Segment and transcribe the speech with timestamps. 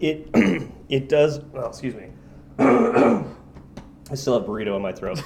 [0.00, 0.28] It
[0.88, 1.40] it does.
[1.52, 2.08] Well, excuse me.
[2.58, 5.22] I still have burrito in my throat.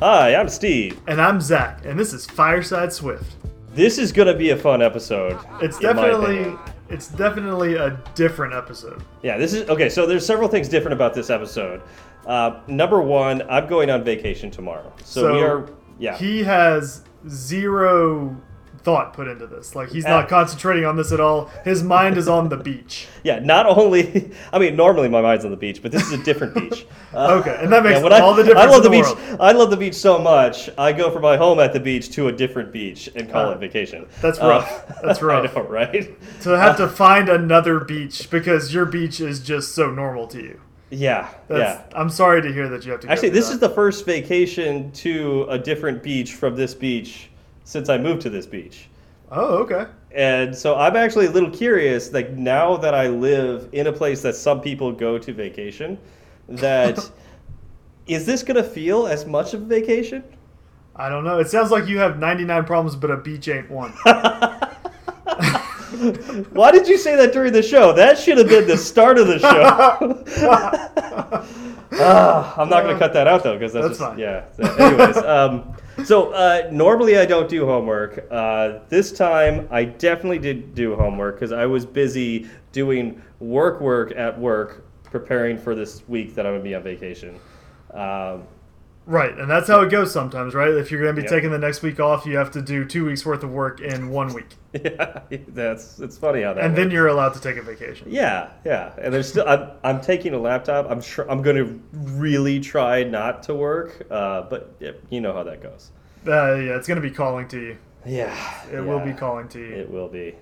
[0.00, 1.00] Hi, I'm Steve.
[1.06, 3.36] And I'm Zach, and this is Fireside Swift.
[3.72, 5.38] This is gonna be a fun episode.
[5.60, 6.56] It's definitely.
[6.92, 9.02] It's definitely a different episode.
[9.22, 9.88] Yeah, this is okay.
[9.88, 11.82] So there's several things different about this episode.
[12.26, 15.68] Uh, number one, I'm going on vacation tomorrow, so, we are.
[15.98, 18.36] Yeah, He has zero
[18.82, 19.74] thought put into this.
[19.74, 21.46] Like he's not Uh, concentrating on this at all.
[21.64, 23.06] His mind is on the beach.
[23.22, 23.38] yeah.
[23.38, 26.54] Not only, I mean, normally my mind's on the beach, but this is a different
[26.54, 26.86] beach.
[27.14, 29.04] Uh, Okay, and that makes when all the difference I love the, the beach.
[29.04, 29.40] world.
[29.40, 30.68] I love the beach so much.
[30.78, 33.52] I go from my home at the beach to a different beach and call Uh,
[33.52, 34.06] it vacation.
[34.20, 35.00] that's Uh, rough.
[35.02, 35.56] That's rough.
[35.56, 36.40] I know, right?
[36.42, 40.60] To have to find another beach because your beach is just so normal to you.
[40.94, 41.60] Yeah, That's,
[41.92, 41.98] yeah.
[41.98, 43.06] I'm sorry to hear that you have to.
[43.06, 43.54] go Actually, this that.
[43.54, 47.30] is the first vacation to a different beach from this beach
[47.64, 48.88] since I moved to this beach.
[49.30, 49.86] Oh, okay.
[50.14, 54.20] And so I'm actually a little curious, like now that I live in a place
[54.22, 55.98] that some people go to vacation,
[56.48, 57.10] that
[58.06, 60.22] is this gonna feel as much of a vacation?
[60.94, 61.38] I don't know.
[61.38, 63.92] It sounds like you have 99 problems, but a beach ain't one.
[66.52, 67.92] Why did you say that during the show?
[67.92, 69.62] That should have been the start of the show.
[71.94, 74.18] Ah, I'm not gonna cut that out though, because that's, That's just, fine.
[74.18, 74.44] yeah.
[74.86, 78.26] Anyways, um, so uh, normally I don't do homework.
[78.30, 84.12] Uh, this time I definitely did do homework because I was busy doing work, work
[84.16, 87.38] at work, preparing for this week that I'm gonna be on vacation.
[87.92, 88.44] Um,
[89.04, 90.70] Right, and that's how it goes sometimes, right?
[90.70, 91.30] If you're going to be Yep.
[91.32, 94.10] taking the next week off, you have to do two weeks worth of work in
[94.10, 96.62] one week, yeah, that's it's funny how that.
[96.64, 98.06] and then you're allowed to take a vacation.
[98.10, 99.46] Yeah, yeah, and there's still.
[99.48, 100.88] I'm, I'm taking a laptop.
[100.88, 105.32] I'm sure I'm going to really try not to work, uh, but yeah, you know
[105.32, 105.90] how that goes.
[106.24, 107.78] Uh, yeah, it's going to be calling to you.
[108.06, 108.36] Yeah,
[108.72, 109.74] It will be calling to you.
[109.74, 110.34] It will be.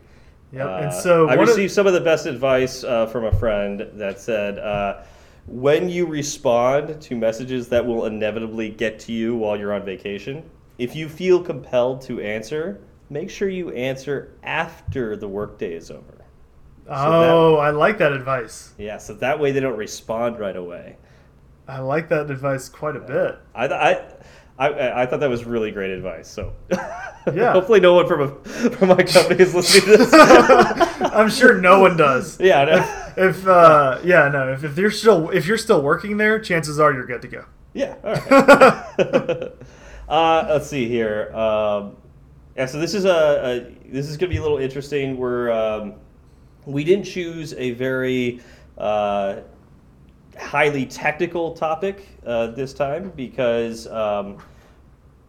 [0.52, 0.66] Yep.
[0.66, 3.86] Uh, and so I of- received some of the best advice uh, from a friend
[3.94, 5.02] that said, uh,
[5.50, 10.48] when you respond to messages that will inevitably get to you while you're on vacation,
[10.78, 12.80] if you feel compelled to answer,
[13.10, 16.24] make sure you answer after the workday is over.
[16.88, 18.74] oh, I like that advice.
[18.78, 20.96] Yeah, so that way they don't respond right away.
[21.66, 23.38] I like that advice quite a bit.
[23.52, 24.04] I, I,
[24.68, 26.28] I, I thought that was really great advice.
[26.28, 26.52] So,
[27.32, 27.52] Yeah.
[27.52, 28.28] hopefully, no one from a,
[28.70, 30.10] from my company is listening to this.
[31.12, 32.38] I'm sure no one does.
[32.40, 33.04] yeah, no.
[33.28, 36.92] If uh, yeah, no, if, if you're still if you're still working there, chances are
[36.92, 37.44] you're good to go.
[37.72, 37.94] yeah.
[38.04, 39.52] All right.
[40.08, 41.34] uh, let's see here.
[41.34, 41.96] Um,
[42.56, 43.10] yeah, so this is a,
[43.88, 45.16] a this is going to be a little interesting.
[45.16, 45.94] We're um,
[46.66, 48.40] we didn't choose a very
[48.78, 49.36] uh,
[50.38, 54.38] highly technical topic uh, this time because um,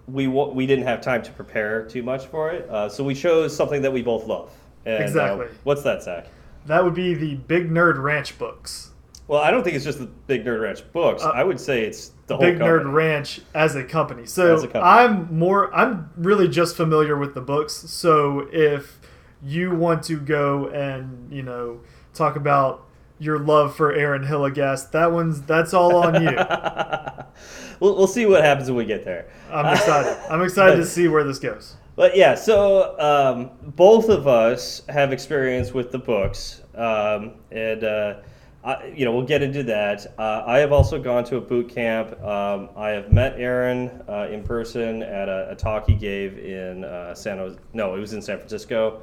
[0.07, 2.69] we we didn't have time to prepare too much for it.
[2.69, 4.51] Uh, so we chose something that we both love.
[4.85, 5.47] And, uh, Exactly.
[5.63, 6.27] what's that, Zach?
[6.65, 8.89] That would be the Big Nerd Ranch books.
[9.27, 11.23] Well, I don't think it's just the Big Nerd Ranch books.
[11.23, 12.91] Uh, I would say it's the whole Big Nerd.
[12.91, 14.25] Ranch as a company.
[14.25, 14.83] So As a company.
[14.83, 17.73] I'm more I'm really just familiar with the books.
[17.73, 18.99] So if
[19.43, 21.79] you want to go and, you know,
[22.13, 22.87] talk about
[23.21, 26.35] your love for Aaron Hillegass, that one's that's all on you.
[27.79, 29.29] we'll, we'll see what happens when we get there.
[29.51, 30.17] I'm excited.
[30.29, 31.75] I'm excited to see where this goes.
[31.95, 38.15] But yeah, so um, both of us have experience with the books, um, and uh,
[38.63, 40.15] I, you know we'll get into that.
[40.17, 42.19] Uh, I have also gone to a boot camp.
[42.23, 46.85] Um, I have met Aaron uh, in person at a, a talk he gave in
[46.85, 47.59] uh, San Jose.
[47.73, 49.01] No, it was in San Francisco.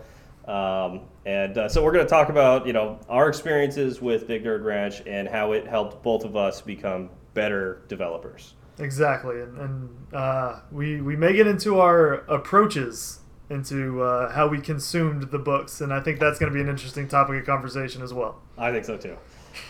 [0.49, 4.45] Um, and uh, so we're going to talk about you know our experiences with Big
[4.45, 8.55] Nerd Ranch and how it helped both of us become better developers.
[8.79, 13.21] Exactly, and, and uh, we we may get into our approaches
[13.51, 16.69] into uh, how we consumed the books, and I think that's going to be an
[16.69, 18.41] interesting topic of conversation as well.
[18.57, 19.17] I think so too.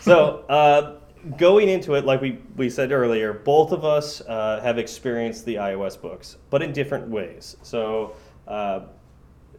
[0.00, 0.96] So, uh,
[1.36, 5.56] going into it, like we, we said earlier, both of us uh, have experienced the
[5.56, 7.56] iOS books, but in different ways.
[7.62, 8.14] So,
[8.46, 8.80] uh,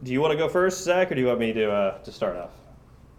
[0.04, 2.12] do you want to go first, Zach, or do you want me to, uh, to
[2.12, 2.52] start off?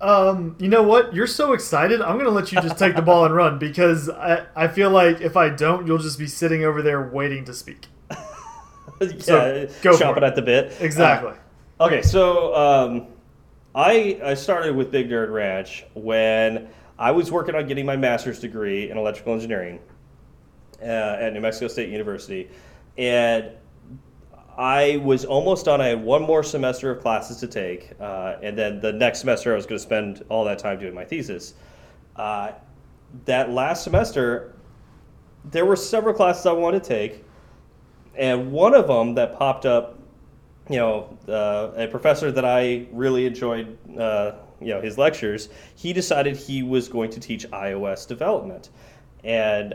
[0.00, 1.14] Um, you know what?
[1.14, 2.00] You're so excited.
[2.00, 4.90] I'm going to let you just take the ball and run because I, I feel
[4.90, 7.86] like if I don't, you'll just be sitting over there waiting to speak.
[9.20, 10.24] So, yeah, go for chomping it.
[10.24, 10.76] at the bit.
[10.78, 11.32] Exactly.
[11.78, 13.06] Uh, okay, so um,
[13.74, 16.68] I, I started with Big Nerd Ranch when
[16.98, 19.80] I was working on getting my master's degree in electrical engineering
[20.82, 22.50] uh, at New Mexico State University,
[22.98, 23.52] and
[24.60, 25.80] I was almost done.
[25.80, 29.54] I had one more semester of classes to take, uh, and then the next semester
[29.54, 31.54] I was going to spend all that time doing my thesis.
[32.16, 32.52] uh,
[33.24, 34.54] that last semester,
[35.50, 37.24] there were several classes I wanted to take,
[38.14, 39.98] and one of them that popped up,
[40.68, 45.48] you know, uh, a professor that I really enjoyed, uh, you know, his lectures.
[45.74, 48.68] He decided he was going to teach iOS development,
[49.24, 49.74] and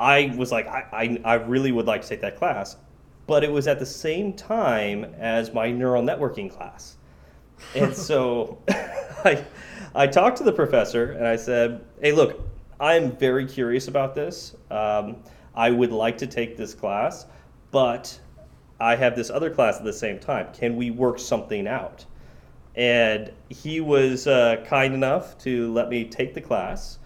[0.00, 2.76] I was like, I, I, I really would like to take that class,
[3.26, 6.96] but it was at the same time as my neural networking class,
[7.74, 9.44] and so I,
[9.94, 12.40] I talked to the professor and I said, Hey, look,
[12.80, 14.56] I'm very curious about this.
[14.70, 15.16] Um,
[15.54, 17.26] I would like to take this class,
[17.70, 18.18] but
[18.80, 20.48] I have this other class at the same time.
[20.52, 22.04] Can we work something out?
[22.74, 26.98] And he was uh, kind enough to let me take the class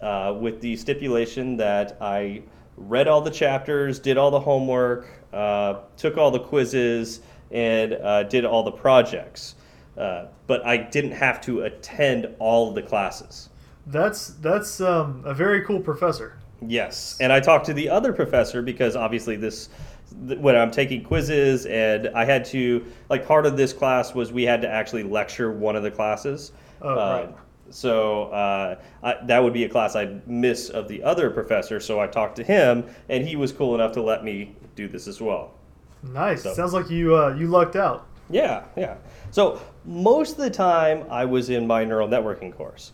[0.00, 2.42] uh, with the stipulation that I
[2.76, 7.20] read all the chapters, did all the homework, uh, took all the quizzes,
[7.50, 9.54] and uh, did all the projects.
[9.96, 13.50] Uh, but I didn't have to attend all of the classes.
[13.86, 16.38] That's that's um, a very cool professor.
[16.66, 19.68] Yes, and I talked to the other professor because obviously this
[20.12, 24.44] when I'm taking quizzes and I had to like part of this class was we
[24.44, 26.52] had to actually lecture one of the classes.
[26.80, 27.36] Oh, Uh, right.
[27.74, 31.80] So uh, I, that would be a class I'd miss of the other professor.
[31.80, 35.08] So I talked to him, and he was cool enough to let me do this
[35.08, 35.54] as well.
[36.02, 36.42] Nice.
[36.42, 38.06] So- Sounds like you uh, you lucked out.
[38.30, 38.96] Yeah, yeah.
[39.30, 42.92] So most of the time I was in my neural networking course.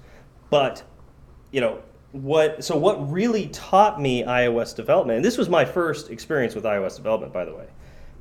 [0.50, 0.82] But,
[1.52, 1.80] you know,
[2.12, 6.64] what so what really taught me iOS development, and this was my first experience with
[6.64, 7.66] iOS development, by the way.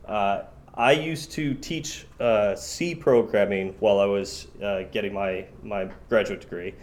[0.06, 0.42] Uh,
[0.77, 6.41] I used to teach uh, C programming while I was uh, getting my, my graduate
[6.41, 6.75] degree.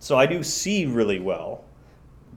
[0.00, 1.64] So I knew C really well,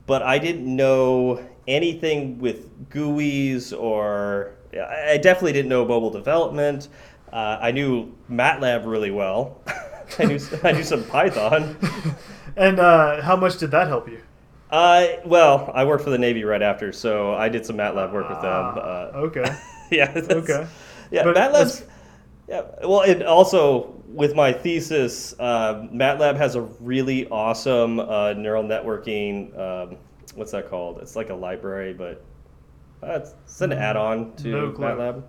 [0.06, 6.88] but I didn't know anything with GUIs or I I definitely didn't know mobile development.
[7.32, 9.60] Uh, I knew MATLAB really well.
[10.18, 11.76] I knew I knew some Python.
[12.56, 14.20] And uh, how much did that help you?
[14.70, 18.28] Uh, well, I worked for the Navy right after, so I did some MATLAB work
[18.28, 18.64] with them.
[18.76, 19.56] Ah, Uh, okay.
[19.98, 20.12] yeah.
[20.30, 20.66] Okay.
[21.10, 21.84] Yeah, But MATLAB's.
[22.48, 28.62] Yeah, well, and also with my thesis, uh, MATLAB has a really awesome uh, neural
[28.62, 29.56] networking.
[29.58, 29.96] Um,
[30.34, 30.98] what's that called?
[31.00, 32.22] It's like a library, but
[33.02, 34.86] uh, it's, it's an add-on to Mm, No.
[34.86, 35.22] MATLAB.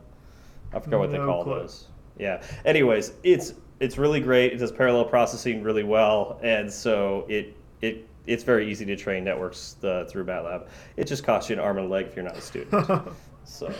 [0.74, 1.54] I forgot what they call clue.
[1.60, 1.88] those.
[2.18, 2.42] Yeah.
[2.66, 4.52] Anyways, it's it's really great.
[4.54, 9.24] It does parallel processing really well, and so it it it's very easy to train
[9.24, 10.68] networks uh, through MATLAB.
[10.98, 12.86] It just costs you an arm and a leg if you're not a student.
[13.46, 13.72] so.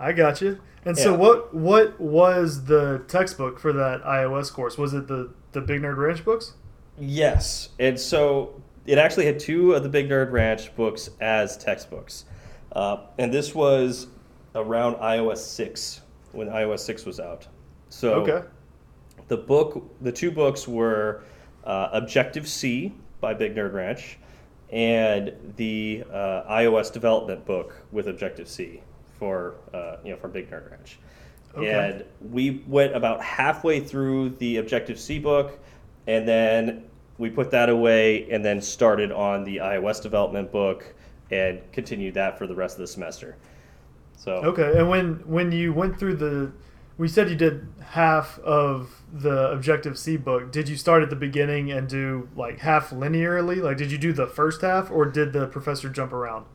[0.00, 0.58] I got you.
[0.86, 4.78] And so what what was the textbook for that iOS course?
[4.78, 6.54] Was it the the Big Nerd Ranch books?
[6.98, 12.24] Yes, and so it actually had two of the Big Nerd Ranch books as textbooks,
[12.72, 14.06] uh, and this was
[14.54, 16.00] around iOS six
[16.32, 17.46] when iOS six was out.
[17.90, 18.46] So Okay.
[19.28, 21.24] the book, the two books were
[21.64, 24.18] uh, Objective C by Big Nerd Ranch,
[24.70, 28.80] and the uh, iOS development book with Objective C
[29.20, 30.98] for uh, you know from Big Nerd Ranch.
[31.54, 31.70] Okay.
[31.70, 35.58] And we went about halfway through the Objective C book,
[36.08, 36.84] and then
[37.18, 40.92] we put that away, and then started on the iOS development book,
[41.30, 43.36] and continued that for the rest of the semester.
[44.16, 44.78] So Okay.
[44.78, 46.50] And when when you went through the
[46.96, 50.52] we said you did half of the Objective C book.
[50.52, 53.62] Did you start at the beginning and do like half linearly?
[53.62, 56.46] Like did you do the first half or did the professor jump around?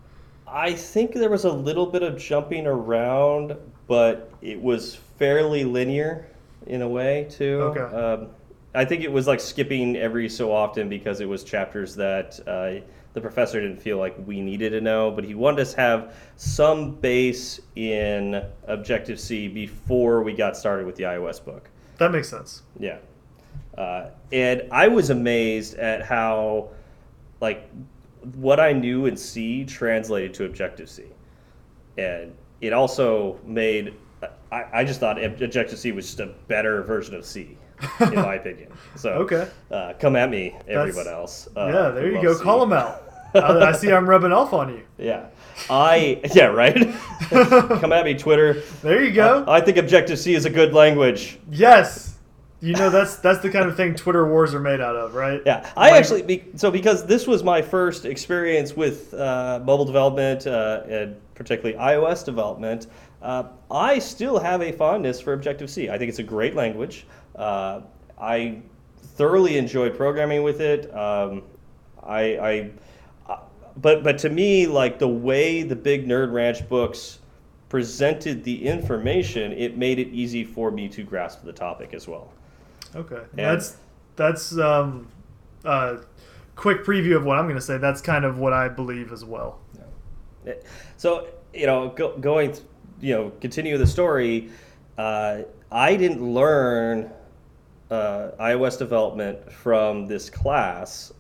[0.48, 3.56] I think there was a little bit of jumping around,
[3.88, 6.28] but it was fairly linear
[6.68, 7.62] in a way too.
[7.76, 7.96] Okay.
[7.96, 8.28] Um,
[8.74, 12.86] I think it was like skipping every so often because it was chapters that uh,
[13.14, 16.16] the professor didn't feel like we needed to know, but he wanted us to have
[16.36, 21.70] some base in Objective C before we got started with the iOS book.
[21.98, 22.64] That makes sense.
[22.78, 22.98] Yeah.
[23.78, 26.70] Uh, and I was amazed at how,
[27.40, 27.70] like,
[28.36, 31.04] what I knew in C translated to Objective C.
[31.98, 33.94] And it also made,
[34.52, 37.58] I, I just thought Objective C was just a better version of C,
[38.02, 38.72] in my opinion.
[38.96, 39.48] So, Okay.
[39.72, 41.48] uh, come at me, everyone That's- else.
[41.56, 42.34] Uh, yeah, there you go.
[42.36, 42.44] C.
[42.44, 43.02] Call them out.
[43.36, 44.82] I, I see I'm rubbing off on you.
[44.98, 45.28] Yeah.
[45.70, 46.74] I, yeah, right?
[47.30, 48.62] come at me, Twitter.
[48.82, 49.46] There you go.
[49.48, 51.38] I think Objective C is a good language.
[51.52, 52.15] yes.
[52.62, 55.42] You know that's that's the kind of thing Twitter wars are made out of, right?
[55.46, 59.86] Yeah, I Like- actually be, so because this was my first experience with uh, mobile
[59.86, 62.88] development uh, and particularly iOS development.
[63.22, 65.90] Uh, I still have a fondness for Objective C.
[65.90, 67.06] I think it's a great language.
[67.36, 67.82] Uh,
[68.20, 68.62] I
[69.16, 70.94] thoroughly enjoy programming with it.
[70.96, 71.44] Um,
[72.04, 72.72] I, I,
[73.28, 73.38] uh,
[73.78, 77.20] but but to me, like the way the Big Nerd Ranch books
[77.68, 82.32] presented the information, it made it easy for me to grasp the topic as well.
[82.96, 83.22] Okay.
[83.38, 83.52] Yeah.
[83.52, 83.78] That's
[84.16, 85.08] that's um,
[85.64, 85.98] uh,
[86.56, 89.26] quick preview of what I'm going to say, that's kind of what I believe as
[89.26, 89.60] well.
[90.98, 92.56] So you know, go, going,
[93.02, 94.50] you know, continue the story.
[94.98, 97.12] Uh, I didn't learn
[97.90, 101.14] uh, iOS development from this class.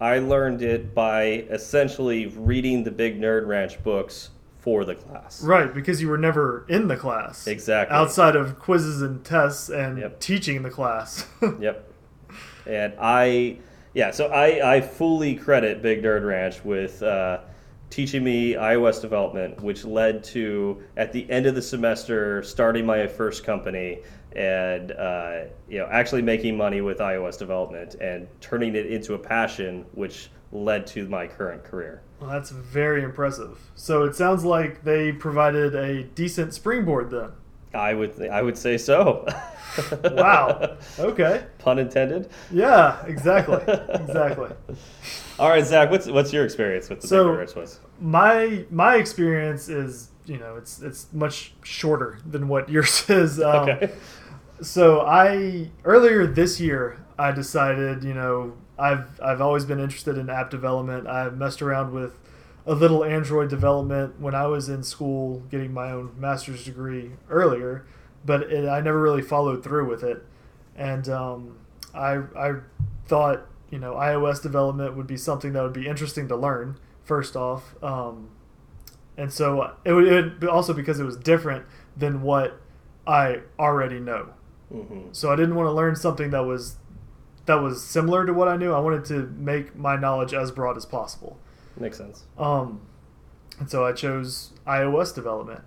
[0.00, 4.30] I learned it by essentially reading the Big Nerd Ranch books
[4.62, 5.42] for the class.
[5.42, 7.48] Right, because you were never in the class.
[7.48, 7.94] Exactly.
[7.96, 10.20] Outside of quizzes and tests and Yep.
[10.20, 11.26] teaching the class.
[11.60, 11.92] Yep.
[12.66, 13.58] And I,
[13.92, 17.40] yeah, so I, I fully credit Big Nerd Ranch with uh,
[17.90, 23.04] teaching me iOS development, which led to, at the end of the semester, starting my
[23.08, 23.98] first company
[24.36, 29.18] and, uh, you know, actually making money with iOS development and turning it into a
[29.18, 32.00] passion, which led to my current career.
[32.22, 33.58] Well, that's very impressive.
[33.74, 37.30] So it sounds like they provided a decent springboard then.
[37.74, 39.26] I would, I would say so.
[40.04, 40.76] Wow.
[40.98, 41.46] Okay.
[41.58, 42.28] Pun intended.
[42.50, 43.56] Yeah, exactly.
[43.66, 44.50] exactly.
[45.38, 47.80] All right, Zach, what's what's your experience with the So- Big Ranch was?
[47.98, 53.40] My my experience is, you know, it's it's much shorter than what yours is.
[53.40, 53.92] Um, Okay.
[54.60, 58.52] So I earlier this year I decided, you know,
[58.82, 61.06] I've I've always been interested in app development.
[61.06, 62.18] I've messed around with
[62.66, 67.86] a little Android development when I was in school getting my own master's degree earlier,
[68.24, 70.24] but it, I never really followed through with it.
[70.76, 71.58] And um,
[71.94, 72.54] I I
[73.06, 77.36] thought, you know, iOS development would be something that would be interesting to learn first
[77.36, 77.74] off.
[77.82, 78.30] Um,
[79.16, 82.60] and so it would, it would also because it was different than what
[83.06, 84.30] I already know.
[84.70, 86.76] hmm So I didn't want to learn something that was
[87.46, 88.72] that was similar to what I knew.
[88.72, 91.38] I wanted to make my knowledge as broad as possible.
[91.76, 92.24] Makes sense.
[92.38, 92.82] Um,
[93.58, 95.62] and so I chose iOS development.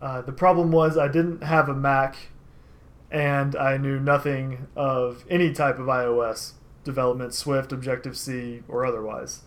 [0.00, 2.16] Uh, the problem was I didn't have a Mac,
[3.10, 6.52] and I knew nothing of any type of iOS
[6.84, 9.42] development, Swift, Objective C, or otherwise.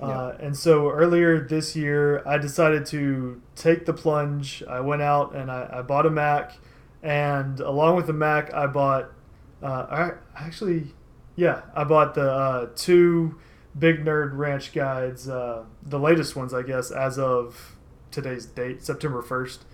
[0.00, 4.62] Uh, and so earlier this year, I decided to take the plunge.
[4.68, 6.52] I went out and I, I bought a Mac,
[7.02, 9.10] and along with the Mac, I bought.
[9.60, 10.94] Uh, I actually,
[11.38, 13.36] yeah, I bought the uh, two
[13.78, 17.76] Big Nerd Ranch guides, uh, the latest ones, I guess, as of
[18.10, 19.64] today's date, September first,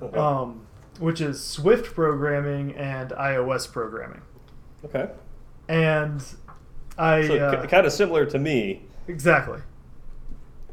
[0.00, 0.16] Okay.
[0.16, 0.64] um,
[1.00, 4.22] which is Swift programming and iOS programming.
[4.84, 5.10] okay.
[5.68, 6.22] And
[6.96, 8.82] I So uh, kind of similar to me.
[9.08, 9.58] exactly.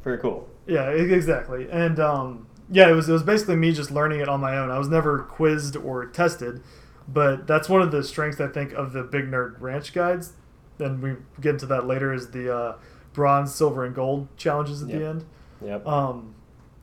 [0.03, 0.47] Very cool.
[0.67, 1.67] Yeah, exactly.
[1.71, 4.69] And um, yeah, it was it was basically me just learning it on my own.
[4.69, 6.61] I was never quizzed or tested,
[7.07, 10.33] but that's one of the strengths I think of the Big Nerd Ranch guides.
[10.79, 12.13] And we get into that later.
[12.13, 12.75] Is the uh,
[13.13, 15.25] bronze, silver, and gold challenges at the end.
[15.63, 15.87] Yep.
[15.87, 16.35] Um,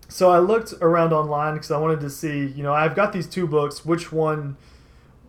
[0.08, 3.26] so I looked around online because I wanted to see, you know, I've got these
[3.26, 3.84] two books.
[3.84, 4.56] Which one,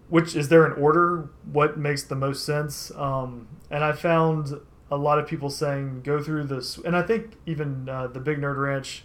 [0.09, 1.29] which is there an order?
[1.51, 2.91] What makes the most sense?
[2.95, 4.59] Um, and I found
[4.91, 8.39] a lot of people saying go through this, and I think even uh, the Big
[8.39, 9.03] Nerd Ranch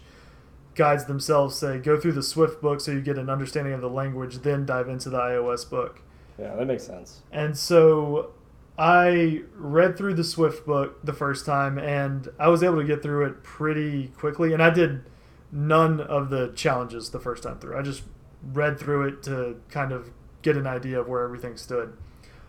[0.79, 3.89] guides themselves say go through the Swift book so you get an understanding of the
[3.89, 6.01] language, then dive into the iOS book.
[6.39, 7.21] yeah, that makes sense.
[7.33, 8.31] And so
[8.77, 13.03] I read through the Swift book the first time and I was able to get
[13.03, 14.53] through it pretty quickly.
[14.53, 15.03] And I did
[15.51, 17.77] none of the challenges the first time through.
[17.77, 18.03] I just
[18.41, 20.11] read through it to kind of
[20.43, 21.97] get an idea of where everything stood.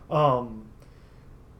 [0.08, 0.69] Um,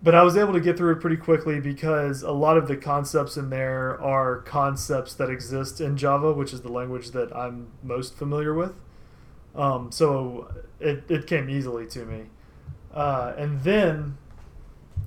[0.03, 2.77] but I was able to get through it pretty quickly because a lot of the
[2.77, 7.69] concepts in there are concepts that exist in Java, which is the language that I'm
[7.83, 8.73] most familiar with.
[9.55, 12.27] Um, so it, it came easily to me.
[12.95, 14.17] Uh, and then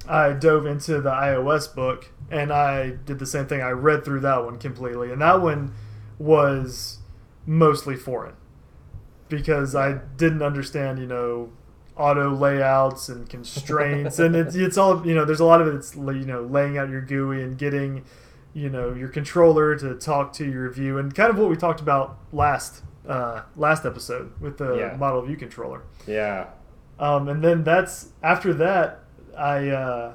[0.08, 3.62] I dove into the iOS book and I did the same thing.
[3.62, 5.12] I read through that one completely.
[5.12, 5.74] And that one
[6.20, 7.00] was
[7.46, 8.36] mostly foreign
[9.28, 11.52] because I didn't understand, you know,
[11.98, 14.20] auto layouts and constraints.
[14.20, 16.78] and it's, it's all, you know, there's a lot of it, it's, you know, laying
[16.78, 18.04] out your GUI and getting,
[18.54, 21.80] you know, your controller to talk to your view and kind of what we talked
[21.82, 22.84] about last.
[23.08, 24.96] Uh, last episode with the Yeah.
[24.98, 25.82] model view controller.
[26.08, 26.46] Yeah.
[26.98, 29.00] Um, and then that's after that,
[29.38, 30.14] I uh,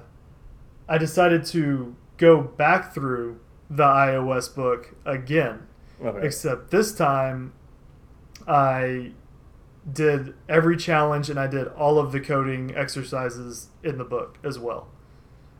[0.88, 5.66] I decided to go back through the iOS book again,
[6.02, 6.26] Okay.
[6.26, 7.52] except this time
[8.46, 9.12] I
[9.92, 14.58] did every challenge and I did all of the coding exercises in the book as
[14.58, 14.88] well.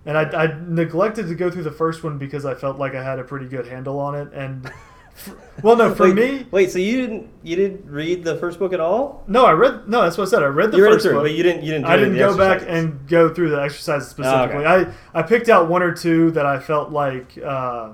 [0.05, 3.03] And I, I neglected to go through the first one because I felt like I
[3.03, 4.33] had a pretty good handle on it.
[4.33, 4.71] And
[5.63, 8.73] well, no, for wait, me, Wait, so you didn't you didn't read the first book
[8.73, 9.25] at all?
[9.27, 10.03] no, I read no.
[10.03, 10.43] That's what I said.
[10.43, 11.25] I read the you read first through, book.
[11.25, 11.87] but you didn't you didn't.
[11.87, 14.65] Do I didn't go back and go through the exercises specifically.
[14.65, 17.91] I, I picked out one or two that I felt like uh,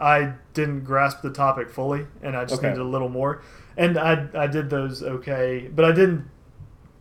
[0.00, 2.68] I didn't grasp the topic fully, and I just Okay.
[2.68, 3.42] needed a little more.
[3.76, 6.28] And I, I did those okay, but I didn't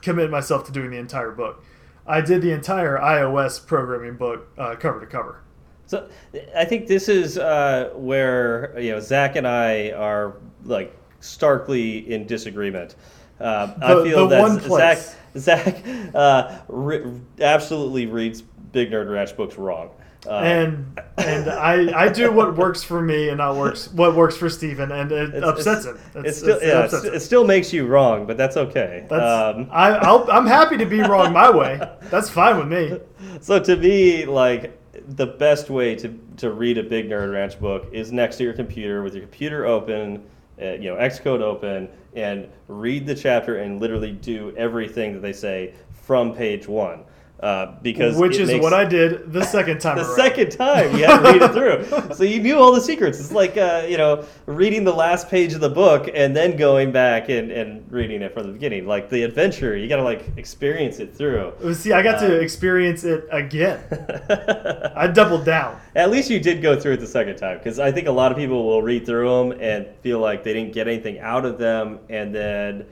[0.02, 1.64] commit myself to doing the entire book.
[2.08, 5.44] I did the entire iOS programming book uh, cover to cover.
[5.86, 6.10] So
[6.56, 12.26] I think this is uh, where you know Zach and I are like starkly in
[12.26, 12.96] disagreement.
[13.40, 15.00] Uh, I feel that Zach.
[15.38, 19.92] Zach uh, re- absolutely reads Big Nerd Ranch books wrong.
[20.28, 24.38] Uh, and and I, I do what works for me and not works what works
[24.38, 26.12] for Steven and it it's- upsets it's- him.
[26.16, 27.14] It It's- still, it yeah, him.
[27.16, 29.08] it still makes you wrong, but that's okay.
[29.10, 31.80] That's, Um, I, I'll, I'm happy to be wrong my way.
[32.04, 33.00] That's fine with me.
[33.42, 34.78] So to me, like
[35.16, 38.54] the best way to, to read a big nerd ranch book is next to your
[38.54, 40.24] computer with your computer open,
[40.62, 45.34] uh, you know, Xcode open, and read the chapter and literally do everything that they
[45.34, 47.04] say from page one.
[47.42, 50.16] Uh, because Which is makes- what I did the second time the around.
[50.16, 53.20] second time you had to read it through, so you knew all the secrets.
[53.20, 56.92] It's like uh, you know reading the last page of the book and then going
[56.92, 58.86] back and, and reading it from the beginning.
[58.86, 61.52] Like the adventure, you got to like experience it through.
[61.74, 63.80] See, I got to Uh, experience it again.
[64.96, 65.80] I doubled down.
[65.96, 68.32] At least you did go through it the second time, because I think a lot
[68.32, 71.58] of people will read through them and feel like they didn't get anything out of
[71.58, 72.86] them, and then,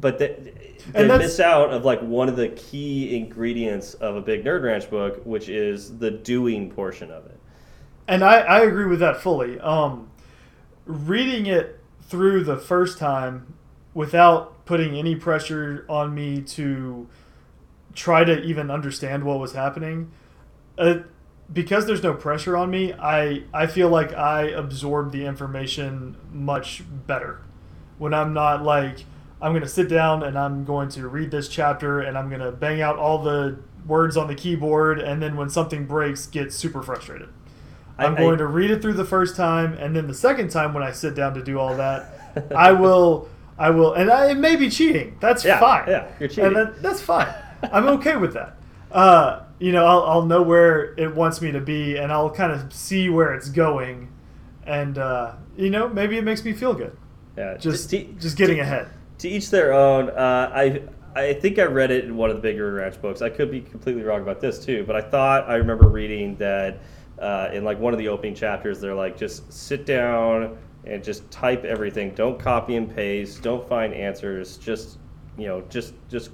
[0.00, 0.52] but they,
[0.92, 4.90] they miss out of like one of the key ingredients of a big Nerd Ranch
[4.90, 7.38] book, which is the doing portion of it.
[8.08, 9.60] And I, I agree with that fully.
[9.60, 10.10] Um,
[10.86, 13.54] reading it through the first time
[13.94, 17.08] without putting any pressure on me to
[17.94, 20.10] try to even understand what was happening,
[20.78, 21.00] uh,
[21.52, 26.82] because there's no pressure on me, I, I feel like I absorb the information much
[27.06, 27.42] better.
[27.98, 29.04] When I'm not like,
[29.42, 32.40] I'm going to sit down and I'm going to read this chapter and I'm going
[32.40, 36.52] to bang out all the words on the keyboard, and then when something breaks, get
[36.52, 37.28] super frustrated.
[37.98, 40.50] I- I'm I- going to read it through the first time, and then the second
[40.50, 42.06] time when I sit down to do all that,
[42.54, 45.18] I will, I will, and I, it may be cheating.
[45.20, 45.88] That's Yeah, fine.
[45.88, 46.44] yeah, you're cheating.
[46.46, 47.26] and that, that's fine.
[47.72, 48.54] I'm okay with that.
[48.92, 52.52] Uh, you know, I'll, I'll know where it wants me to be, and I'll kind
[52.52, 54.08] of see where it's going,
[54.64, 56.96] and uh, you know, maybe it makes me feel good.
[57.36, 58.88] Yeah, Just, to, just getting ahead.
[59.22, 60.10] To each their own.
[60.10, 60.82] Uh, I
[61.14, 63.22] I think I read it in one of the Big Nerd Ranch books.
[63.22, 66.80] I could be completely wrong about this too, but I thought I remember reading that
[67.20, 71.30] uh, in like one of the opening chapters, they're like, just sit down and just
[71.30, 72.12] type everything.
[72.16, 73.42] Don't copy and paste.
[73.42, 74.56] Don't find answers.
[74.56, 74.98] Just
[75.38, 76.30] you know, just just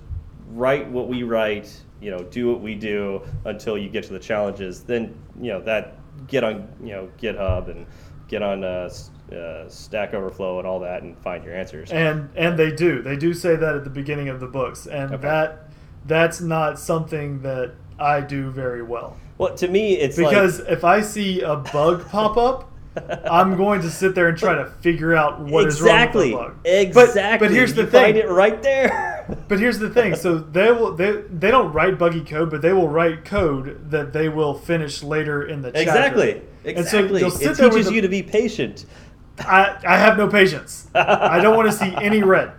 [0.49, 1.71] write what we write.
[2.01, 4.83] You know, do what we do until you get to the challenges.
[4.83, 7.87] Then you know that get on you know GitHub and
[8.29, 8.89] get on uh,
[9.33, 11.91] uh, Stack Overflow and all that and find your answers.
[11.91, 15.13] and and they do they do say that at the beginning of the books and
[15.13, 15.23] Okay.
[15.23, 15.69] that
[16.07, 20.85] that's not something that i do very well Well, to me, it's because like, if
[20.85, 22.71] i see a bug pop up
[23.31, 26.63] i'm going to sit there and try to figure out what is exactly, wrong with
[26.65, 27.49] the bug But- exactly.
[27.49, 29.27] but, here's the you thing find it right there.
[29.49, 32.73] but here's the thing so they will they, they don't write buggy code but they
[32.73, 35.83] will write code that they will finish later in the chapter.
[35.83, 36.43] exactly,
[36.77, 37.23] And so exactly.
[37.47, 38.87] it teaches the- you to be patient.
[39.41, 42.51] I, I have no patience i don't want to see any red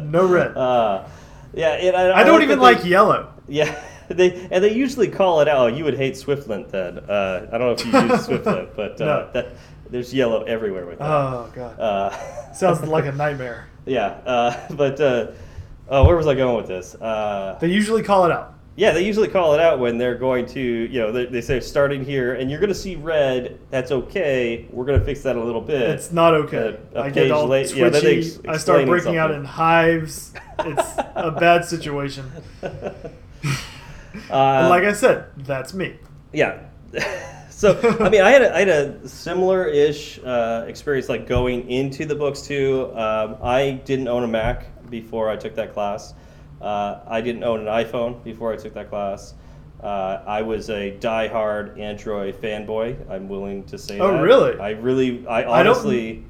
[0.00, 1.06] no red Uh,
[1.52, 5.08] yeah, and I, i don't that even they- like yellow Yeah, they and they usually
[5.08, 5.58] call it out.
[5.58, 6.98] Oh, you would hate Swiftlint then.
[7.00, 9.30] Uh, I don't know if you use Swiftlint, but uh, No.
[9.34, 9.48] that
[9.90, 11.10] there's yellow everywhere with that.
[11.10, 15.32] oh god Uh, sounds like a nightmare yeah, uh, but uh,
[15.90, 16.94] oh, where was I going with this?
[16.94, 18.51] Uh, They usually call it out.
[18.74, 21.60] Yeah, they usually call it out when they're going to, you know, they, they say
[21.60, 23.58] starting here, and you're going to see red.
[23.70, 24.66] That's okay.
[24.70, 25.82] We're going to fix that a little bit.
[25.90, 26.78] It's not okay.
[26.96, 27.80] Uh, a I get all late- twitchy.
[27.80, 30.32] yeah, then ex- I start breaking out in hives.
[30.60, 32.30] It's a bad situation.
[34.30, 35.96] Uh, like I said, that's me.
[36.34, 36.64] yeah.
[37.50, 42.04] so I mean, I had a, I had a similar-ish uh, experience, like going into
[42.04, 42.90] the books too.
[42.94, 46.12] Um, I didn't own a Mac before I took that class.
[46.62, 49.34] Uh, I didn't own an iPhone before I took that class.
[49.82, 53.10] Uh, I was a die-hard Android fanboy.
[53.10, 54.22] I'm willing to say Oh, that.
[54.22, 54.58] really?
[54.60, 56.24] I really, I I honestly,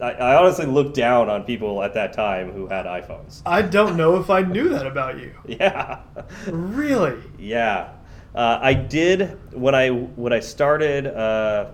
[0.00, 3.40] I, I honestly looked down on people at that time who had iPhones.
[3.46, 5.32] I don't know if I knew that about you.
[5.48, 6.00] Yeah.
[6.46, 7.18] Really?
[7.38, 7.92] Yeah,
[8.34, 11.70] uh, I did when I when I started uh,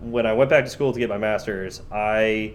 [0.00, 1.80] when I went back to school to get my master's.
[1.90, 2.52] I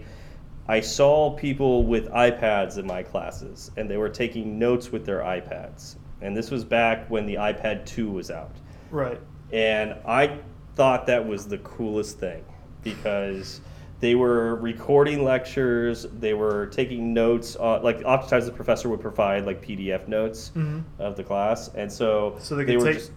[0.68, 5.20] I saw people with iPads in my classes, and they were taking notes with their
[5.20, 5.96] iPads.
[6.22, 8.56] And this was back when the iPad 2 was out,
[8.90, 9.20] Right.
[9.52, 10.38] and I
[10.74, 12.42] thought that was the coolest thing
[12.82, 13.60] because
[14.00, 17.56] they were recording lectures, they were taking notes.
[17.56, 20.82] On, like oftentimes, the professor would provide like PDF notes Mhm.
[20.98, 23.12] of the class, and so, So they could were take- just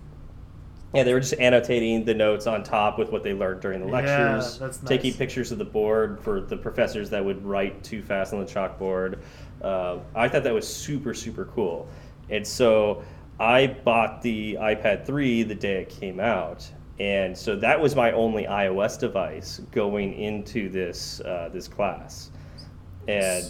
[0.93, 3.85] yeah they were just annotating the notes on top with what they learned during the
[3.85, 4.89] Yeah, lectures, that's nice.
[4.89, 8.45] taking pictures of the board for the professors that would write too fast on the
[8.45, 9.19] chalkboard.
[9.61, 11.87] Uh, I thought that was super super cool,
[12.29, 13.03] and so
[13.39, 16.69] I bought the iPad 3 the day it came out.
[16.99, 22.31] and so that was my only iOS device going into this uh, this class,
[23.07, 23.45] and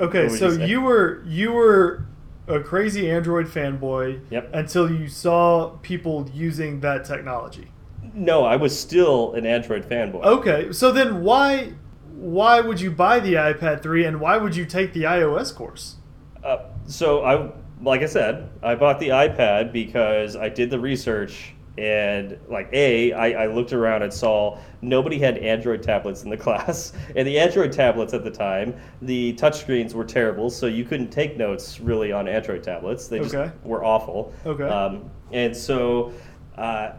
[0.00, 2.06] Okay, so you were you were
[2.48, 4.50] a crazy Android fanboy Yep.
[4.52, 7.68] until you saw people using that technology.
[8.14, 10.24] no, I was still an Android fanboy.
[10.24, 11.74] Okay, so then why
[12.12, 15.96] why would you buy the iPad 3 and why would you take the iOS course?
[16.44, 17.50] Uh, so I,
[17.82, 23.12] like I said, I bought the iPad because I did the research and like a,
[23.12, 27.38] I, I looked around and saw nobody had Android tablets in the class, and the
[27.38, 32.12] Android tablets at the time, the touchscreens were terrible, so you couldn't take notes really
[32.12, 33.08] on Android tablets.
[33.08, 33.52] They just Okay.
[33.64, 34.32] were awful.
[34.44, 34.64] Okay.
[34.64, 36.12] Um, and so
[36.58, 36.92] uh,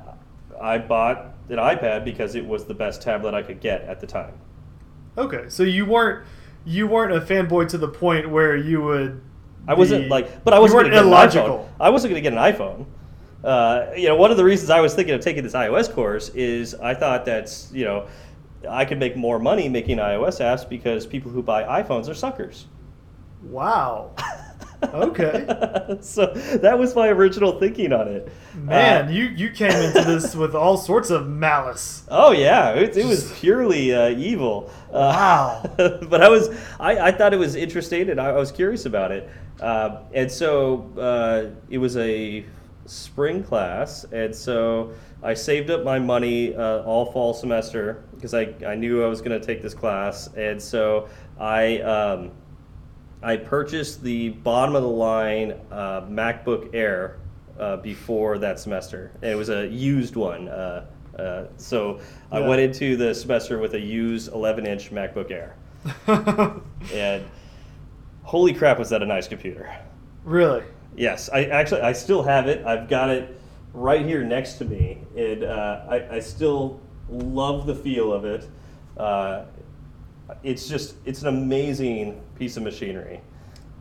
[0.60, 4.08] I bought an iPad because it was the best tablet I could get at the
[4.08, 4.34] time.
[5.18, 6.26] Okay, so you weren't
[6.64, 9.22] you weren't a fanboy to the point where you would
[9.68, 11.70] I wasn't like, but I wasn't weren't going to get illogical.
[11.80, 12.86] I wasn't going to get an iPhone.
[13.44, 16.30] Uh, you know, one of the reasons I was thinking of taking this iOS course
[16.30, 18.08] is I thought that's you know
[18.70, 22.68] I could make more money making iOS apps because people who buy iPhones are suckers.
[23.44, 24.12] Wow.
[24.84, 25.46] Okay.
[26.02, 28.32] so that was my original thinking on it.
[28.56, 32.04] Man, Uh, you you came into this with all sorts of malice.
[32.10, 34.72] Oh yeah, it, it was purely uh, evil.
[34.92, 35.72] Uh, Wow.
[35.78, 36.50] but I was,
[36.80, 39.30] I, I thought it was interesting, and I, I was curious about it.
[39.60, 42.44] Uh, and so uh, it was a
[42.92, 44.92] spring class, and so
[45.24, 49.22] I saved up my money uh, all fall semester because I, I knew I was
[49.22, 51.80] going to take this class, and so I.
[51.80, 52.32] Um,
[53.24, 57.20] I purchased the bottom of the line uh, MacBook Air
[57.60, 59.12] uh, before that semester.
[59.22, 60.50] And it was a used one.
[60.50, 60.86] Uh,
[61.20, 62.00] uh, so
[62.32, 65.56] I went into the semester with a used 11 inch MacBook Air.
[66.94, 67.24] And
[68.24, 69.72] holy crap, was that a nice computer!
[70.24, 70.64] really?
[70.96, 72.66] Yes, I actually I still have it.
[72.66, 73.40] I've got it
[73.74, 78.50] right here next to me, It uh, I, I still love the feel of it.
[78.98, 79.46] Uh,
[80.44, 83.22] it's just it's an amazing piece of machinery.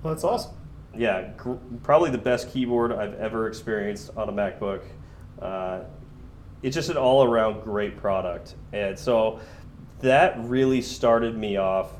[0.02, 0.52] Well, that's awesome.
[0.96, 4.82] Yeah, gr- probably the best keyboard I've ever experienced on a MacBook.
[5.40, 5.80] Uh,
[6.62, 9.40] it's just an all-around great product, and so
[10.00, 11.92] that really started me off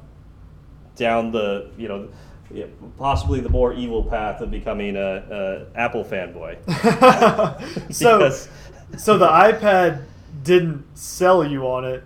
[0.96, 2.08] down the you know
[2.52, 2.66] yeah,
[2.98, 6.56] possibly the more evil path of becoming a, a Apple fanboy.
[7.94, 8.30] so
[8.98, 10.04] so the iPad
[10.42, 12.02] didn't sell you on it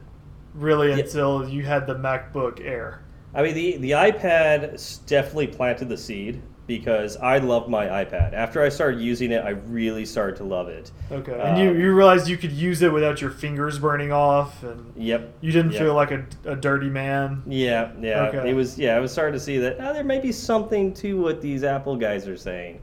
[0.54, 0.98] really Yeah.
[0.98, 3.02] until you had the MacBook Air.
[3.34, 8.32] I mean, the, the iPad definitely planted the seed because I loved my iPad.
[8.32, 10.90] After I started using it, I really started to love it.
[11.12, 11.38] Okay.
[11.38, 14.92] And you, Um, you realized you could use it without your fingers burning off and
[14.96, 15.34] Yep.
[15.42, 15.82] you didn't Yep.
[15.82, 17.42] feel like a, a dirty man.
[17.46, 18.28] Yeah, yeah.
[18.28, 18.48] Okay.
[18.50, 21.20] It was yeah, I was starting to see that oh, there may be something to
[21.20, 22.80] what these Apple guys are saying.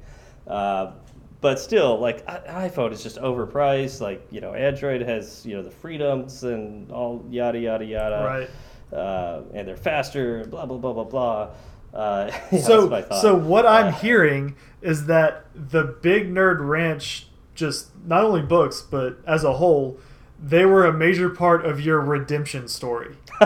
[0.47, 0.91] Uh,
[1.39, 3.99] but still, like I- iPhone is just overpriced.
[3.99, 8.23] Like you know, Android has you know the freedoms and all yada yada yada.
[8.23, 8.49] Right.
[8.95, 10.45] Uh, and they're faster.
[10.45, 11.47] Blah blah blah blah blah.
[11.93, 17.27] Uh, yeah, so that's so what I'm Uh, hearing is that the Big Nerd Ranch
[17.53, 19.97] just not only books but as a whole
[20.43, 23.15] they were a major part of your redemption story.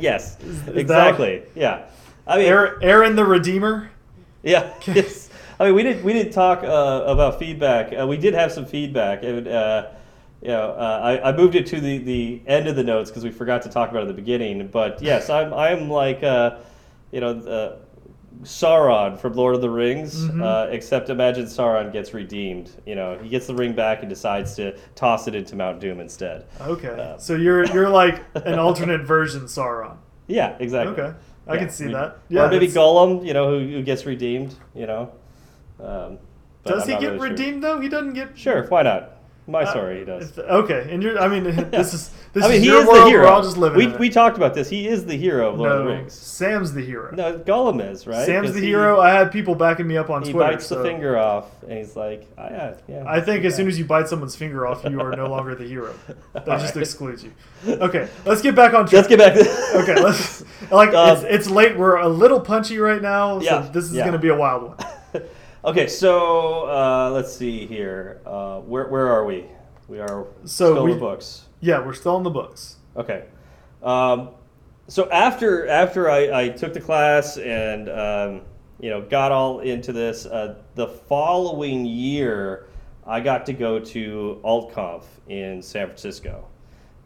[0.00, 1.42] yes, that- exactly.
[1.54, 1.84] Yeah.
[2.26, 3.90] I mean, Aaron, Aaron the Redeemer.
[4.42, 4.72] Yeah.
[4.86, 5.28] Yes.
[5.60, 7.92] I mean, we didn't we didn't talk uh, about feedback.
[7.96, 9.86] Uh, we did have some feedback, and uh,
[10.40, 13.22] you know, uh, I, I moved it to the, the end of the notes because
[13.22, 14.66] we forgot to talk about it at the beginning.
[14.66, 16.56] But yes, I'm I'm like uh,
[17.12, 17.76] you know uh,
[18.42, 20.42] Sauron from Lord of the Rings, Mhm.
[20.42, 22.70] uh, except imagine Sauron gets redeemed.
[22.86, 26.00] You know, he gets the ring back and decides to toss it into Mount Doom
[26.00, 26.46] instead.
[26.60, 26.88] Okay.
[26.88, 29.96] Uh, so you're you're like an alternate version Sauron.
[30.26, 30.94] Yeah, exactly.
[31.00, 31.14] Okay.
[31.46, 32.18] I Yeah, can see re- that.
[32.28, 32.44] Yeah.
[32.44, 34.54] or maybe that's- Gollum, you know, who, who gets redeemed.
[34.74, 35.12] You know.
[35.80, 36.18] Um,
[36.64, 37.28] Does I'm he get really sure.
[37.28, 37.80] redeemed though?
[37.80, 39.11] He doesn't get Sure, why not?
[39.48, 40.38] My Uh, story, he does.
[40.38, 41.18] Okay, and you're.
[41.18, 43.06] I mean, this is this I mean, is he your is world.
[43.06, 43.24] the hero.
[43.24, 44.68] We're all just living we, we talked about this.
[44.70, 46.12] He is the hero of Lord no, of the Rings.
[46.14, 47.12] Sam's the hero.
[47.12, 48.24] No, Gollum is right.
[48.24, 49.00] Sam's the he- hero.
[49.00, 50.48] I had people backing me up on He Twitter.
[50.50, 53.56] He bites so the finger off, and he's like, oh, "Yeah, yeah." I think as
[53.56, 55.92] soon as you bite someone's finger off, you are no longer the hero.
[56.34, 56.82] That just right.
[56.82, 57.32] excludes you.
[57.66, 58.92] Okay, let's get back on track.
[58.92, 59.34] Let's get back.
[59.34, 61.76] To okay, let's like Um, it's, it's late.
[61.76, 64.02] We're a little punchy right now, so Yeah, this is yeah.
[64.04, 64.76] going to be a wild one.
[65.64, 68.20] Okay, so uh, let's see here.
[68.26, 69.46] Uh, where where are we?
[69.88, 71.44] We are So still in we- the books.
[71.60, 72.76] Yeah, we're still in the books.
[72.96, 73.24] Okay.
[73.82, 74.30] Um,
[74.88, 78.40] so after after I, I took the class and um,
[78.80, 82.66] you know got all into this, uh, the following year
[83.06, 86.46] I got to go to AltConf in San Francisco.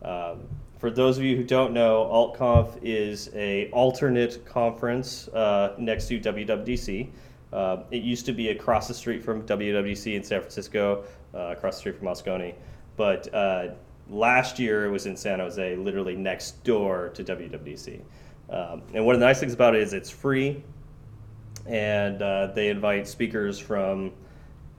[0.03, 0.43] Um,
[0.79, 6.19] for those of you who don't know, AltConf is a alternate conference uh, next to
[6.21, 7.09] WWDC.
[7.53, 11.05] Uh, it used to be across the street from WWDC in San Francisco,
[11.35, 12.55] uh, across the street from Moscone.
[12.97, 13.69] but uh,
[14.09, 18.01] last year it was in San Jose, literally next door to WWDC.
[18.49, 20.63] Um, and one of the nice things about it is it's free,
[21.67, 24.13] and uh, they invite speakers from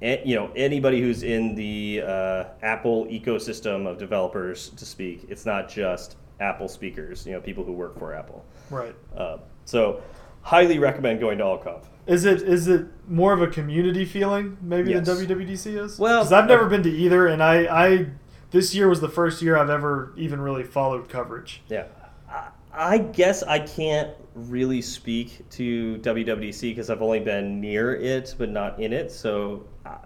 [0.01, 5.25] you know anybody who's in the uh, Apple ecosystem of developers to speak.
[5.27, 8.45] It's not just Apple speakers, you know, people who work for Apple.
[8.69, 8.95] Right.
[9.15, 10.01] Uh, so,
[10.47, 11.83] highly recommend going to AltConf.
[12.07, 15.05] Is it is it more of a community feeling maybe Yes.
[15.05, 15.99] than WWDC is?
[15.99, 18.05] Well, because I've never uh, been to either, and I, I
[18.51, 21.61] this year was the first year I've ever even really followed coverage.
[21.67, 21.83] Yeah.
[22.31, 28.33] I, I guess I can't really speak to WWDC because I've only been near it
[28.37, 29.11] but not in it.
[29.11, 29.97] So I,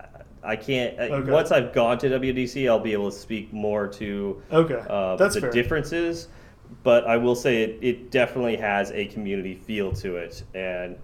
[0.44, 0.98] I can't.
[1.00, 1.32] uh, Okay.
[1.32, 5.36] Once I've gone to WDC, I'll be able to speak more to Okay, uh, that's
[5.36, 5.52] the fair.
[5.52, 6.30] differences.
[6.84, 10.44] But I will say it, it definitely has a community feel to it.
[10.54, 10.98] And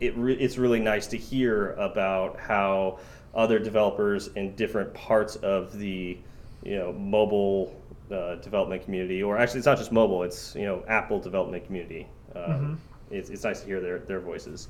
[0.00, 2.98] it re- it's really nice to hear about how
[3.34, 6.18] other developers in different parts of the
[6.64, 7.80] you know mobile
[8.10, 12.06] uh, development community, or actually it's not just mobile, it's you know Apple development community.
[12.34, 12.74] Um, Mm-hmm.
[13.14, 14.68] it's, it's nice to hear their, their voices.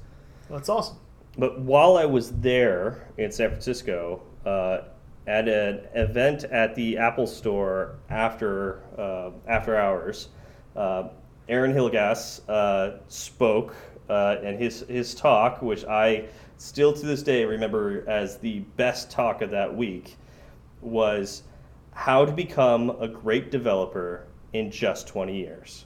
[0.51, 0.97] That's awesome.
[1.39, 4.83] But while I was there in San Francisco, uh,
[5.27, 10.29] at an event at the Apple Store after uh, after hours,
[10.77, 13.75] Aaron Hillegass uh, spoke,
[14.09, 16.27] uh, and his his talk, which I
[16.59, 20.17] still to this day remember as the best talk of that week,
[20.81, 21.43] was
[21.93, 25.85] how to become a great developer in just 20 years.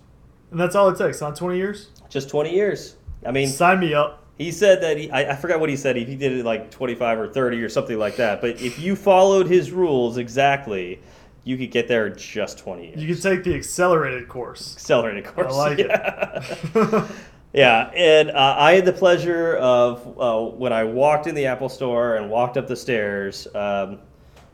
[0.51, 1.23] And that's all it takes.
[1.23, 2.97] On twenty years, Just 20 years.
[3.27, 4.23] I mean, sign me up.
[4.39, 5.97] he said that he, I, I forgot what he said.
[5.97, 8.41] He, he did it like 25 or 30 or something like that.
[8.41, 11.01] But if you followed his rules exactly,
[11.47, 13.01] you could get there in just 20 years.
[13.01, 14.75] You could take the accelerated course.
[14.75, 15.55] accelerated course.
[15.55, 16.43] I like yeah.
[16.75, 17.11] it.
[17.53, 21.69] yeah, and uh, I had the pleasure of uh, when I walked in the Apple
[21.69, 23.47] Store and walked up the stairs.
[23.55, 24.01] Um,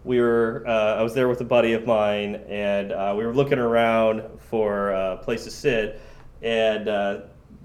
[0.04, 3.34] we were uh, I was there with a buddy of mine, and uh, we were
[3.34, 5.98] looking around for a place to sit,
[6.42, 7.20] and uh,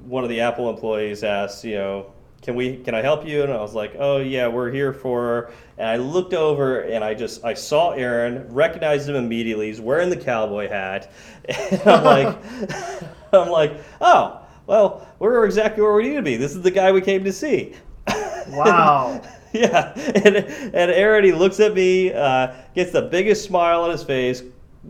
[0.05, 2.13] one of the Apple employees asked, you know.
[2.47, 2.77] Can we?
[2.77, 3.43] Can I help you?
[3.43, 7.13] And I was like, "Oh yeah, we're here for." And I looked over and I
[7.13, 9.67] just I saw Aaron, recognized him immediately.
[9.67, 11.11] He's wearing the cowboy hat,
[11.49, 12.37] and I'm like,
[13.33, 16.37] I'm like, "Oh, well, we're exactly where we need to be.
[16.37, 17.75] This is the guy we came to see."
[18.49, 19.21] Wow.
[19.51, 24.01] yeah, and and Aaron he looks at me, uh, gets the biggest smile on his
[24.01, 24.41] face,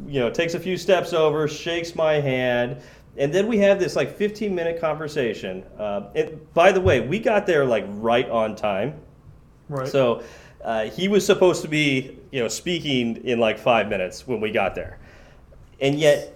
[0.08, 2.78] you know, takes a few steps over, shakes my hand,
[3.18, 5.64] and then we have this like 15 minute conversation.
[5.78, 9.00] Uh, and by the way, we got there like right on time.
[9.70, 9.88] Right.
[9.88, 10.24] So
[10.64, 14.52] uh, he was supposed to be, you know, speaking in like five minutes when we
[14.52, 15.00] got there,
[15.82, 16.34] and yet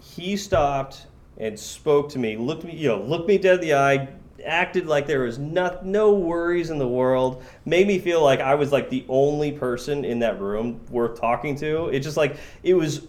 [0.00, 1.06] he stopped
[1.38, 4.08] and spoke to me, looked me, you know, looked me dead in the eye,
[4.44, 8.54] acted like there was no, no worries in the world, made me feel like I
[8.54, 11.88] was like the only person in that room worth talking to.
[11.88, 13.02] It just like it was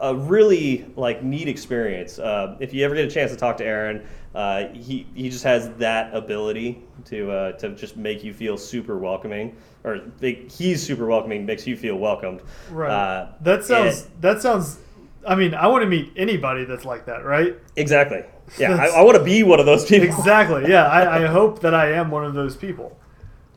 [0.00, 2.18] a really like neat experience.
[2.18, 5.44] Uh, if you ever get a chance to talk to Aaron, uh, he he just
[5.44, 10.82] has that ability to uh, to just make you feel super welcoming, or think he's
[10.82, 12.42] super welcoming, makes you feel welcomed.
[12.70, 12.90] right.
[12.90, 14.02] Uh, that sounds.
[14.02, 14.78] and- that sounds.
[15.26, 17.56] I mean, I want to meet anybody that's like that, right?
[17.76, 18.22] exactly.
[18.58, 20.06] Yeah, I, I want to be one of those people.
[20.08, 20.70] Exactly.
[20.70, 20.86] Yeah.
[20.86, 22.97] I, I hope that I am one of those people.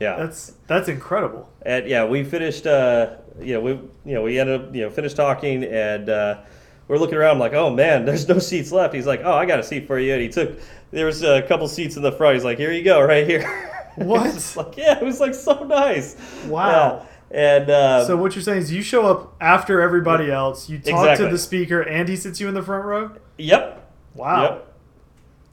[0.02, 0.16] Yeah.
[0.16, 1.48] That's that's incredible.
[1.64, 2.66] And yeah, we finished.
[2.66, 3.70] Uh, you know, we
[4.04, 6.40] you know we ended up you know finished talking, and uh,
[6.88, 8.94] we're looking around like, oh man, there's no seats left.
[8.94, 10.58] He's like, oh, I got a seat for you, and he took.
[10.90, 12.34] There was a couple seats in the front.
[12.34, 13.68] He's like, here you go, right here.
[13.96, 14.54] What?
[14.56, 16.16] Like yeah, it was like so nice.
[16.46, 17.06] Wow.
[17.30, 17.58] Yeah.
[17.60, 21.00] And uh, So what you're saying is you show up after everybody else, you talk
[21.00, 21.26] Exactly.
[21.26, 23.10] to the speaker, and he sits you in the front row.
[23.36, 24.42] yep, Wow.
[24.42, 24.74] Yep.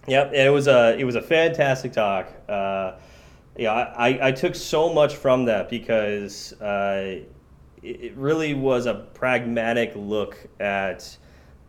[0.08, 2.28] Yep, and it was a it was a fantastic talk.
[2.48, 2.94] Uh,
[3.60, 7.20] yeah, I, I took so much from that because uh,
[7.84, 11.18] it, really was a pragmatic look at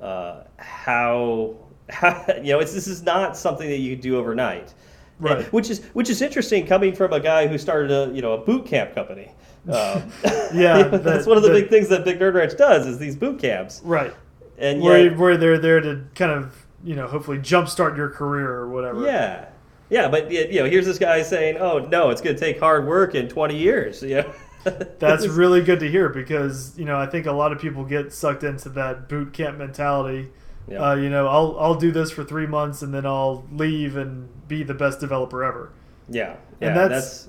[0.01, 1.57] uh, how,
[1.89, 4.73] how you know it's this is not something that you could do overnight,
[5.19, 5.39] Right.
[5.39, 8.33] And- which is which is interesting coming from a guy who started a you know
[8.35, 9.31] a boot camp company.
[9.69, 10.11] Um,
[10.55, 13.15] Yeah, that's one of the, the- big things that Big Nerd Ranch does is these
[13.15, 14.15] boot camps, Right.
[14.57, 18.49] and Where yet, where they're there to kind of you know hopefully jumpstart your career
[18.51, 19.05] or whatever.
[19.05, 19.51] Yeah,
[19.91, 22.87] yeah, but you know, here's this guy saying, "Oh no, it's going to take hard
[22.87, 24.33] work in 20 years." You know,
[24.99, 28.13] That's really good to hear because you know I think a lot of people get
[28.13, 30.29] sucked into that boot camp mentality.
[30.69, 30.91] Yeah.
[30.91, 34.29] Uh, you know, I'll I'll do this for three months and then I'll leave and
[34.47, 35.73] be the best developer ever.
[36.09, 36.75] yeah, And yeah.
[36.75, 37.29] that's- That's,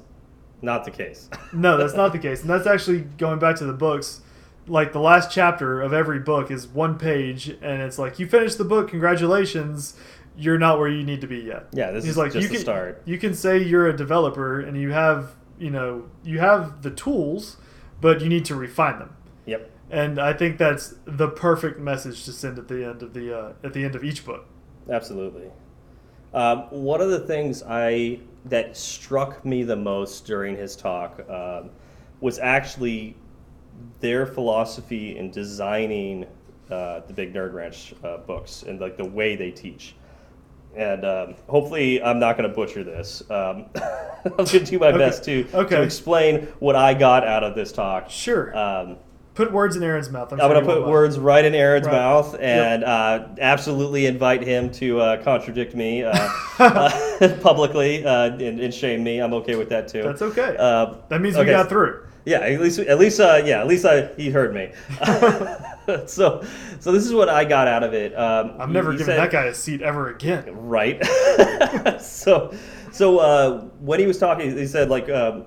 [0.63, 1.27] not the case.
[1.53, 4.21] No, that's not the case, and that's actually going back to the books.
[4.67, 8.59] Like the last chapter of every book is one page, and it's like you finished
[8.59, 9.95] the book, congratulations.
[10.37, 11.67] You're not where you need to be yet.
[11.73, 13.01] Yeah, this He's is like just you the can start.
[13.05, 17.57] you can say you're a developer and you have you know you have the tools,
[17.99, 19.15] but you need to refine them.
[19.45, 19.69] Yep.
[19.89, 23.53] and I think that's the perfect message to send at the end of the uh,
[23.63, 24.45] at the end of each book.
[24.89, 25.49] Absolutely.
[26.33, 31.69] Um, one of the things I that struck me the most during his talk um,
[32.21, 33.15] was actually
[33.99, 36.25] their philosophy in designing
[36.69, 39.95] uh, the Big Nerd Ranch uh, books and like the way they teach.
[40.75, 43.21] And um, hopefully, I'm not going to butcher this.
[43.29, 43.65] Um,
[44.25, 44.97] I'm going to do my Okay.
[44.97, 45.75] best to Okay.
[45.75, 48.09] to explain what I got out of this talk.
[48.09, 48.55] Sure.
[48.57, 48.97] Um,
[49.33, 50.31] Put words in Aaron's mouth.
[50.33, 50.91] I'm, I'm going to put won't mind.
[50.91, 51.93] words right in Aaron's Right.
[51.93, 52.41] mouth Yep.
[52.41, 56.11] and uh, absolutely invite him to uh, contradict me uh,
[56.59, 59.19] uh, publicly uh, and, and shame me.
[59.19, 60.03] I'm okay with that too.
[60.03, 60.55] That's okay.
[60.59, 62.05] Uh, that means we got through.
[62.25, 64.71] Yeah, at least at least uh, yeah, at least I, he heard me.
[66.05, 66.43] so
[66.79, 68.17] so this is what I got out of it.
[68.17, 70.45] Um, I'm never giving said- that guy a seat ever again.
[70.49, 71.03] Right.
[72.01, 72.53] so,
[72.91, 75.45] so uh, when he was talking, he said like um,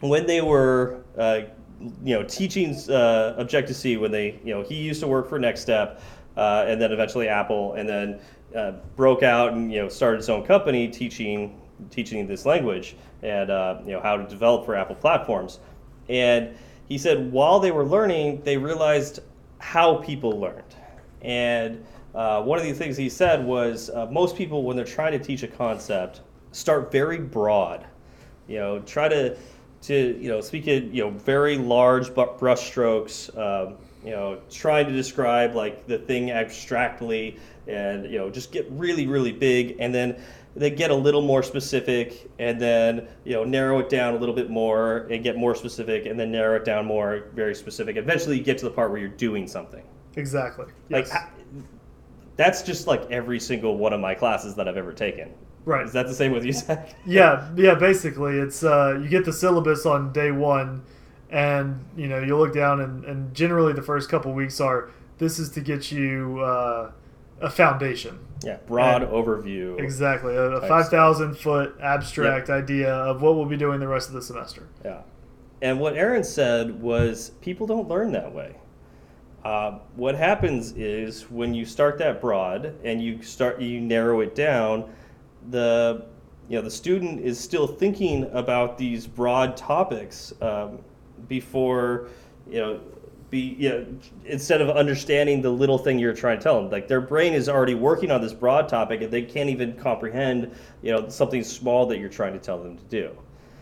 [0.00, 1.42] when they were, uh,
[1.80, 5.38] you know, teaching uh, Objective C, when they, you know, he used to work for
[5.38, 6.00] NeXTSTEP,
[6.36, 8.20] uh, and then eventually Apple, and then
[8.56, 13.50] uh, broke out and you know started his own company teaching teaching this language and
[13.50, 15.58] uh, you know how to develop for Apple platforms.
[16.08, 16.56] And
[16.88, 19.20] he said while they were learning, they realized
[19.58, 20.62] how people learned.
[21.22, 25.12] And uh, one of the things he said was uh, most people, when they're trying
[25.12, 26.20] to teach a concept,
[26.52, 27.84] start very broad.
[28.46, 29.36] You know, try to
[29.82, 33.30] to you know speak in you know very large bu- brush strokes.
[33.36, 38.70] Um, you know, trying to describe like the thing abstractly, and you know just get
[38.70, 40.22] really really big, and then
[40.56, 44.34] they get a little more specific, and then you know narrow it down a little
[44.34, 47.96] bit more, and get more specific, and then narrow it down more, very specific.
[47.96, 49.82] Eventually, you get to the part where you're doing something.
[50.16, 50.66] Exactly.
[50.90, 51.12] Like Yes.
[51.12, 51.30] ha-
[52.36, 55.30] that's just like every single one of my classes that I've ever taken.
[55.64, 55.84] right.
[55.84, 56.94] Is that the same with you, Zach?
[57.06, 57.74] Yeah, yeah.
[57.74, 60.82] Basically, it's uh, you get the syllabus on day one,
[61.30, 65.38] and you know you look down, and, and generally the first couple weeks are this
[65.38, 66.90] is to get you uh,
[67.40, 68.18] a foundation.
[68.44, 69.80] Yeah, broad And- overview.
[69.80, 74.08] Exactly, a, a five thousand foot abstract idea of what we'll be doing the rest
[74.08, 74.68] of the semester.
[74.84, 75.02] Yeah.
[75.62, 78.56] And what Aaron said was people don't learn that way.
[79.44, 84.34] Uh, what happens is when you start that broad and you start you narrow it
[84.34, 84.90] down,
[85.50, 86.04] the
[86.48, 90.78] you know the student is still thinking about these broad topics um,
[91.28, 92.08] before
[92.48, 92.80] you know
[93.34, 93.86] be you know
[94.26, 97.48] instead of understanding the little thing you're trying to tell them like their brain is
[97.48, 101.84] already working on this broad topic and they can't even comprehend you know something small
[101.86, 103.10] that you're trying to tell them to do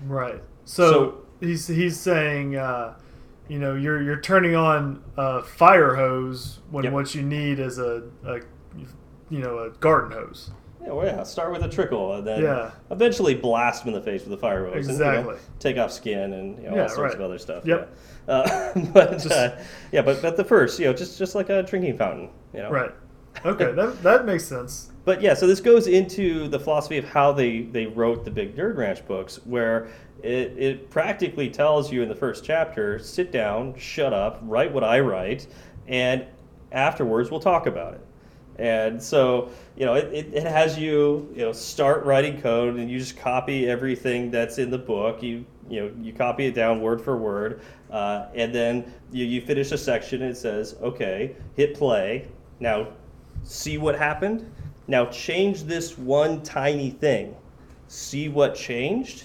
[0.06, 0.42] Right.
[0.64, 2.94] So, So- he's he's saying, uh,
[3.48, 6.92] you know, you're you're turning on a fire hose when Yep.
[6.92, 8.40] what you need is a, a
[9.30, 10.50] you know a garden hose.
[10.82, 11.22] Yeah, well, yeah.
[11.22, 12.72] Start with a trickle, and then Yeah.
[12.90, 14.88] eventually blast them in the face with a fire hose.
[14.88, 15.36] And, you know, Exactly.
[15.60, 17.14] take off skin and you know, Yeah, all sorts right.
[17.14, 17.64] of other stuff.
[17.64, 17.88] Yep.
[17.88, 17.98] Yeah.
[18.28, 19.56] Uh, but Just- uh,
[19.90, 22.30] yeah, but at the first, you know, just just like a drinking fountain.
[22.54, 22.70] You know.
[22.70, 22.92] Right.
[23.46, 24.92] Okay, that that makes sense.
[25.04, 28.54] But yeah, so this goes into the philosophy of how they, they wrote the Big
[28.54, 29.88] Nerd Ranch books, where
[30.22, 34.84] it, it practically tells you in the first chapter sit down, shut up, write what
[34.84, 35.48] I write,
[35.88, 36.24] and
[36.70, 38.00] afterwards we'll talk about it.
[38.58, 42.88] And so, you know, it, it, it has you, you know, start writing code and
[42.88, 45.22] you just copy everything that's in the book.
[45.22, 47.62] You, you know, you copy it down word for word.
[47.90, 52.28] Uh, and then you, you finish a section and it says, okay, hit play.
[52.60, 52.88] Now
[53.42, 54.48] see what happened.
[54.86, 57.34] Now change this one tiny thing.
[57.88, 59.24] See what changed.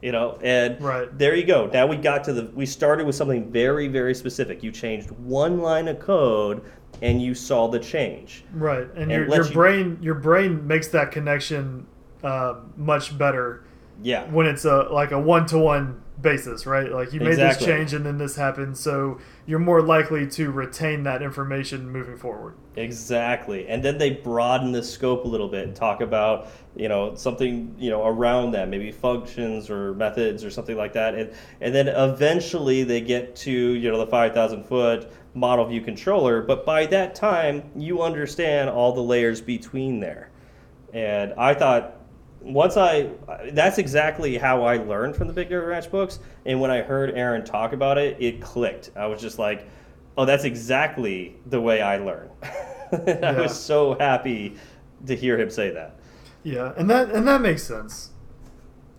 [0.00, 1.18] You know, and Right.
[1.18, 1.66] there you go.
[1.72, 4.62] Now we got to the we started with something very very specific.
[4.62, 6.62] You changed one line of code
[7.02, 8.44] and you saw the change.
[8.54, 11.86] Right, and, And your your you- brain your brain makes that connection
[12.22, 13.64] uh, much better
[14.04, 14.30] Yeah.
[14.30, 16.90] when it's a like a one to one basis, right?
[16.92, 17.66] Like you made Exactly.
[17.66, 22.16] this change and then this happened, so you're more likely to retain that information moving
[22.16, 22.54] forward.
[22.76, 23.66] Exactly.
[23.68, 27.74] And then they broaden the scope a little bit and talk about, you know, something,
[27.78, 31.14] you know, around that, maybe functions or methods or something like that.
[31.14, 36.42] And and then eventually they get to, you know, the 5,000 foot model view controller,
[36.42, 40.30] but by that time you understand all the layers between there.
[40.92, 41.93] And I thought
[42.44, 43.10] once I,
[43.52, 46.18] that's exactly how I learned from the Big Nerd Ranch books.
[46.44, 48.90] And when I heard Aaron talk about it, it clicked.
[48.94, 49.66] I was just like,
[50.16, 52.30] oh, that's exactly the way I learn.
[52.92, 54.56] And I was so happy
[55.06, 55.96] to hear him say that.
[56.42, 58.10] Yeah, and that and that makes sense.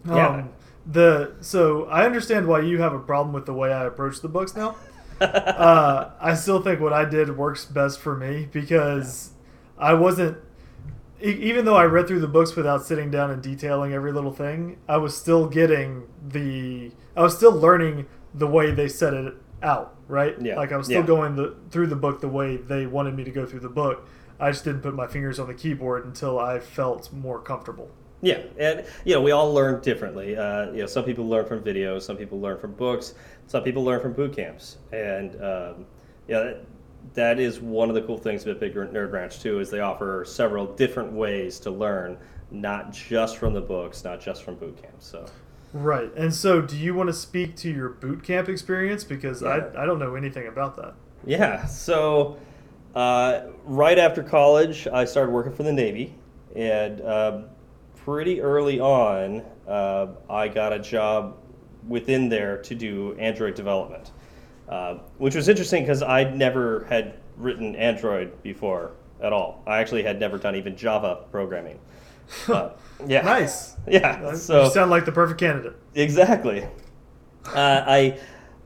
[0.06, 0.28] Yeah.
[0.28, 0.50] Um,
[0.86, 4.28] the so I understand why you have a problem with the way I approach the
[4.28, 4.76] books now.
[5.22, 9.32] uh, I still think what I did works best for me because
[9.78, 10.38] I wasn't.
[11.22, 14.78] Even though I read through the books without sitting down and detailing every little thing,
[14.88, 16.92] I was still getting the.
[17.16, 20.36] I was still learning the way they set it out, right?
[20.42, 20.58] Yeah.
[20.58, 21.08] Like I was still Yeah.
[21.08, 24.06] going the, through the book the way they wanted me to go through the book.
[24.40, 27.90] I just didn't put my fingers on the keyboard until I felt more comfortable.
[28.22, 30.36] Yeah, and you know we all learn differently.
[30.36, 33.14] Uh, you know, some people learn from videos, some people learn from books,
[33.48, 35.86] some people learn from boot camps, and um,
[36.28, 36.66] yeah, that,
[37.14, 39.60] that is one of the cool things about Big Nerd Ranch too.
[39.60, 42.18] Is they offer several different ways to learn,
[42.52, 45.06] not just from the books, not just from boot camps.
[45.08, 45.26] So
[45.76, 46.10] Right.
[46.16, 49.04] And so, do you want to speak to your boot camp experience?
[49.04, 49.50] Because Yeah.
[49.76, 50.94] I, I don't know anything about that.
[51.26, 51.66] Yeah.
[51.66, 52.38] So,
[52.96, 56.16] uh, right after college, I started working for the Navy,
[56.56, 57.46] and um,
[57.98, 61.36] pretty early on, uh, I got a job
[61.86, 64.12] within there to do Android development,
[64.70, 68.92] uh, which was interesting because I never had written Android before
[69.22, 69.64] at all.
[69.68, 71.80] I actually had never done even Java programming.
[72.48, 72.72] Uh,
[73.08, 73.22] yeah.
[73.22, 73.76] Nice.
[73.88, 74.34] Yeah.
[74.34, 75.76] So you sound like the perfect candidate.
[75.94, 76.64] Exactly.
[77.46, 78.20] Uh, I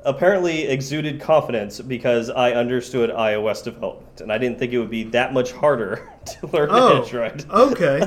[0.05, 5.03] apparently exuded confidence because I understood iOS development, and I didn't think it would be
[5.05, 7.45] that much harder to learn Oh, Android.
[7.49, 7.99] okay.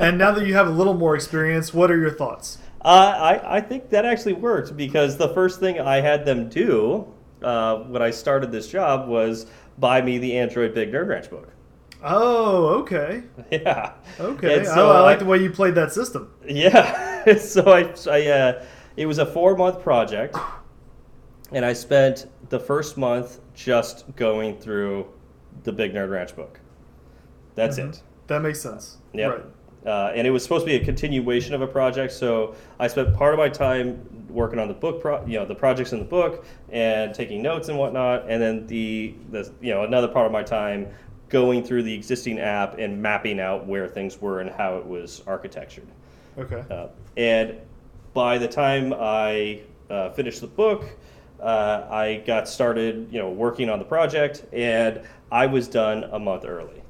[0.00, 2.58] and now that you have a little more experience, what are your thoughts?
[2.82, 7.06] Uh, I, I think that actually worked because the first thing I had them do
[7.42, 9.46] uh, when I started this job was
[9.78, 11.48] buy me the Android Big Nerd Ranch book.
[12.02, 13.22] Oh, okay.
[13.50, 13.92] Yeah.
[14.20, 14.64] Okay.
[14.64, 16.32] So I, I like I- the way you played that system.
[16.46, 17.36] Yeah.
[17.38, 18.64] so I, I uh,
[18.96, 20.36] it was a four month project,
[21.52, 25.06] and I spent the first month just going through
[25.64, 26.60] the Big Nerd Ranch book.
[27.54, 27.90] That's Mhm.
[27.90, 28.02] it.
[28.28, 28.98] That makes sense.
[29.12, 29.26] Yeah.
[29.26, 29.44] Right.
[29.86, 33.14] Uh, and it was supposed to be a continuation of a project, so I spent
[33.14, 36.04] part of my time working on the book, pro- you know, the projects in the
[36.04, 40.32] book and taking notes and whatnot, and then the, the, you know, another part of
[40.32, 40.88] my time
[41.28, 45.22] going through the existing app and mapping out where things were and how it was
[45.26, 45.86] architectured.
[46.38, 46.64] Okay.
[46.70, 47.56] Uh, and
[48.14, 49.60] by the time I
[49.90, 50.84] uh, finished the book,
[51.40, 56.18] uh, I got started, you know, working on the project, and I was done a
[56.18, 56.82] month early.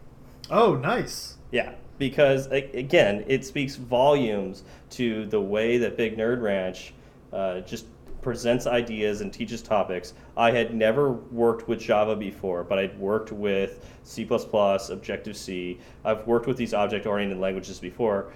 [0.50, 1.36] Oh, nice.
[1.50, 6.94] Yeah, because again, it speaks volumes to the way that Big Nerd Ranch
[7.32, 7.86] uh, just
[8.22, 10.14] presents ideas and teaches topics.
[10.36, 15.78] I had never worked with Java before, but I'd worked with C++, Objective C.
[16.04, 18.32] I've worked with these object-oriented languages before.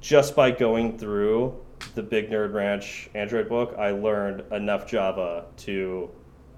[0.00, 1.58] Just by going through
[1.94, 6.10] the Big Nerd Ranch Android book, I learned enough Java to,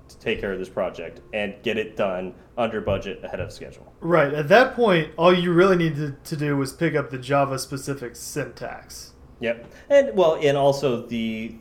[0.08, 3.92] to take care of this project and get it done under budget ahead of schedule.
[4.00, 4.34] Right.
[4.34, 8.16] At that point, all you really needed to do was pick up the Java specific
[8.16, 9.14] syntax.
[9.40, 11.54] Yep, and well, and also the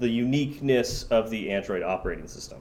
[0.00, 2.58] the uniqueness of the Android operating system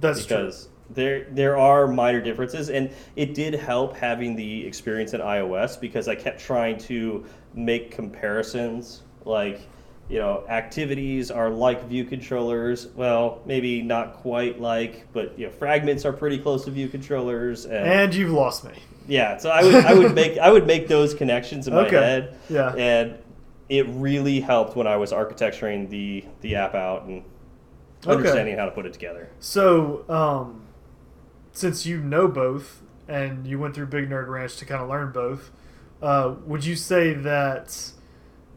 [0.00, 5.20] That's because there there are minor differences, and it did help having the experience in
[5.20, 7.24] iOS because I kept trying to
[7.54, 9.60] make comparisons, like
[10.08, 12.88] you know, activities are like view controllers.
[12.96, 17.64] Well, maybe not quite like, but you know, fragments are pretty close to view controllers,
[17.64, 17.74] true.
[17.74, 18.72] And you've lost me.
[19.06, 21.96] yeah, so I would I would make I would make those connections in my Okay.
[21.96, 22.36] head.
[22.50, 22.74] Yeah.
[22.74, 23.18] And
[23.68, 27.22] it really helped when I was architecturing the the app out and
[28.04, 28.12] Okay.
[28.16, 29.28] understanding how to put it together.
[29.38, 30.62] So, um,
[31.52, 35.12] since you know both and you went through Big Nerd Ranch to kind of learn
[35.12, 35.50] both,
[36.02, 37.92] uh, would you say that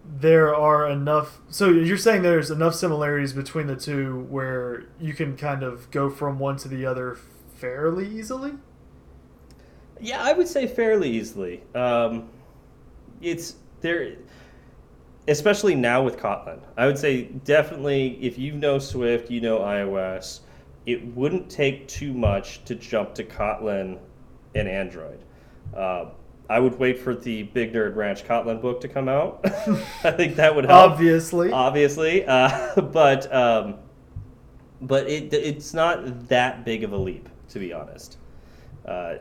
[0.03, 1.39] there are enough?
[1.49, 6.09] So you're saying there's enough similarities between the two where you can kind of go
[6.09, 7.17] from one to the other
[7.55, 8.53] fairly easily?
[9.99, 11.61] Yeah, I would say fairly easily.
[11.75, 12.29] Um,
[13.21, 14.15] it's there,
[15.27, 16.59] especially now with Kotlin.
[16.77, 20.41] I would say definitely if you know Swift, you know iOS,
[20.85, 23.97] it wouldn't take too much to jump to Kotlin
[24.53, 25.19] and Android.
[25.75, 26.05] Uh,
[26.47, 29.41] I would wait for the Big Nerd Ranch Kotlin book to come out.
[30.03, 31.51] I think that would help Obviously.
[31.51, 33.75] obviously, uh, but um,
[34.81, 38.17] but it it's not that big of a leap to be honest.
[38.85, 39.15] Uh,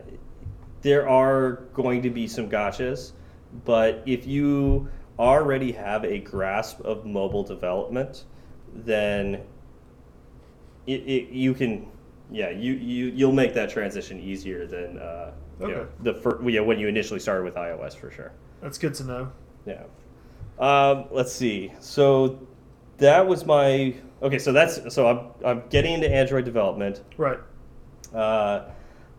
[0.82, 3.12] there are going to be some gotchas,
[3.64, 4.88] but if you
[5.18, 8.24] already have a grasp of mobile development,
[8.72, 9.40] then
[10.86, 11.88] it, it you can
[12.30, 15.90] yeah you, you you'll make that transition easier than uh, you know, Okay.
[16.02, 18.32] the fir- yeah, when you initially started with iOS for sure.
[18.60, 19.32] That's good to know.
[19.66, 19.84] Yeah.
[20.58, 21.72] Um, let's see.
[21.80, 22.38] So
[22.98, 24.38] that was my okay.
[24.38, 27.02] So that's so I'm I'm getting into Android development.
[27.16, 27.38] Right.
[28.12, 28.64] Uh,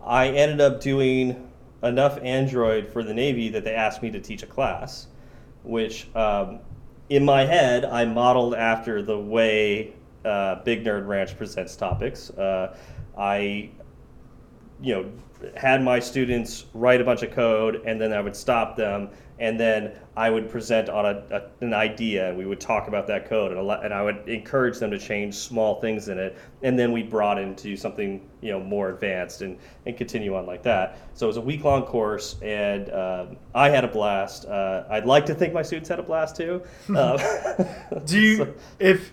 [0.04, 1.50] I ended up doing
[1.84, 5.08] enough Android for the Navy that they asked me to teach a class,
[5.66, 6.60] which um,
[7.10, 9.94] in my head I modeled after the way
[10.24, 12.30] uh, Big Nerd Ranch presents topics.
[12.32, 12.78] Uh,
[13.18, 13.70] I
[14.82, 15.12] you know,
[15.56, 19.10] had my students write a bunch of code, and then I would stop them,
[19.40, 23.06] and then I would present on a, a, an idea, and we would talk about
[23.08, 26.18] that code, and, a lot, and I would encourage them to change small things in
[26.18, 30.46] it, and then we brought into something you know more advanced, and, and continue on
[30.46, 30.98] like that.
[31.14, 34.46] So it was a week long course, and um, I had a blast.
[34.46, 36.62] Uh, I'd like to think my students had a blast too.
[36.96, 37.18] Um,
[38.06, 39.12] Do you so- if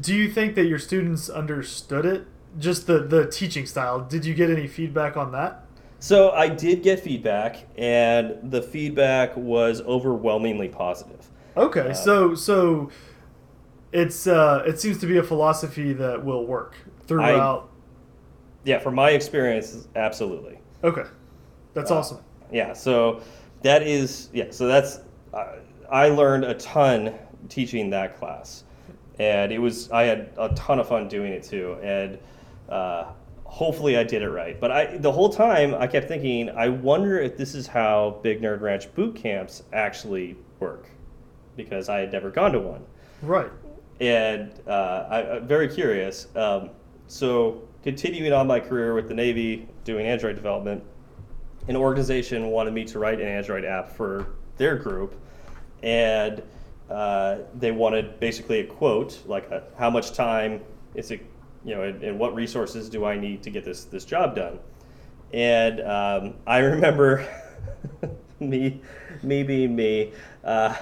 [0.00, 2.26] do you think that your students understood it?
[2.58, 4.00] Just the the teaching style.
[4.00, 5.61] Did you get any feedback on that?
[6.02, 11.30] So I did get feedback, and the feedback was overwhelmingly positive.
[11.56, 12.90] Okay, Uh, so so
[13.92, 16.74] it's uh it seems to be a philosophy that will work
[17.06, 17.68] throughout.
[18.64, 20.58] Yeah, from my experience, absolutely.
[20.82, 21.04] okay,
[21.72, 22.18] that's Uh, awesome.
[22.50, 23.20] Yeah, so
[23.62, 24.46] that is yeah.
[24.50, 24.98] So that's
[25.32, 27.14] uh, I learned a ton
[27.48, 28.64] teaching that class,
[29.20, 32.18] and it was I had a ton of fun doing it too, and
[32.68, 33.04] uh,
[33.52, 34.58] hopefully I did it right.
[34.58, 38.40] But I the whole time I kept thinking, I wonder if this is how Big
[38.40, 40.88] Nerd Ranch boot camps actually work,
[41.54, 42.82] because I had never gone to one.
[43.20, 43.50] Right.
[44.00, 46.26] and uh, I, I'm very curious.
[46.34, 46.70] Um,
[47.08, 50.82] so, continuing on my career with the Navy, doing Android development,
[51.68, 55.14] an organization wanted me to write an Android app for their group,
[55.82, 56.42] and
[56.90, 60.62] uh, they wanted basically a quote, like a, how much time
[60.94, 61.20] is it,
[61.64, 64.58] you know, and, and what resources do I need to get this this job done.
[65.32, 67.26] And um, I remember
[68.40, 68.80] me,
[69.22, 70.12] me being me.
[70.44, 70.76] Uh,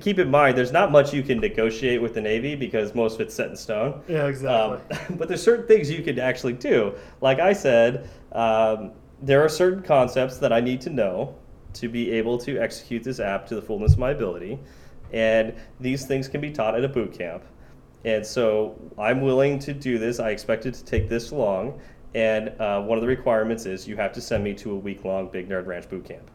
[0.00, 3.22] keep in mind, there's not much you can negotiate with the Navy because most of
[3.22, 4.02] it's set in stone.
[4.06, 4.96] Yeah, exactly.
[4.96, 6.94] Um, but there's certain things you could actually do.
[7.20, 8.92] Like I said, um,
[9.22, 11.34] there are certain concepts that I need to know
[11.74, 14.58] to be able to execute this app to the fullness of my ability.
[15.12, 17.44] And these things can be taught at a boot camp.
[18.04, 20.20] And so I'm willing to do this.
[20.20, 21.80] I expect it to take this long.
[22.14, 25.04] And uh, one of the requirements is you have to send me to a week
[25.04, 26.30] long Big Nerd Ranch boot camp.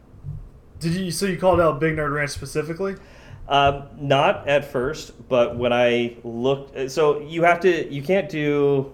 [0.78, 2.96] Did you so you called out Big Nerd Ranch specifically?
[3.48, 8.92] Um, not at first, but when I looked, so you have to, you can't do,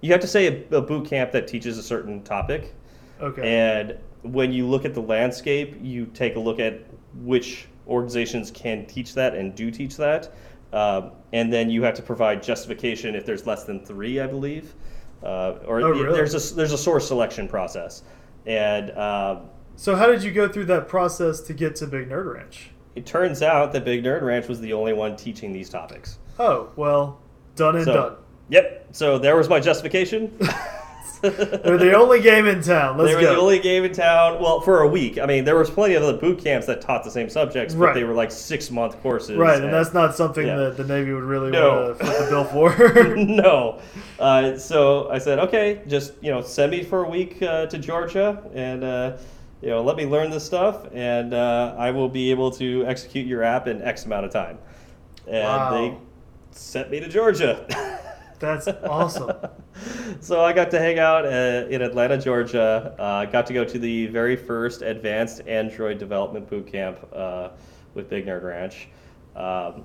[0.00, 2.74] you have to say a, a boot camp that teaches a certain topic.
[3.20, 3.42] Okay.
[3.42, 6.80] And when you look at the landscape, you take a look at
[7.22, 10.34] which organizations can teach that and do teach that.
[10.72, 14.74] Um, and then you have to provide justification if there's less than three, I believe.
[15.22, 16.12] Uh, or Oh, really?
[16.12, 18.02] there's a there's a source selection process,
[18.46, 22.32] and um, so how did you go through that process to get to Big Nerd
[22.34, 22.70] Ranch?
[22.94, 26.18] it turns out that Big Nerd Ranch was the only one teaching these topics.
[26.38, 27.20] Oh well,
[27.56, 28.16] done and So- done.
[28.48, 28.88] Yep.
[28.92, 30.36] So there was my justification.
[31.30, 32.96] They're the only game in town.
[32.96, 33.34] Let's they were go.
[33.34, 34.40] the only game in town.
[34.40, 35.18] Well, for a week.
[35.18, 37.80] I mean, there was plenty of other boot camps that taught the same subjects, but
[37.86, 37.94] Right.
[37.94, 39.36] they were like six month courses.
[39.36, 40.56] right, and that's not something yeah.
[40.56, 41.82] that the Navy would really No.
[41.86, 43.16] want to foot the bill for.
[43.16, 43.80] no.
[44.18, 47.78] Uh, so I said, okay, just you know, send me for a week uh, to
[47.78, 49.16] Georgia, and uh,
[49.62, 53.26] you know, let me learn this stuff, and uh, I will be able to execute
[53.26, 54.58] your app in X amount of time.
[55.26, 55.70] And Wow.
[55.72, 55.96] they
[56.52, 57.66] sent me to Georgia.
[58.38, 59.32] That's awesome.
[60.20, 62.94] so I got to hang out uh, in Atlanta, Georgia.
[62.98, 67.50] Uh, got to go to the very first advanced Android development boot camp uh,
[67.94, 68.88] with Big Nerd Ranch.
[69.34, 69.84] Um,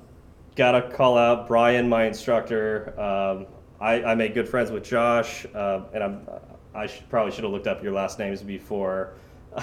[0.55, 2.99] got to call out Brian, my instructor.
[2.99, 3.47] Um,
[3.79, 6.27] I, I made good friends with Josh, uh, and I'm
[6.73, 9.13] I should, probably should have looked up your last names before.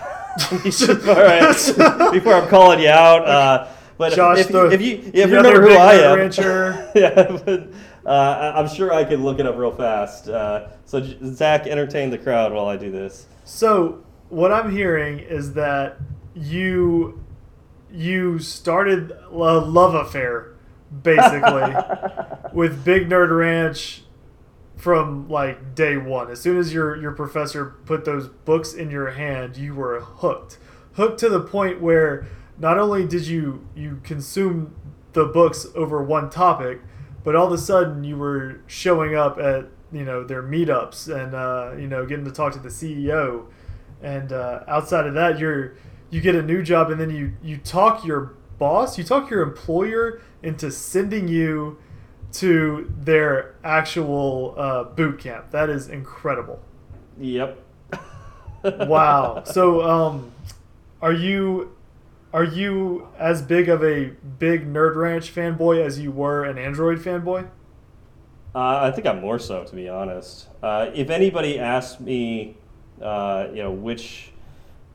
[0.62, 3.26] before, I, before I'm calling you out.
[3.26, 6.90] Uh, but Josh, if, the, if you if you remember who I am, Rancher.
[6.94, 7.68] yeah, but
[8.08, 10.28] uh, I'm sure I can look it up real fast.
[10.28, 13.26] Uh, so Zach, entertain the crowd while I do this.
[13.44, 15.98] So what I'm hearing is that
[16.34, 17.22] you
[17.90, 20.54] you started a love affair
[21.02, 21.74] basically
[22.52, 24.02] with Big Nerd Ranch
[24.76, 26.30] from like day one.
[26.30, 30.58] As soon as your your professor put those books in your hand, you were hooked.
[30.94, 32.26] Hooked to the point where
[32.58, 34.74] not only did you you consume
[35.12, 36.80] the books over one topic,
[37.28, 41.34] but all of a sudden you were showing up at you know their meetups and
[41.34, 43.44] uh, you know getting to talk to the CEO.
[44.02, 45.74] And uh, outside of that, you're
[46.08, 49.42] you get a new job and then you you talk your boss, you talk your
[49.42, 51.76] employer into sending you
[52.32, 55.50] to their actual uh, boot camp.
[55.50, 56.62] That is incredible.
[57.20, 57.62] Yep.
[58.64, 59.44] Wow.
[59.44, 60.32] So, um,
[61.00, 61.76] are you
[62.32, 66.98] are you as big of a big Nerd Ranch fanboy as you were an Android
[66.98, 67.48] fanboy?
[68.54, 70.48] Uh, I think I'm more so, to be honest.
[70.62, 72.56] Uh, if anybody asks me,
[73.00, 74.32] uh, you know, which,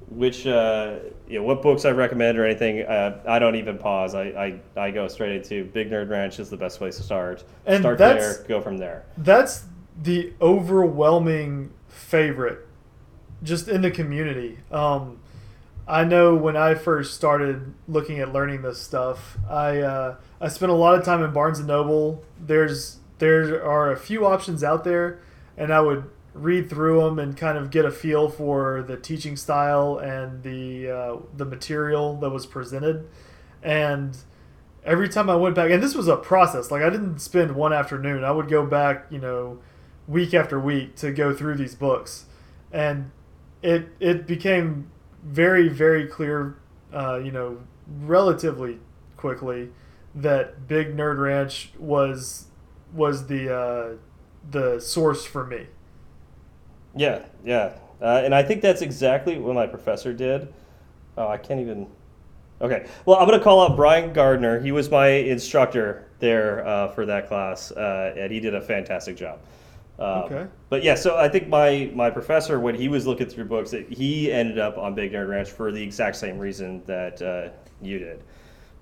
[0.10, 0.96] which, uh,
[1.28, 4.16] you know, what books I recommend or anything, uh, I don't even pause.
[4.16, 7.44] I, I, I go straight into Big Nerd Ranch is the best place to start.
[7.66, 9.06] And start there, go from there.
[9.18, 9.64] That's
[10.02, 12.68] the overwhelming favorite
[13.44, 14.58] just in the community.
[14.72, 15.20] Um,
[15.88, 20.72] I know when I first started looking at learning this stuff, I uh, I spent
[20.72, 22.24] a lot of time in Barnes and Noble.
[22.40, 25.20] There's there are a few options out there,
[25.58, 29.36] and I would read through them and kind of get a feel for the teaching
[29.36, 33.08] style and the uh, the material that was presented.
[33.62, 34.18] And
[34.86, 36.72] every time I went back, and this was a process.
[36.72, 38.24] Like I didn't spend one afternoon.
[38.24, 39.60] I would go back, you know,
[40.08, 42.26] week after week to go through these books,
[42.72, 43.12] and
[43.62, 44.90] it it became
[45.24, 46.58] very very clear,
[46.94, 47.60] uh, you know,
[48.02, 48.80] relatively
[49.18, 49.70] quickly
[50.16, 52.48] that Big Nerd Ranch was
[52.94, 53.90] was the uh,
[54.52, 55.68] the source for me.
[56.96, 60.54] Yeah, yeah, uh, and I think that's exactly what my professor did.
[61.18, 61.88] Oh, I can't even.
[62.62, 64.60] Okay, well, I'm to call out Brian Gardner.
[64.60, 69.18] He was my instructor there uh, for that class, uh, and he did a fantastic
[69.18, 69.40] job.
[70.00, 70.48] Um, Okay.
[70.70, 73.88] But yeah, so I think my my professor, when he was looking through books, that
[73.92, 77.50] he ended up on Big Nerd Ranch for the exact same reason that uh,
[77.82, 78.24] you did.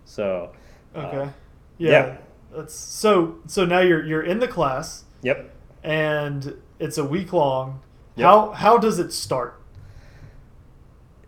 [0.06, 0.52] So.
[0.96, 1.32] uh, Okay.
[1.78, 1.92] yeah.
[1.92, 2.18] yeah.
[2.56, 5.54] That's so so now you're you're in the class Yep.
[5.84, 7.80] and it's a week long.
[8.16, 8.26] Yep.
[8.26, 9.60] How how does it start?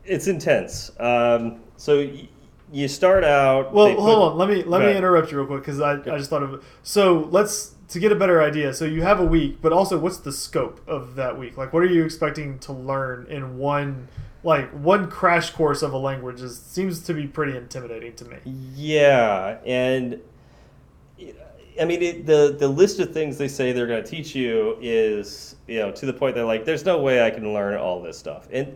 [0.06, 0.92] It's intense.
[1.00, 2.28] Um, so y-
[2.72, 3.74] you start out.
[3.74, 4.38] Well, they put- hold on.
[4.38, 6.62] Let me let me interrupt you real quick because I, I just thought of it.
[6.84, 8.74] So let's to get a better idea.
[8.74, 11.58] So you have a week, but also what's the scope of that week?
[11.58, 14.08] Like, what are you expecting to learn in one
[14.44, 16.42] like one crash course of a language?
[16.42, 18.38] Is seems to be pretty intimidating to me.
[18.46, 20.20] Yeah, and
[21.80, 24.76] I mean it, the the list of things they say they're going to teach you
[24.82, 28.02] is you know to the point that like there's no way I can learn all
[28.02, 28.76] this stuff, and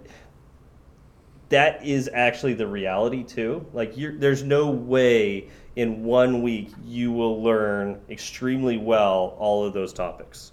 [1.50, 3.66] that is actually the reality too.
[3.74, 9.74] Like you're, there's no way in one week you will learn extremely well all of
[9.74, 10.52] those topics.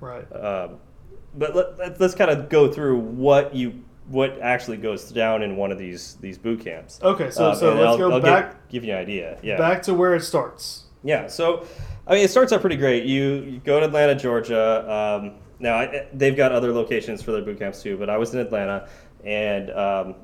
[0.00, 0.24] Right.
[0.34, 0.76] Um,
[1.34, 5.70] but let, let's kind of go through what you what actually goes down in one
[5.70, 6.98] of these these boot camps.
[7.02, 7.30] Okay.
[7.30, 9.38] So Um, so let's I'll- go I'll back Give, give you an idea.
[9.42, 9.58] Yeah.
[9.58, 10.84] back to where it starts.
[11.04, 11.26] Yeah.
[11.28, 11.66] So,
[12.06, 13.04] I mean, it starts out pretty great.
[13.04, 15.20] You, you go to Atlanta, Georgia.
[15.22, 18.32] Um, now I, they've got other locations for their boot camps too, but I was
[18.34, 18.88] in Atlanta,
[19.24, 20.14] and um,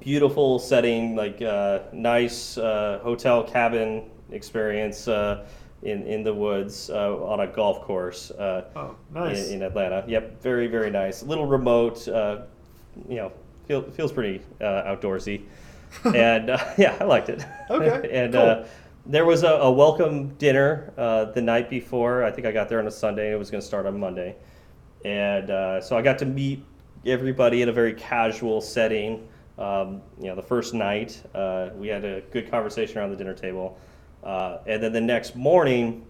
[0.00, 5.46] beautiful setting, like uh, nice uh, hotel cabin experience uh,
[5.82, 8.30] in in the woods uh, on a golf course.
[8.30, 9.48] Uh, Oh, nice.
[9.48, 10.04] in, in Atlanta.
[10.06, 11.22] Yep, very very nice.
[11.22, 12.06] A little remote.
[12.08, 12.42] Uh,
[13.08, 13.32] you know,
[13.66, 15.42] feel, feels pretty uh, outdoorsy,
[16.14, 17.44] and uh, yeah, I liked it.
[17.70, 18.42] Okay, and cool.
[18.42, 18.64] uh,
[19.06, 22.24] there was a, a welcome dinner uh, the night before.
[22.24, 23.32] I think I got there on a Sunday.
[23.32, 24.36] It was going to start on Monday,
[25.04, 26.64] and uh, so I got to meet
[27.04, 29.28] everybody in a very casual setting.
[29.58, 33.34] Um, you know, the first night uh, we had a good conversation around the dinner
[33.34, 33.78] table,
[34.24, 36.04] uh, and then the next morning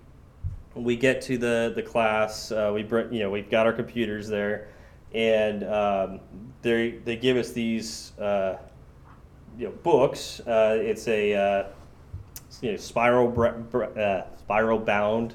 [0.75, 2.51] we get to the the class.
[2.51, 4.69] Uh, we bring, you know, we've got our computers there,
[5.13, 6.21] and um,
[6.63, 8.57] they they give us these uh,
[9.59, 10.41] you know books.
[10.41, 11.67] Uh, it's a uh,
[12.61, 13.29] you know, spiral
[13.97, 15.35] uh, spiral bound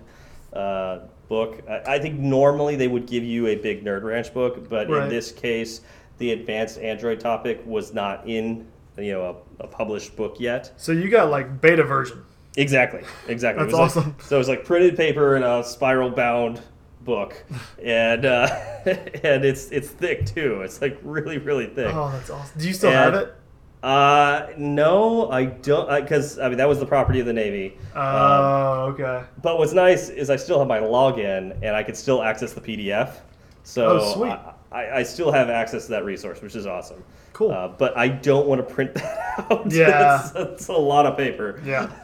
[0.54, 1.62] uh, book.
[1.70, 5.04] I, I think normally they would give you a big Nerd Ranch book, but Right.
[5.04, 5.82] in this case,
[6.20, 8.68] the advanced Android topic was not in
[8.98, 10.72] you know a, a published book yet.
[10.78, 12.24] So you got like beta version.
[12.58, 13.64] Exactly, exactly.
[13.66, 14.16] That's was like- awesome.
[14.22, 16.62] so it was like printed paper in a spiral bound
[17.02, 17.44] book,
[17.84, 18.48] and uh,
[18.86, 20.62] and it's it's thick too.
[20.62, 21.94] It's like really really thick.
[21.94, 22.60] Oh, that's awesome.
[22.60, 23.36] Do you still And- have it?
[23.82, 27.78] Uh, no, I don't, because I, mean that was the property of the Navy.
[27.96, 29.24] Um, Oh, okay.
[29.42, 32.60] but what's nice is I still have my login and I can still access the
[32.60, 33.20] PDF.
[33.64, 34.32] So Oh, sweet.
[34.34, 37.04] I, I, I still have access to that resource, which is awesome.
[37.34, 37.52] Cool.
[37.52, 39.72] Uh, but I don't want to print that out.
[39.72, 39.90] Yeah.
[39.90, 41.62] that's, that's a lot of paper.
[41.66, 41.92] Yeah.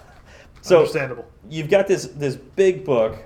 [0.62, 1.26] So Understandable.
[1.48, 3.20] you've got this this big book,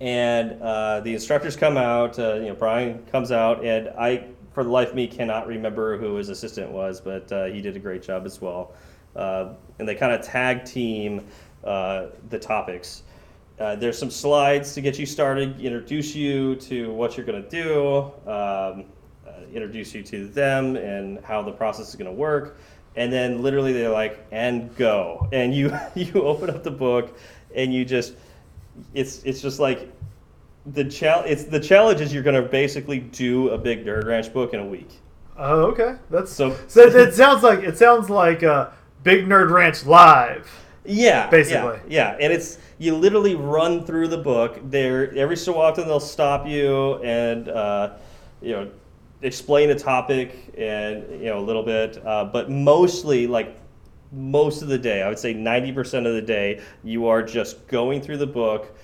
[0.00, 2.20] and uh, the instructors come out.
[2.20, 5.98] Uh, you know, Brian comes out, and I, for the life of me, cannot remember
[5.98, 8.74] who his assistant was, but uh, he did a great job as well.
[9.16, 11.26] Uh, and they kind of tag team
[11.64, 13.02] uh, the topics.
[13.60, 17.48] Uh, there's some slides to get you started, introduce you to what you're going to
[17.50, 18.84] do, um,
[19.28, 22.56] uh, introduce you to them and how the process is going to work.
[22.96, 25.28] And then literally they're like, and go.
[25.32, 27.18] And you, you open up the book
[27.54, 28.14] and you just,
[28.94, 29.92] it's, it's just like
[30.64, 34.32] the challenge, it's the challenge is you're going to basically do a big Nerd Ranch
[34.32, 34.88] book in a week.
[35.36, 35.96] Oh, okay.
[36.08, 36.80] That's So- so.
[36.80, 38.70] it, sounds like it sounds like uh,
[39.02, 40.50] Big Nerd Ranch live.
[40.84, 41.78] Yeah, Basically.
[41.88, 44.58] Yeah, yeah, and it's you literally run through the book.
[44.64, 47.92] There, every so often they'll stop you and uh,
[48.40, 48.70] you know
[49.22, 53.58] explain a topic and you know a little bit, uh, but mostly like
[54.12, 57.66] most of the day, I would say ninety percent of the day, you are just
[57.68, 58.74] going through the book,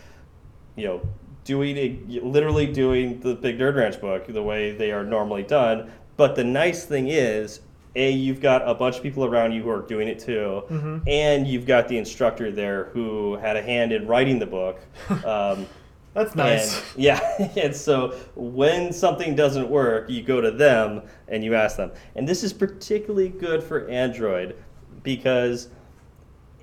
[0.77, 1.01] you know,
[1.45, 5.91] doing it, literally doing the Big Nerd Ranch book the way they are normally done.
[6.17, 7.61] But the nice thing is,
[7.97, 11.03] a you've got a bunch of people around you who are doing it too, Mhm.
[11.09, 14.79] and you've got the instructor there who had a hand in writing the book.
[15.25, 15.67] Um,
[16.15, 16.77] That's nice.
[16.79, 21.77] and, yeah, and so when something doesn't work, you go to them and you ask
[21.77, 21.91] them.
[22.15, 24.55] And this is particularly good for Android
[25.03, 25.69] because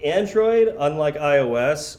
[0.04, 1.98] Android, unlike iOS,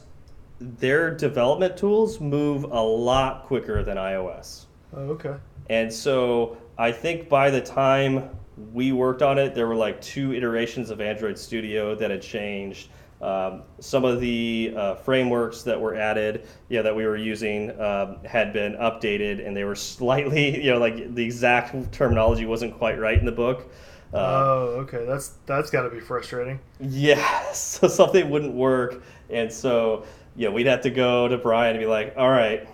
[0.60, 4.66] their development tools move a lot quicker than iOS.
[4.96, 5.34] oh, okay.
[5.70, 8.28] And so I think by the time
[8.72, 12.88] we worked on it, there were like two iterations of Android Studio that had changed.
[13.22, 18.18] Um, some of the uh, frameworks that were added, yeah, that we were using um,
[18.24, 22.98] had been updated, and they were slightly, you know, like the exact terminology wasn't quite
[22.98, 23.72] right in the book.
[24.12, 25.04] Uh, oh, okay.
[25.06, 26.60] That's that's got to be frustrating.
[26.80, 30.04] yeah, so something wouldn't work, and so
[30.36, 32.68] yeah, we'd have to go to Brian and be like, "All right,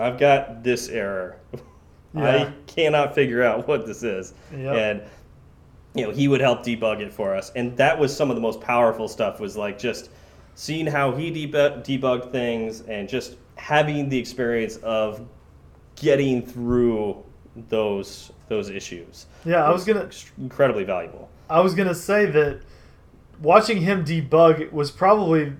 [0.00, 1.36] I've got this error.
[2.14, 2.24] Yeah.
[2.24, 4.76] I cannot figure out what this is," Yep.
[4.76, 5.02] and
[5.94, 8.42] you know he would help debug it for us, and that was some of the
[8.42, 9.40] most powerful stuff.
[9.40, 10.10] Was like just
[10.54, 15.20] seeing how he debug- debugged things and just having the experience of
[15.96, 17.22] getting through
[17.68, 19.26] those those issues.
[19.44, 21.28] Yeah, I was gonna incredibly valuable.
[21.50, 22.60] I was gonna say that
[23.42, 25.52] watching him debug was probably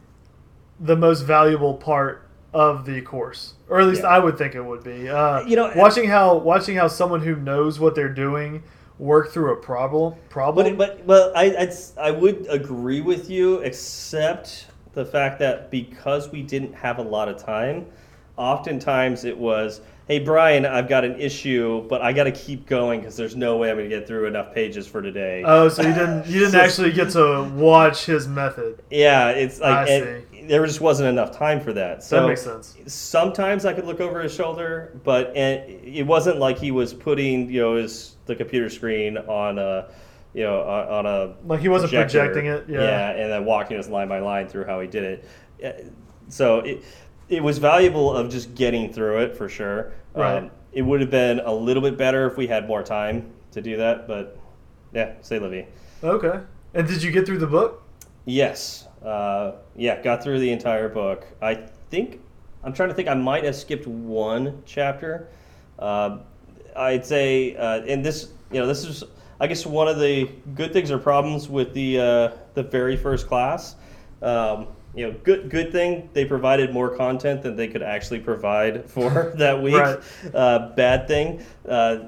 [0.80, 4.08] the most valuable part of the course, or at least Yeah.
[4.08, 5.08] I would think it would be.
[5.08, 8.62] Uh, You know, watching how watching how someone who knows what they're doing
[8.98, 10.76] work through a problem problem.
[10.76, 16.30] But but but I I'd, I would agree with you, except the fact that because
[16.30, 17.86] we didn't have a lot of time,
[18.36, 19.80] oftentimes it was,
[20.12, 23.56] "Hey Brian, I've got an issue, but I got to keep going because there's no
[23.56, 26.40] way I'm going to get through enough pages for today." oh, so you didn't you
[26.40, 28.82] didn't So- actually get to watch his method.
[28.90, 32.02] yeah, it's like I and there just wasn't enough time for that.
[32.04, 32.76] So that makes sense.
[32.86, 37.60] sometimes I could look over his shoulder, but it wasn't like he was putting you
[37.62, 39.88] know his the computer screen on a
[40.34, 42.18] you know on on a Like he wasn't projector.
[42.18, 42.64] projecting it.
[42.68, 42.82] Yeah.
[42.82, 45.24] Yeah, and then walking us line by line through how he did it.
[45.64, 45.88] Uh,
[46.28, 46.82] So it
[47.28, 49.92] it was valuable of just getting through it for sure.
[50.14, 50.50] Um, Right.
[50.72, 53.76] it would have been a little bit better if we had more time to do
[53.78, 54.38] that, but
[54.92, 55.66] yeah, say Livy.
[56.04, 56.40] Okay.
[56.74, 57.82] And did you get through the book?
[58.24, 58.86] Yes.
[59.04, 61.26] Uh, yeah, got through the entire book.
[61.40, 61.54] I
[61.90, 62.20] think
[62.64, 63.08] I'm trying to think.
[63.08, 65.28] I might have skipped one chapter.
[65.78, 66.18] Uh,
[66.76, 69.02] I'd say, uh, and this, you know, this is,
[69.40, 73.26] I guess, one of the good things or problems with the uh, the very first
[73.26, 73.74] class.
[74.22, 78.84] Um, you know, good good thing they provided more content than they could actually provide
[78.90, 79.74] for that week.
[79.74, 79.98] Right.
[80.34, 81.44] Uh, bad thing.
[81.68, 81.98] Uh,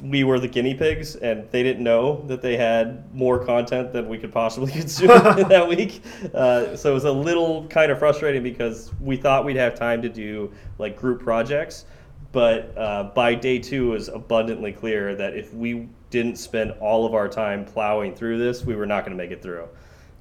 [0.00, 4.08] we were the guinea pigs, and they didn't know that they had more content than
[4.08, 5.08] we could possibly consume
[5.48, 6.02] that week.
[6.32, 10.00] Uh, so it was a little kind of frustrating because we thought we'd have time
[10.02, 11.84] to do like group projects,
[12.30, 17.04] but uh, by day two, it was abundantly clear that if we didn't spend all
[17.04, 19.68] of our time plowing through this, we were not going to make it through.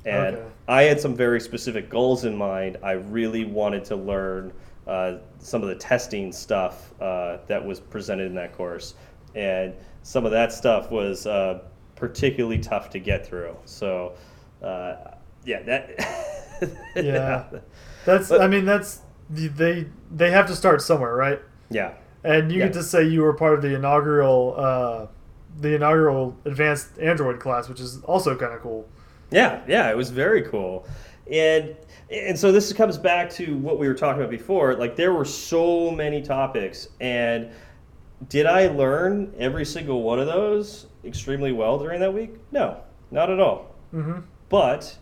[0.06, 0.48] And Okay.
[0.68, 2.78] I had some very specific goals in mind.
[2.84, 4.52] I really wanted to learn
[4.86, 8.96] uh, some of the testing stuff uh, that was presented in that course,
[9.36, 11.62] and some of that stuff was uh,
[11.96, 13.56] particularly tough to get through.
[13.66, 14.14] So,
[14.62, 14.96] uh,
[15.46, 16.24] yeah, that.
[16.96, 17.44] Yeah.
[18.04, 21.40] That's But- I mean that's they they have to start somewhere, right?
[21.70, 21.94] yeah.
[22.24, 22.66] And you Yeah.
[22.66, 25.06] get to say you were part of the inaugural uh,
[25.62, 28.90] the inaugural advanced Android class, which is also kind of cool.
[29.32, 30.88] Yeah, yeah, it was very cool.
[31.32, 31.76] And
[32.10, 34.76] and so this comes back to what we were talking about before.
[34.76, 37.50] Like there were so many topics and
[38.30, 42.36] did I learn every single one of those extremely well during that week?
[42.52, 42.78] No,
[43.12, 43.76] not at all.
[43.92, 44.20] hmm
[44.50, 44.98] But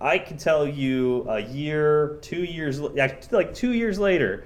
[0.00, 4.44] I can tell you a year, two years, like like two years later,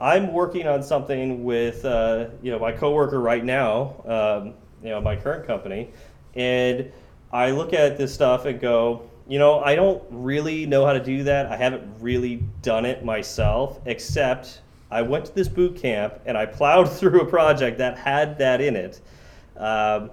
[0.00, 5.00] I'm working on something with uh, you know my coworker right now, um, you know
[5.00, 5.90] my current company,
[6.34, 6.90] and
[7.34, 11.02] I look at this stuff and go, you know, I don't really know how to
[11.02, 11.46] do that.
[11.46, 16.46] I haven't really done it myself, except I went to this boot camp and I
[16.46, 19.00] plowed through a project that had that in it.
[19.56, 20.12] Um,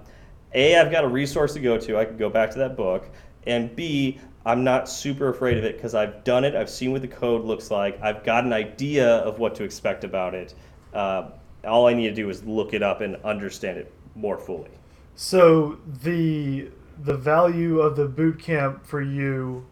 [0.56, 1.96] a, I've got a resource to go to.
[1.96, 3.08] I can go back to that book.
[3.46, 6.56] And B, I'm not super afraid of it because I've done it.
[6.56, 8.02] I've seen what the code looks like.
[8.02, 10.56] I've got an idea of what to expect about it.
[10.92, 11.30] Uh,
[11.64, 14.72] all I need to do is look it up and understand it more fully.
[15.16, 16.72] So the
[17.04, 19.66] the value of the boot camp for you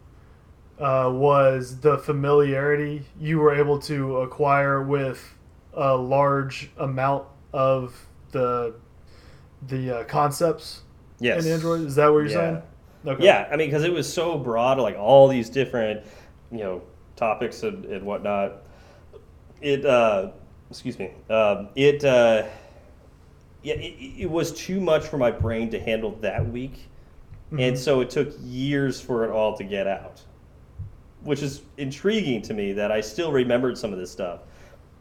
[0.78, 5.34] uh, was the familiarity you were able to acquire with
[5.74, 8.74] a large amount of the
[9.68, 10.82] the uh, concepts
[11.22, 11.44] Yes.
[11.44, 11.82] in Android.
[11.82, 12.32] Is that what you're Yeah.
[12.34, 12.62] saying?
[13.06, 13.24] Okay.
[13.24, 16.02] Yeah, I mean, because it was so broad, like all these different,
[16.50, 16.82] you know,
[17.16, 18.62] topics and, and whatnot.
[19.60, 20.30] it uh,
[20.70, 22.44] excuse me um, it uh,
[23.62, 26.88] yeah it, it was too much for my brain to handle that week
[27.58, 30.22] and so it took years for it all to get out
[31.22, 34.40] which is intriguing to me that i still remembered some of this stuff.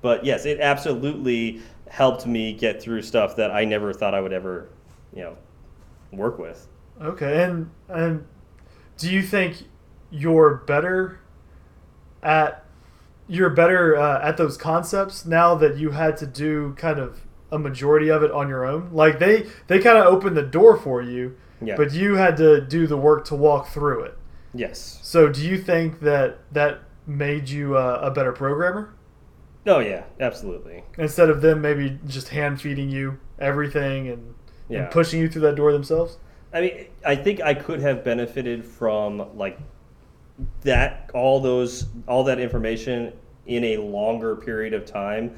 [0.01, 4.33] But yes it absolutely helped me get through stuff that i never thought i would
[4.33, 4.69] ever
[5.13, 5.37] you know
[6.11, 6.67] work with.
[7.01, 8.25] Okay, and and
[8.97, 9.63] do you think
[10.11, 11.19] you're better
[12.21, 12.65] at
[13.27, 17.21] you're better uh, at those concepts now that you had to do kind of
[17.51, 18.89] a majority of it on your own?
[18.91, 21.75] Like they they kind of opened the door for you, Yeah.
[21.75, 24.17] but you had to do the work to walk through it.
[24.53, 28.93] yes So do you think that that made you uh, a better programmer
[29.67, 34.33] oh yeah absolutely instead of them maybe just hand feeding you everything and,
[34.69, 34.83] Yeah.
[34.83, 36.17] and pushing you through that door themselves?
[36.53, 39.59] I mean, I think I could have benefited from like
[40.61, 43.13] that, all those, all that information
[43.47, 45.35] in a longer period of time,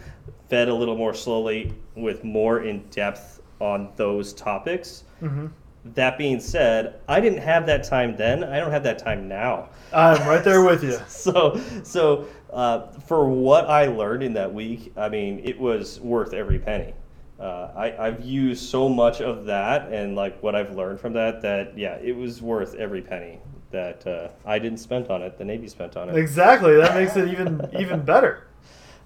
[0.49, 5.03] fed a little more slowly with more in depth on those topics.
[5.19, 5.47] hmm
[5.83, 8.43] That being said, I didn't have that time then.
[8.43, 9.69] I don't have that time now.
[9.91, 10.97] I'm right there with you.
[11.07, 16.33] So, so uh, for what I learned in that week, I mean, it was worth
[16.33, 16.93] every penny.
[17.39, 21.41] Uh, I, I've used so much of that and like what I've learned from that
[21.41, 23.39] that yeah, it was worth every penny
[23.71, 25.39] that uh, I didn't spend on it.
[25.39, 26.15] The Navy spent on it.
[26.15, 26.75] Exactly.
[26.75, 28.47] That makes it even even better.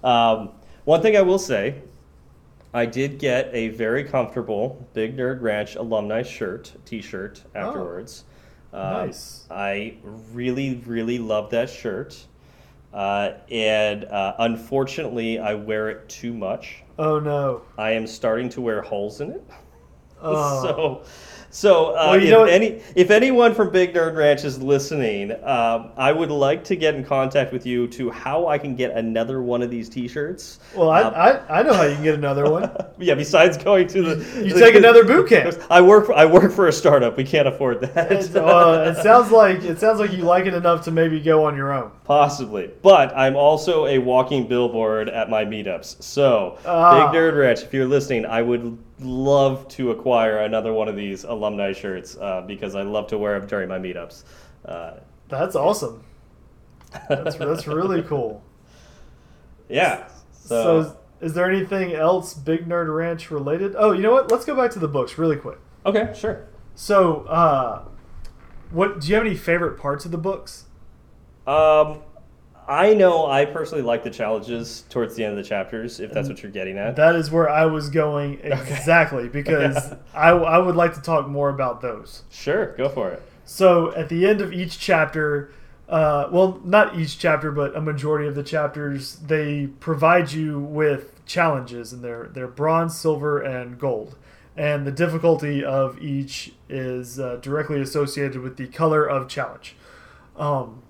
[0.04, 0.50] Um,
[0.84, 1.82] one thing I will say,
[2.74, 8.24] I did get a very comfortable Big Nerd Ranch alumni shirt, T-shirt afterwards.
[8.72, 9.46] Um, Nice.
[9.50, 9.96] I
[10.32, 12.22] really, really love that shirt,
[12.92, 16.82] uh, and uh, unfortunately, I wear it too much.
[16.98, 17.62] Oh no.
[17.78, 19.44] I am starting to wear holes in it.
[20.22, 20.62] Oh.
[20.62, 21.02] So,
[21.56, 25.90] so uh, Well, if know any if anyone from Big Nerd Ranch is listening, um,
[25.96, 29.40] I would like to get in contact with you to how I can get another
[29.40, 30.58] one of these T-shirts.
[30.74, 32.70] Well, I, Um, I I know how you can get another one.
[32.98, 33.14] yeah.
[33.14, 35.56] Besides going to the, You take another boot camp.
[35.70, 36.06] I work.
[36.06, 37.16] For, I work for a startup.
[37.16, 38.12] We can't afford that.
[38.12, 41.44] It, uh, it sounds like it sounds like you like it enough to maybe go
[41.46, 41.90] on your own.
[42.04, 46.02] Possibly, but I'm also a walking billboard at my meetups.
[46.02, 47.10] So, Ah.
[47.10, 51.24] Big Nerd Ranch, if you're listening, I would love to acquire another one of these
[51.24, 54.24] alumni shirts uh, because I love to wear them during my meetups.
[54.64, 54.94] Uh,
[55.28, 56.02] That's awesome.
[57.08, 58.42] That's that's really cool.
[59.68, 60.08] yeah.
[60.32, 60.78] So, So,
[61.20, 63.74] is, is there anything else Big Nerd Ranch related?
[63.76, 64.30] Oh, you know what?
[64.30, 65.58] Let's go back to the books really quick.
[65.84, 66.46] okay, sure.
[66.74, 67.84] So, uh,
[68.70, 70.64] what do you have any favorite parts of the books?
[71.46, 72.00] Um,
[72.68, 76.28] I know I personally like the challenges towards the end of the chapters, if that's
[76.28, 76.96] what you're getting at.
[76.96, 81.48] That is where I was going exactly because I, I would like to talk more
[81.48, 82.24] about those.
[82.30, 83.22] Sure, go for it.
[83.44, 85.52] So at the end of each chapter,
[85.88, 91.24] uh, well, not each chapter, but a majority of the chapters, they provide you with
[91.26, 94.16] challenges, and they're they're bronze, silver, and gold.
[94.56, 99.76] And the difficulty of each is uh, directly associated with the color of challenge.
[100.36, 100.82] Um,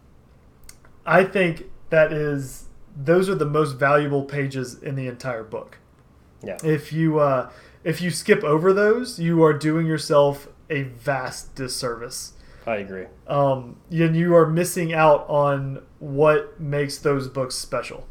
[1.06, 2.64] I think that is
[2.96, 5.78] those are the most valuable pages in the entire book.
[6.42, 6.58] Yeah.
[6.64, 7.50] If you uh,
[7.84, 12.32] if you skip over those, you are doing yourself a vast disservice
[12.66, 13.06] I agree.
[13.28, 18.08] um, and you are missing out on what makes those books special.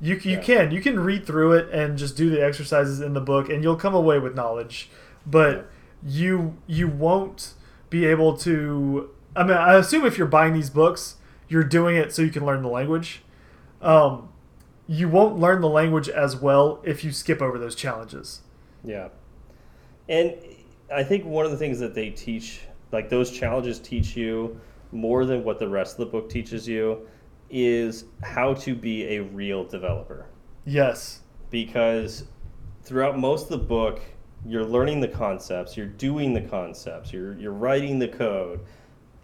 [0.00, 0.40] You, you Yeah.
[0.40, 3.62] can you can read through it and just do the exercises in the book, and
[3.62, 4.90] you'll come away with knowledge,
[5.24, 5.70] but
[6.04, 7.54] you you won't
[7.90, 9.10] be able to.
[9.36, 11.16] I mean, I assume if you're buying these books,
[11.48, 13.22] you're doing it so you can learn the language.
[13.80, 14.28] Um,
[14.86, 18.42] you won't learn the language as well if you skip over those challenges.
[18.82, 19.08] Yeah.
[20.08, 20.34] And
[20.92, 22.60] I think one of the things that they teach,
[22.92, 24.60] like those challenges teach you
[24.92, 27.08] more than what the rest of the book teaches you,
[27.50, 30.26] is how to be a real developer.
[30.64, 31.20] Yes.
[31.50, 32.24] Because
[32.82, 34.00] throughout most of the book,
[34.46, 38.60] you're learning the concepts, you're doing the concepts, you're, you're writing the code.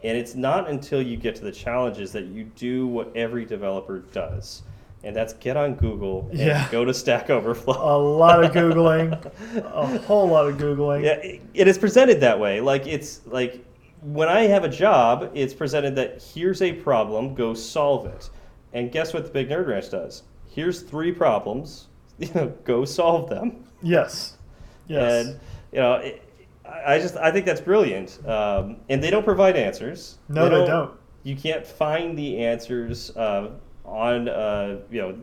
[0.03, 3.99] And it's not until you get to the challenges that you do what every developer
[4.13, 4.63] does.
[5.03, 6.69] And that's get on Google and Yeah.
[6.71, 7.75] go to Stack Overflow.
[7.75, 9.13] A lot of googling,
[9.65, 11.05] a whole lot of googling.
[11.05, 12.61] Yeah, it, it is presented that way.
[12.61, 13.65] Like it's like
[14.03, 18.29] when I have a job, it's presented that here's a problem, go solve it.
[18.73, 20.23] And guess what the Big Nerd Ranch does?
[20.49, 21.89] Here's three problems,
[22.19, 23.65] you know, go solve them.
[23.83, 24.37] Yes.
[24.87, 25.27] Yes.
[25.27, 25.41] And
[25.73, 26.23] you know, it,
[26.87, 28.19] I just I think that's brilliant.
[28.27, 30.19] Um, and they don't provide answers.
[30.29, 30.93] No, they don't.
[31.23, 33.51] You can't find the answers uh,
[33.85, 35.19] on uh, you know.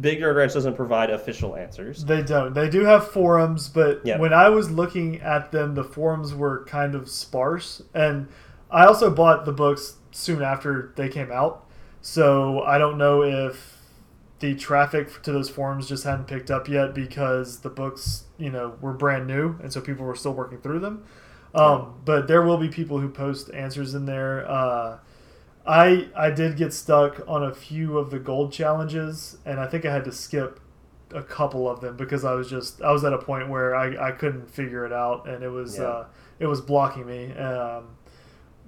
[0.00, 2.04] Big Nerd Ranch doesn't provide official answers.
[2.04, 2.52] They don't.
[2.54, 4.18] They do have forums, but Yeah.
[4.18, 7.82] when I was looking at them, the forums were kind of sparse.
[7.94, 8.26] And
[8.68, 11.66] I also bought the books soon after they came out,
[12.02, 13.76] so I don't know if
[14.40, 18.74] the traffic to those forums just hadn't picked up yet because the books, you know,
[18.80, 21.04] were brand new, and so people were still working through them.
[21.54, 24.48] Um, but there will be people who post answers in there.
[24.50, 24.98] Uh,
[25.66, 29.84] I I did get stuck on a few of the gold challenges, and I think
[29.84, 30.60] I had to skip
[31.14, 34.08] a couple of them because I was just I was at a point where I,
[34.08, 35.84] I couldn't figure it out, and it was Yeah.
[35.84, 36.06] uh,
[36.38, 37.32] it was blocking me.
[37.32, 37.96] Um,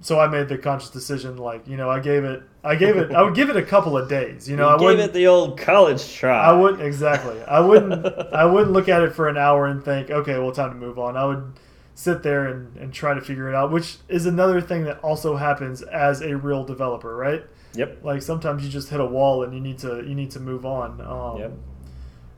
[0.01, 3.11] so I made the conscious decision, like you know, I gave it I gave it
[3.11, 4.49] I would give it a couple of days.
[4.49, 6.37] You know, I gave it the old college try.
[6.37, 7.41] I wouldn't exactly.
[7.43, 8.05] I wouldn't.
[8.33, 10.97] I wouldn't look at it for an hour and think, okay, well, time to move
[10.99, 11.17] on.
[11.17, 11.53] I would
[11.95, 15.35] sit there and, and try to figure it out, which is another thing that also
[15.35, 17.43] happens as a real developer, right?
[17.73, 17.99] Yep.
[18.03, 20.65] Like sometimes you just hit a wall and you need to you need to move
[20.65, 21.01] on.
[21.01, 21.51] Um, Yep.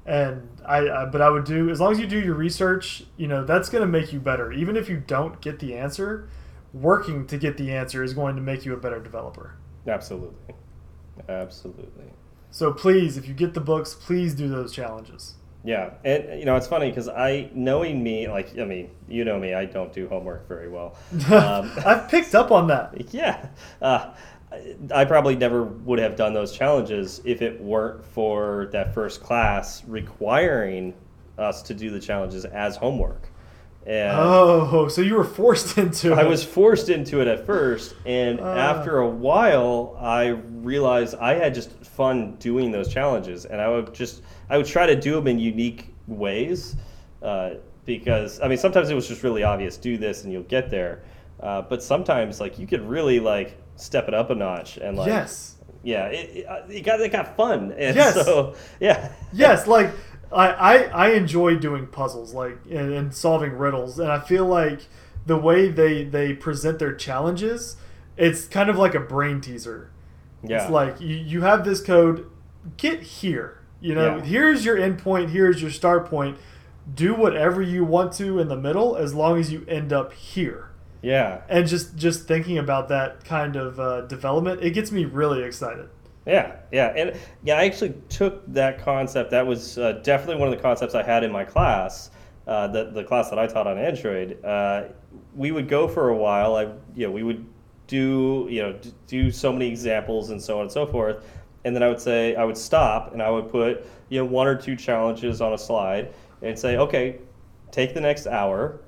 [0.04, 3.28] And I, I, but I would do as long as you do your research, you
[3.28, 4.52] know, that's going to make you better.
[4.52, 6.28] Even if you don't get the answer,
[6.74, 9.56] working to get the answer is going to make you a better developer.
[9.88, 10.56] Absolutely.
[11.28, 12.06] Absolutely.
[12.50, 15.36] So please, if you get the books, please do those challenges.
[15.64, 19.38] Yeah, and you know it's funny because I, knowing me, like I mean, you know
[19.40, 20.96] me, I don't do homework very well.
[21.32, 22.94] Um, I've picked up on that.
[23.14, 23.48] yeah,
[23.82, 24.14] uh,
[24.52, 29.22] I- I probably never would have done those challenges if it weren't for that first
[29.24, 30.94] class requiring
[31.38, 33.30] us to do the challenges as homework.
[33.86, 36.18] And Oh, so you were forced into it.
[36.20, 38.54] I was forced into it at first, and Ah.
[38.56, 40.28] after a while, I
[40.62, 44.86] realized I had just fun doing those challenges, and I would just I would try
[44.86, 46.76] to do them in unique ways,
[47.24, 47.52] uh,
[47.86, 51.02] because I mean sometimes it was just really obvious, do this and you'll get there,
[51.42, 55.08] uh, but sometimes like you could really like step it up a notch and like
[55.08, 58.14] yes, yeah, it, it, uh, it got it got fun, and Yes.
[58.14, 59.66] so yeah, yes.
[59.66, 59.90] Like
[60.32, 60.76] I, I,
[61.08, 64.88] I enjoy doing puzzles, like and, and solving riddles, and I feel like
[65.26, 67.76] the way they they present their challenges,
[68.18, 69.92] it's kind of like a brain teaser.
[70.44, 72.30] yeah, It's like you, you have this code,
[72.78, 73.60] get here.
[73.80, 74.24] You know, Yeah.
[74.24, 76.38] here's your endpoint, here's your start point.
[76.94, 80.70] Do whatever you want to in the middle, as long as you end up here.
[81.02, 81.42] yeah.
[81.50, 85.90] And just just thinking about that kind of uh, development, it gets me really excited.
[86.26, 89.32] Yeah, yeah, and yeah, I actually took that concept.
[89.32, 92.12] That was uh, definitely one of the concepts I had in my class,
[92.46, 94.44] uh, the the class that I taught on Android.
[94.46, 94.84] Uh,
[95.36, 96.56] we would go for a while.
[96.56, 96.64] I,
[96.96, 97.44] you know, we would
[97.88, 101.26] do you know do so many examples and so on and so forth,
[101.66, 104.46] and then I would say I would stop and I would put you know one
[104.46, 106.14] or two challenges on a slide
[106.44, 107.18] and say, okay,
[107.72, 108.82] take the next hour,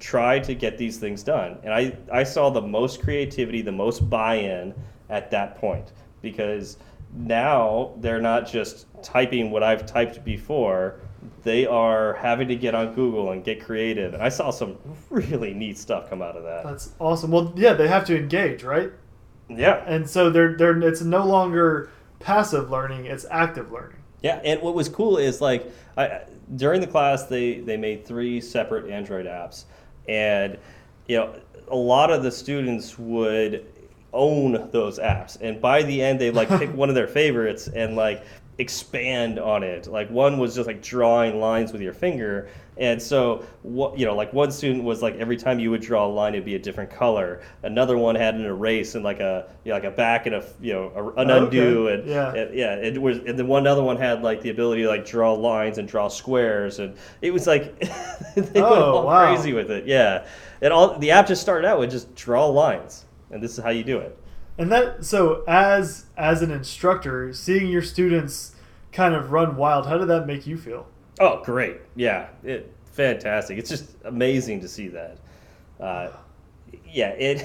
[0.00, 1.58] try to get these things done.
[1.62, 4.74] And I, I saw the most creativity, the most buy in
[5.10, 5.92] at that point
[6.24, 6.78] because
[7.14, 11.00] now they're not just typing what I've typed before,
[11.42, 14.14] they are having to get on Google and get creative.
[14.14, 14.76] And I saw some
[15.10, 16.64] really neat stuff come out of that.
[16.64, 17.30] That's awesome.
[17.30, 18.90] Well, yeah, they have to engage, right?
[19.48, 19.84] Yeah.
[19.86, 23.98] And so they're they're it's no longer passive learning; it's active learning.
[24.22, 26.22] Yeah, and what was cool is like I,
[26.56, 29.64] during the class they they made three separate Android apps,
[30.08, 30.58] and
[31.06, 33.66] you know a lot of the students would
[34.14, 37.96] own those apps, and by the end they like pick one of their favorites and
[37.96, 38.24] like
[38.58, 39.86] expand on it.
[39.88, 42.48] Like one was just like drawing lines with your finger,
[42.78, 46.06] and so what you know like one student was like every time you would draw
[46.06, 47.42] a line it'd be a different color.
[47.64, 50.44] Another one had an erase and like a you know, like a back and a
[50.60, 51.58] you know a, an oh, Okay.
[51.58, 52.32] undo and Yeah.
[52.32, 55.04] and- yeah, it was, and then one other one had like the ability to like
[55.04, 57.76] draw lines and draw squares, and it was like
[58.36, 59.34] they went Oh, all wow.
[59.34, 59.86] crazy with it.
[59.86, 60.26] Yeah,
[60.62, 63.03] and all the app just started out with just draw lines,
[63.34, 64.16] and this is how you do it.
[64.56, 68.54] And that so as as an instructor, seeing your students
[68.92, 70.86] kind of run wild, how did that make you feel?
[71.20, 71.78] Oh, great!
[71.96, 73.58] Yeah, it fantastic.
[73.58, 75.18] It's just amazing to see that.
[75.80, 76.10] Uh,
[76.86, 77.44] yeah, it.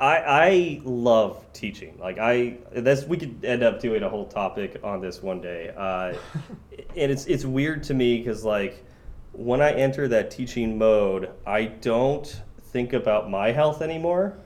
[0.00, 1.96] I I love teaching.
[1.98, 5.72] Like I, that's we could end up doing a whole topic on this one day.
[5.76, 6.14] Uh,
[6.96, 8.84] and it's it's weird to me because like
[9.32, 14.38] when I enter that teaching mode, I don't think about my health anymore,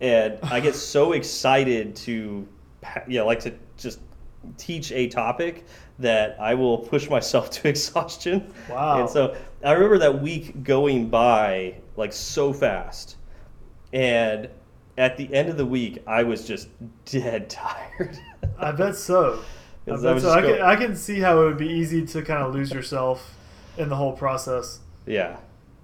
[0.00, 2.46] and I get so excited to,
[3.06, 4.00] you know, like to just
[4.56, 5.66] teach a topic
[5.98, 8.52] that I will push myself to exhaustion.
[8.68, 9.00] Wow.
[9.00, 13.16] And so I remember that week going by like so fast,
[13.92, 14.48] and
[14.96, 16.68] at the end of the week, I was just
[17.04, 18.18] dead tired.
[18.58, 19.42] I bet so.
[19.86, 20.30] I bet was so.
[20.30, 23.36] I, can, I can see how it would be easy to kind of lose yourself
[23.76, 24.80] in the whole process.
[25.06, 25.38] Yeah,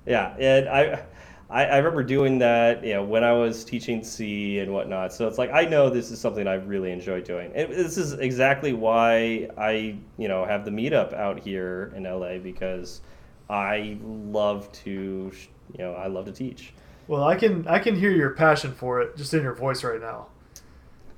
[0.06, 1.02] yeah, and I,
[1.48, 5.12] I, I remember doing that, you know, when I was teaching C and whatnot.
[5.12, 8.14] So it's like I know this is something I really enjoy doing, and this is
[8.14, 13.00] exactly why I, you know, have the meetup out here in LA because
[13.48, 16.72] I love to, you know, I love to teach.
[17.08, 20.00] Well, I can I can hear your passion for it just in your voice right
[20.00, 20.26] now.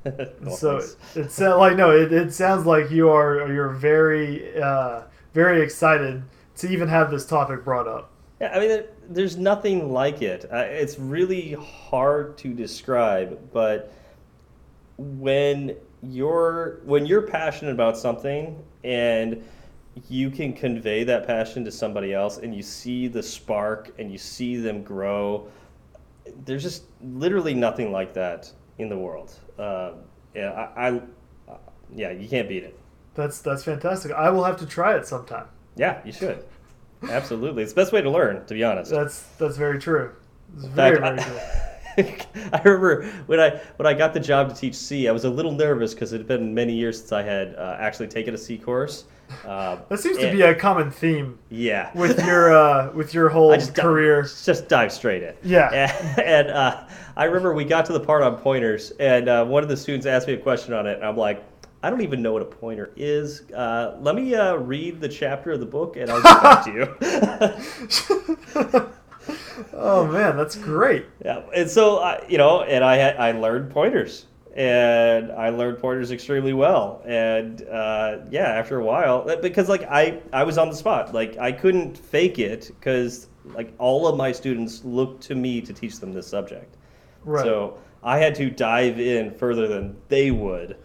[0.40, 0.80] Well, so
[1.16, 5.02] it sounds like no, it, it sounds like you are you're very uh,
[5.34, 6.22] very excited
[6.56, 8.10] to even have this topic brought up.
[8.40, 10.44] Yeah, I mean, there's nothing like it.
[10.52, 13.92] Uh, it's really hard to describe, but
[14.98, 19.42] when you're when you're passionate about something and
[20.08, 24.18] you can convey that passion to somebody else, and you see the spark and you
[24.18, 25.48] see them grow,
[26.44, 29.34] there's just literally nothing like that in the world.
[29.58, 29.92] Uh,
[30.34, 31.00] yeah, I, I,
[31.94, 32.78] yeah, you can't beat it.
[33.14, 34.12] That's that's fantastic.
[34.12, 35.46] I will have to try it sometime.
[35.76, 36.44] Yeah, you should.
[37.08, 38.90] Absolutely, it's the best way to learn, to be honest.
[38.90, 40.12] That's that's very true.
[40.56, 41.38] It's very fact, very true.
[41.98, 45.24] I, I remember when I when I got the job to teach C, I was
[45.24, 48.34] a little nervous because it had been many years since I had uh, actually taken
[48.34, 49.04] a C course.
[49.46, 53.52] Uh, That seems to be a common theme yeah with your uh, with your whole
[53.52, 54.22] I just career.
[54.22, 55.34] just dive straight in.
[55.44, 55.70] Yeah.
[55.72, 56.84] And, and uh,
[57.16, 60.06] I remember we got to the part on pointers, and uh, one of the students
[60.06, 61.44] asked me a question on it, and I'm like,
[61.82, 63.42] I don't even know what a pointer is.
[63.52, 66.72] Uh, let me uh, read the chapter of the book, and I'll get back to
[66.72, 66.96] you.
[69.74, 71.06] oh man, that's great.
[71.24, 74.26] Yeah, and so I, you know, and I had I learned pointers,
[74.56, 79.82] and I learned pointers extremely well, and uh, yeah, after a while, uh, because like
[79.84, 84.16] I I was on the spot, like I couldn't fake it because like all of
[84.16, 86.76] my students looked to me to teach them this subject,
[87.24, 87.44] Right.
[87.44, 90.76] so I had to dive in further than they would.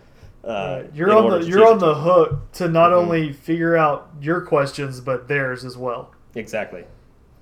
[0.43, 2.95] Uh, You're on the you're on the hook to not Mhm.
[2.97, 6.11] only figure out your questions but theirs as well.
[6.35, 6.83] exactly.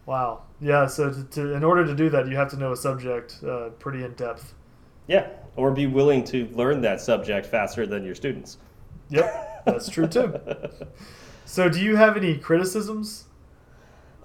[0.06, 0.42] Wow.
[0.60, 0.86] Yeah.
[0.88, 3.70] So to, to in order to do that, you have to know a subject uh,
[3.80, 4.54] pretty in depth.
[5.08, 8.58] Yeah, or be willing to learn that subject faster than your students.
[9.10, 10.36] Yep, that's true too.
[11.46, 13.26] So, do you have any criticisms?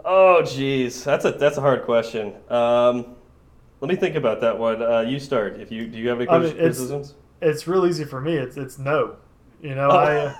[0.04, 2.34] Oh, geez, that's a that's a hard question.
[2.48, 3.16] Um,
[3.80, 4.80] let me think about that one.
[4.80, 5.58] Uh, you start.
[5.58, 6.56] If you do you have any I mean,
[7.40, 8.36] it's- real easy for me.
[8.36, 9.16] It's it's no.
[9.62, 9.96] You know, Oh.
[9.96, 10.34] I,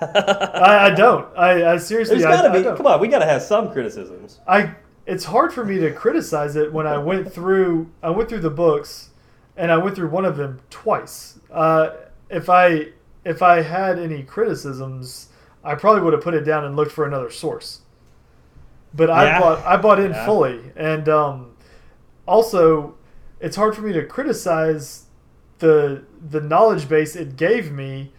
[0.59, 1.27] I I don't.
[1.37, 2.17] I, I seriously.
[2.19, 2.63] There's I, gotta I be.
[2.63, 2.77] don't.
[2.77, 4.39] come on, we gotta have some criticisms.
[4.47, 4.75] I
[5.05, 8.49] it's hard for me to criticize it when I went through I went through the
[8.51, 9.09] books
[9.55, 11.39] and I went through one of them twice.
[11.51, 11.91] Uh,
[12.29, 12.89] if I
[13.25, 15.29] if I had any criticisms,
[15.63, 17.81] I probably would have put it down and looked for another source.
[18.93, 20.25] But I bought I bought in Yeah.
[20.25, 21.55] fully, and um,
[22.27, 22.95] also
[23.39, 25.05] it's hard for me to criticize
[25.59, 28.11] the the knowledge base it gave me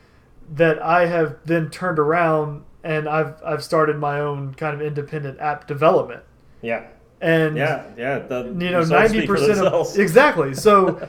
[0.55, 5.39] that I have then turned around and I've I've started my own kind of independent
[5.41, 6.23] app development.
[6.63, 6.87] Yeah,
[7.21, 8.19] And yeah, yeah.
[8.21, 10.55] The you know, ninety percent of exactly.
[10.55, 11.07] So,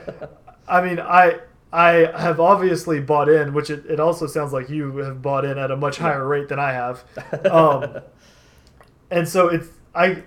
[0.68, 1.40] I mean, I
[1.72, 5.58] I have obviously bought in, which it, it also sounds like you have bought in
[5.58, 7.04] at a much higher rate than I have.
[7.50, 8.00] Um,
[9.10, 10.24] and so it's I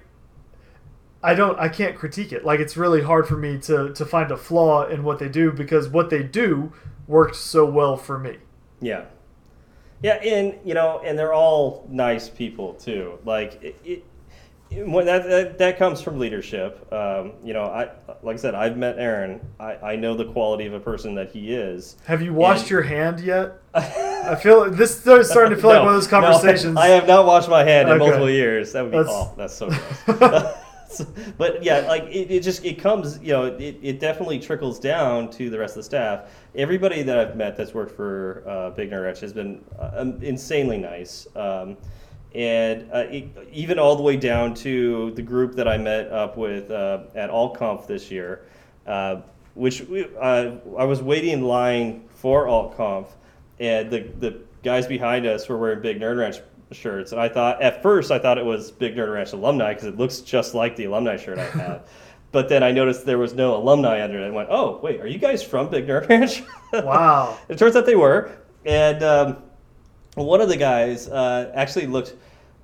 [1.24, 2.44] I don't I can't critique it.
[2.46, 5.52] Like it's really hard for me to to find a flaw in what they do
[5.52, 6.74] because what they do
[7.08, 8.38] worked so well for me.
[8.82, 9.06] Yeah.
[10.02, 13.20] Yeah, and you know, and they're all nice people too.
[13.26, 14.06] Like it, it
[14.86, 16.92] when that, that that comes from leadership.
[16.92, 19.40] Um, you know, I like I said, I've met Aaron.
[19.62, 21.96] I, I know the quality of a person that he is.
[22.06, 23.62] Have you washed And- your hand yet?
[23.74, 26.76] I feel this is starting to feel like one of those no, conversations.
[26.78, 28.74] I have not washed my hand in multiple years.
[28.74, 29.70] That would be That's- oh, that's so
[30.18, 30.56] gross.
[31.38, 35.30] but yeah, like it, it just it comes, you know, it, it definitely trickles down
[35.32, 36.32] to the rest of the staff.
[36.56, 40.22] Everybody that I've met that's worked for uh, Big Nerd Ranch has been uh, um,
[40.22, 41.28] insanely nice.
[41.36, 41.78] Um,
[42.36, 46.36] and uh, it, even all the way down to the group that I met up
[46.38, 48.46] with uh, at AltConf this year,
[48.88, 49.22] uh,
[49.54, 50.50] which we, I
[50.84, 53.08] was waiting in line for AltConf,
[53.60, 56.38] and the, the guys behind us were wearing Big Nerd Ranch
[56.74, 59.88] shirts, and I thought at first I thought it was Big Nerd Ranch alumni because
[59.88, 61.90] it looks just like the alumni shirt I have.
[62.32, 64.28] but then I noticed there was no alumni under it.
[64.28, 66.44] I went, "Oh, wait, are you guys from Big Nerd Ranch?"
[66.74, 67.38] Wow.
[67.50, 68.32] it turns out they were,
[68.66, 69.44] and um,
[70.16, 72.16] one of the guys uh, actually looked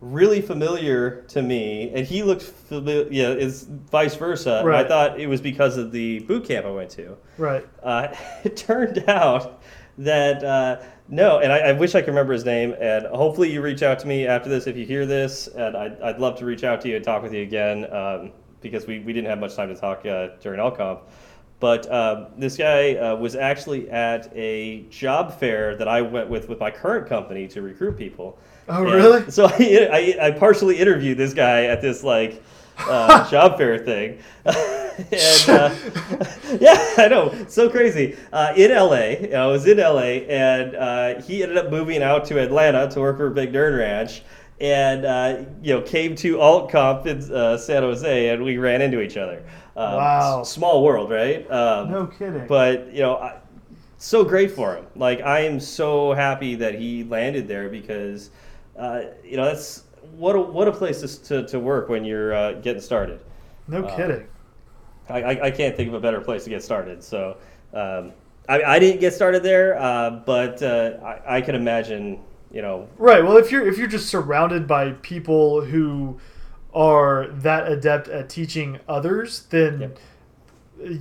[0.02, 3.08] really familiar to me, and he looked familiar.
[3.12, 4.60] Yeah, is vice versa.
[4.60, 7.18] And I thought it was because of the boot camp I went to.
[7.38, 7.68] Right.
[7.84, 8.14] Uh,
[8.44, 9.62] it turned out
[9.98, 12.76] that uh, no, and I, I wish I could remember his name.
[12.80, 16.00] And hopefully, you reach out to me after this if you hear this, and I'd,
[16.02, 18.32] I'd love to reach out to you and talk with you again um,
[18.62, 21.02] because we, we didn't have much time to talk uh, during AltConf.
[21.60, 26.48] But um, this guy uh, was actually at a job fair that I went with
[26.48, 28.38] with my current company to recruit people.
[28.70, 29.32] Oh, And really?
[29.32, 32.42] So I, I, I partially interviewed this guy at this like
[32.88, 35.76] uh, job fair thing, and uh,
[36.60, 38.18] yeah, I know, so crazy.
[38.34, 42.40] Uh, in LA, I was in LA, and uh, he ended up moving out to
[42.40, 44.24] Atlanta to work for Big Nerd Ranch,
[44.60, 49.02] and uh, you know came to AltConf in uh, San Jose, and we ran into
[49.02, 49.44] each other.
[49.76, 50.44] Um, Wow.
[50.44, 51.50] small world, right?
[51.50, 52.46] Um, No kidding.
[52.48, 53.38] but you know, I,
[53.98, 54.86] so great for him.
[54.96, 58.30] Like I am so happy that he landed there because,
[58.78, 59.84] uh, you know, that's
[60.20, 63.20] what a, what a place to, to, to work when you're uh, getting started.
[63.68, 64.28] No Uh, kidding.
[65.10, 67.04] I, I, I can't think of a better place to get started.
[67.04, 67.38] So
[67.74, 68.12] um,
[68.48, 72.20] I, I didn't get started there, uh, but uh, I, I can imagine,
[72.52, 73.24] you know, Right.
[73.24, 76.20] Well, if you're if you're just surrounded by people who
[76.74, 80.00] are that adept at teaching others, then Yep.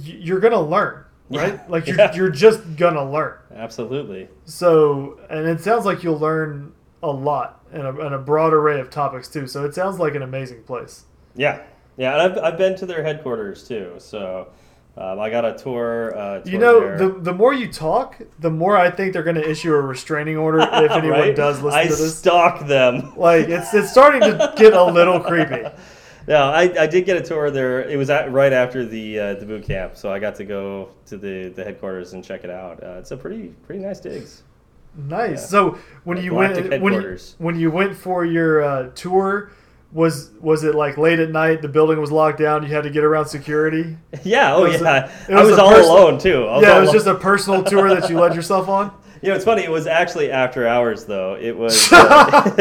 [0.01, 1.55] you're gonna learn, right?
[1.55, 1.61] Yeah.
[1.69, 2.15] Like you're Yeah.
[2.15, 3.35] you're just gonna learn.
[3.55, 4.28] absolutely.
[4.45, 6.73] So, and it sounds like you'll learn
[7.03, 9.47] a lot and a, and a broad array of topics too.
[9.47, 11.05] So it sounds like an amazing place.
[11.37, 11.61] Yeah,
[11.97, 13.95] yeah, and I've, I've been to their headquarters too.
[13.99, 14.49] So
[14.97, 16.16] um, I got a tour.
[16.19, 16.99] Uh, You know, there.
[16.99, 20.37] the the more you talk, the more I think they're going to issue a restraining
[20.37, 21.37] order if anyone Right?
[21.37, 22.01] does listen I to this.
[22.01, 23.16] I stalk them.
[23.16, 25.65] Like it's it's starting to get a little creepy.
[26.27, 27.89] No, I, I did get a tour there.
[27.89, 30.91] It was at, right after the uh, the boot camp, so I got to go
[31.07, 32.83] to the, the headquarters and check it out.
[32.85, 34.43] Uh, it's a pretty pretty nice digs.
[34.99, 35.41] Nice.
[35.43, 35.47] Yeah.
[35.47, 39.51] So when you went when you, when you went for your uh, tour,
[39.93, 41.62] was was it like late at night?
[41.62, 42.62] The building was locked down.
[42.65, 43.97] You had to get around security.
[44.25, 45.37] Yeah, oh was a- yeah.
[45.37, 46.41] I was was all personal- alone too.
[46.43, 46.95] Was yeah, it was alone.
[46.95, 48.93] just a personal tour that you led yourself on.
[49.23, 49.62] You know, it's funny.
[49.65, 51.37] It was actually after hours though.
[51.41, 51.89] It was.
[51.93, 52.55] Uh,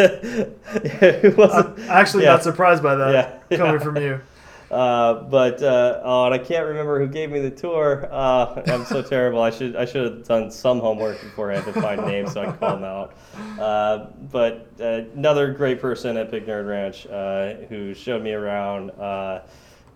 [0.76, 1.80] it wasn't.
[1.80, 2.32] I'm actually yeah.
[2.32, 3.58] not surprised by that Yeah.
[3.58, 3.80] coming Yeah.
[3.80, 4.20] from you.
[4.70, 8.08] Uh, but uh, oh, and I can't remember who gave me the tour.
[8.12, 9.42] Uh, I'm so terrible.
[9.42, 12.46] I should I should have done some homework before beforehand to find names so I
[12.48, 13.14] could call them out.
[13.58, 18.92] Uh, but uh, another great person at Big Nerd Ranch uh, who showed me around,
[18.92, 19.44] uh,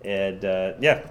[0.04, 1.02] and uh, yeah,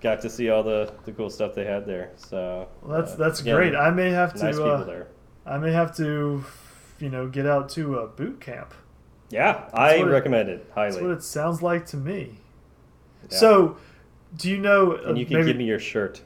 [0.00, 2.10] got to see all the, the cool stuff they had there.
[2.16, 3.76] So Well, that's that's again, great.
[3.76, 5.08] I may have to nice people there.
[5.44, 6.44] I may have to
[6.98, 8.74] you know get out to a boot camp.
[9.30, 12.38] Yeah, I what it- recommend it That's what it sounds like to me.
[13.30, 13.38] Yeah.
[13.38, 13.76] So,
[14.36, 14.92] do you know?
[14.96, 16.22] and you can maybe, give me your shirt.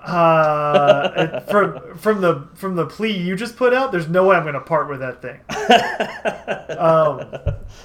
[0.00, 3.92] uh, from from the from the plea you just put out.
[3.92, 5.40] There's no way I'm going to part with that thing.
[6.78, 7.24] Um,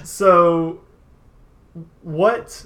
[0.03, 0.81] So,
[2.01, 2.65] what,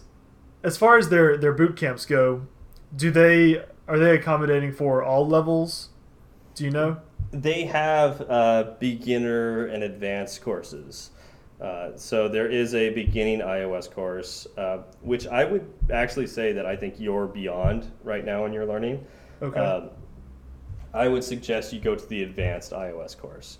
[0.63, 2.47] as far as their their boot camps go,
[2.95, 5.89] do they are they accommodating for all levels?
[6.55, 6.97] Do you know?
[7.31, 11.11] They have uh, beginner and advanced courses.
[11.61, 16.65] Uh, so there is a beginning iOS course, uh, which I would actually say that
[16.65, 19.05] I think you're beyond right now in your learning.
[19.41, 19.59] Okay.
[19.59, 19.89] Um,
[20.93, 23.59] I would suggest you go to the advanced iOS course.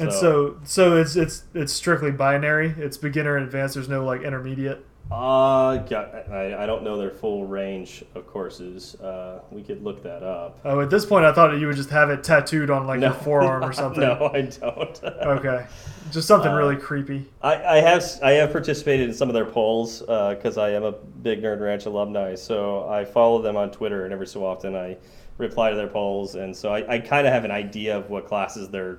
[0.00, 2.74] And so so it's it's it's strictly binary.
[2.78, 3.74] It's beginner and advanced.
[3.74, 4.84] There's no like intermediate.
[5.10, 8.94] uh, got, I, I don't know their full range of courses.
[9.00, 10.60] Uh, we could look that up.
[10.64, 13.12] Oh, at this point, I thought you would just have it tattooed on like your
[13.26, 14.02] forearm or something.
[14.02, 15.00] no, I don't.
[15.04, 15.66] Okay,
[16.12, 17.28] just something Uh, really creepy.
[17.42, 20.92] I, I have I have participated in some of their polls because I am a
[20.92, 22.36] big Nerd Ranch alumni.
[22.36, 24.96] So I follow them on Twitter, and every so often I
[25.38, 28.26] reply to their polls, and so I, I kind of have an idea of what
[28.28, 28.98] classes they're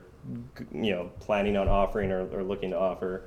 [0.73, 3.23] you know planning on offering or, or looking to offer.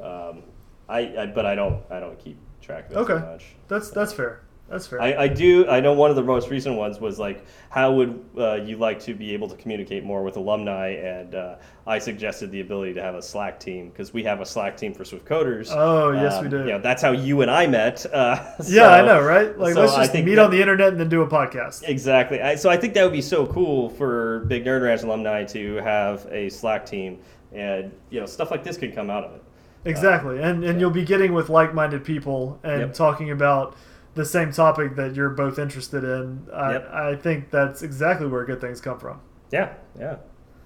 [0.00, 0.42] Um,
[0.88, 3.14] I, I but I don't I don't keep track of Okay.
[3.24, 3.54] much.
[3.68, 4.42] That's that's fair.
[4.68, 5.00] That's fair.
[5.00, 5.68] I, I do.
[5.68, 8.98] I know one of the most recent ones was like, how would uh, you like
[9.00, 10.88] to be able to communicate more with alumni?
[10.88, 11.54] And uh,
[11.86, 14.92] I suggested the ability to have a Slack team because we have a Slack team
[14.92, 15.68] for Swift Coders.
[15.70, 16.58] Oh, yes, we Um, do.
[16.58, 18.04] You know, that's how you and I met.
[18.12, 19.56] Uh, yeah, I know, right?
[19.56, 21.28] Like, so let's I just think meet that- on the internet and then do a
[21.28, 21.84] podcast.
[21.88, 22.42] Exactly.
[22.42, 25.76] I, so I think that would be so cool for Big Nerd Ranch alumni to
[25.76, 27.20] have a Slack team,
[27.52, 29.42] and you know, stuff like this could come out of it.
[29.84, 32.94] Exactly, and and you'll be getting with like-minded people and Yep.
[32.94, 33.76] talking about
[34.16, 36.46] the same topic that you're both interested in.
[36.52, 36.90] I, Yep.
[36.92, 39.20] I think that's exactly where good things come from.
[39.52, 40.16] Yeah, yeah.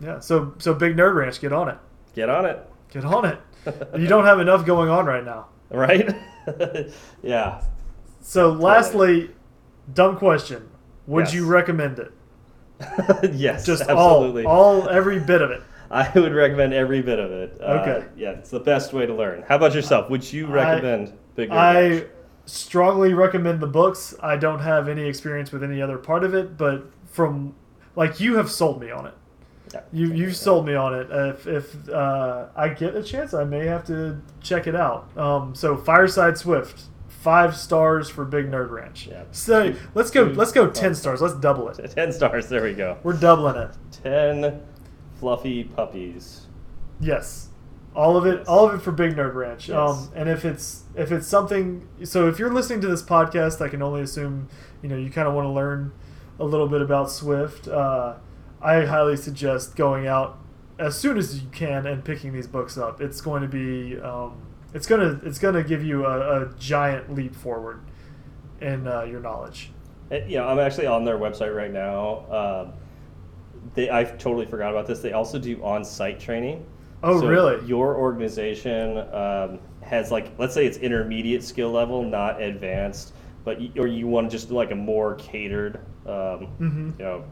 [0.00, 0.18] Yeah.
[0.20, 1.76] So so big nerd ranch, get on it.
[2.14, 2.58] Get on it,
[2.90, 3.38] Get on it.
[3.98, 5.48] you don't have enough going on right now.
[5.70, 6.10] right?
[7.22, 7.62] yeah.
[8.22, 9.30] So lastly,
[9.92, 10.68] dumb question:
[11.06, 11.34] Would Yes.
[11.34, 12.12] you recommend it?
[13.34, 14.44] yes, Just absolutely.
[14.46, 15.62] all all every bit of it.
[15.90, 17.58] I would recommend every bit of it.
[17.60, 18.06] Uh, Okay.
[18.16, 19.42] yeah, it's the best way to learn.
[19.48, 20.08] How about yourself?
[20.08, 22.04] Would you I- recommend Big Nerd I Ranch?
[22.46, 24.14] Strongly recommend the books.
[24.22, 27.54] I don't have any experience with any other part of it, but from
[27.96, 29.14] like you have sold me on it.
[29.72, 29.82] Yeah.
[29.92, 31.08] You you've sold me on it.
[31.10, 35.16] If if uh, I get a chance, I may have to check it out.
[35.16, 39.06] Um, so Fireside Swift, five stars for Big Nerd Ranch.
[39.06, 39.24] Yeah.
[39.30, 40.24] So let's go.
[40.24, 41.20] Let's go ten stars.
[41.20, 41.90] Let's double it.
[41.94, 42.48] Ten stars.
[42.48, 42.98] There we go.
[43.04, 43.70] We're doubling it.
[43.92, 44.60] Ten
[45.20, 46.46] fluffy puppies.
[46.98, 47.49] Yes,
[47.94, 49.68] all of it, all of it for Big Nerd Ranch.
[49.68, 49.76] Yes.
[49.76, 53.68] Um, and if it's if it's something, so if you're listening to this podcast, I
[53.68, 54.48] can only assume
[54.82, 55.92] you know you kind of want to learn
[56.38, 57.68] a little bit about Swift.
[57.68, 58.14] Uh,
[58.62, 60.38] I highly suggest going out
[60.78, 63.00] as soon as you can and picking these books up.
[63.00, 64.40] It's going to be um,
[64.72, 67.82] it's gonna it's gonna give you a, a giant leap forward
[68.60, 69.72] in uh, your knowledge.
[70.10, 72.24] Uh, You I'm actually on their website right now.
[72.30, 72.72] Um,
[73.74, 75.00] they I totally forgot about this.
[75.00, 76.64] They also do on-site training.
[77.02, 77.64] Oh, So really?
[77.66, 83.14] Your organization um, has like, let's say it's intermediate skill level, not advanced,
[83.44, 86.98] but y- or you want to just do like a more catered, um, Mhm.
[86.98, 87.24] you know,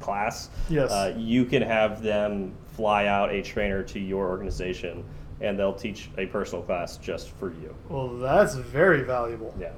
[0.00, 0.48] class.
[0.70, 0.90] Yes.
[0.90, 5.04] Uh, you can have them fly out a trainer to your organization,
[5.42, 7.74] and they'll teach a personal class just for you.
[7.90, 9.54] Well, that's very valuable.
[9.60, 9.72] Yeah.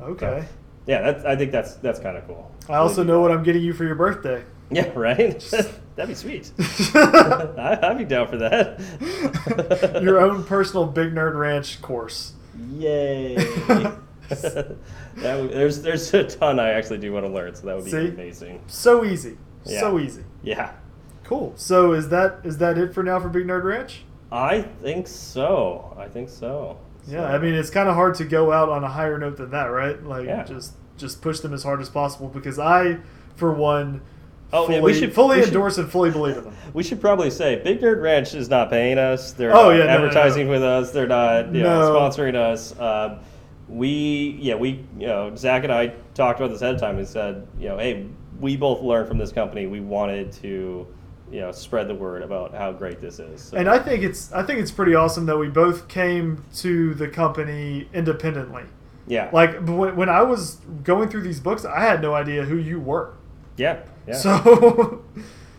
[0.00, 0.44] Okay.
[0.86, 2.50] Yeah, that's, I think that's that's kind of cool.
[2.68, 4.42] I also know what I'm getting you for your birthday.
[4.70, 5.38] Yeah, right.
[5.96, 6.50] That'd be sweet.
[6.94, 10.00] I, I'd be down for that.
[10.02, 12.32] your own personal Big Nerd Ranch course.
[12.72, 13.36] Yay!
[14.28, 14.78] that
[15.16, 18.08] there's there's a ton I actually do want to learn, so that would be See?
[18.08, 18.60] amazing.
[18.66, 19.36] So easy.
[19.64, 20.24] So easy.
[20.42, 20.72] Yeah,
[21.24, 21.52] Cool.
[21.56, 24.04] So is that is that it for now for Big Nerd Ranch?
[24.30, 25.94] I think so.
[25.98, 26.78] I think so.
[27.06, 29.50] Yeah, I mean it's kind of hard to go out on a higher note than
[29.50, 30.02] that, right?
[30.02, 30.44] Like Yeah.
[30.44, 32.98] just just push them as hard as possible because I,
[33.36, 34.00] for one,
[34.54, 36.54] Oh, fully, yeah, we should- fully we should- endorse and fully believe in them.
[36.74, 39.32] we should probably say Big Nerd Ranch is not paying us.
[39.32, 39.92] They're Oh, yeah, no, no, no.
[40.06, 40.90] advertising with us.
[40.92, 42.78] They're not you know, sponsoring us.
[42.78, 43.18] Um,
[43.68, 47.08] we yeah we you know Zach and I talked about this ahead of time and
[47.08, 48.06] said you know hey
[48.38, 49.66] we both learned from this company.
[49.66, 50.86] We wanted to
[51.32, 53.40] you know spread the word about how great this is.
[53.40, 56.92] So, And I think it's I think it's pretty awesome that we both came to
[56.94, 58.64] the company independently.
[59.06, 62.56] yeah Like when, when I was going through these books, I had no idea who
[62.56, 63.14] you were.
[63.56, 64.14] Yeah yeah.
[64.14, 65.04] So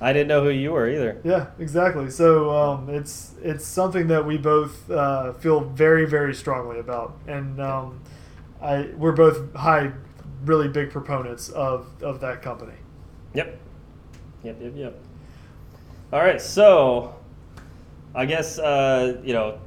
[0.02, 1.20] I didn't know who you were either.
[1.24, 2.10] yeah, exactly.
[2.10, 7.60] So um, it's it's something that we both uh, feel very very strongly about, and
[7.60, 8.02] um,
[8.62, 9.92] I we're both high,
[10.44, 12.76] really big proponents of of that company.
[13.34, 13.60] Yep.
[14.44, 15.00] Yep, yep, yep.
[16.14, 17.16] All right, so
[18.14, 19.60] I guess uh, you know,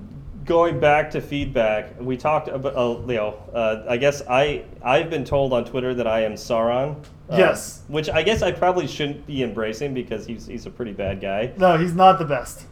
[0.44, 5.24] going back to feedback, we talked about uh, know, uh, I guess I I've been
[5.24, 7.04] told on Twitter that I am Sauron.
[7.30, 7.82] Uh, Yes.
[7.88, 11.52] Which I guess I probably shouldn't be embracing because he's he's a pretty bad guy.
[11.56, 12.64] No, he's not the best.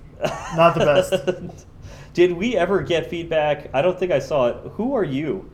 [0.57, 1.67] Not the best.
[2.15, 3.69] Did we ever get feedback?
[3.75, 4.57] I don't think I saw it.
[4.73, 5.51] Who are you?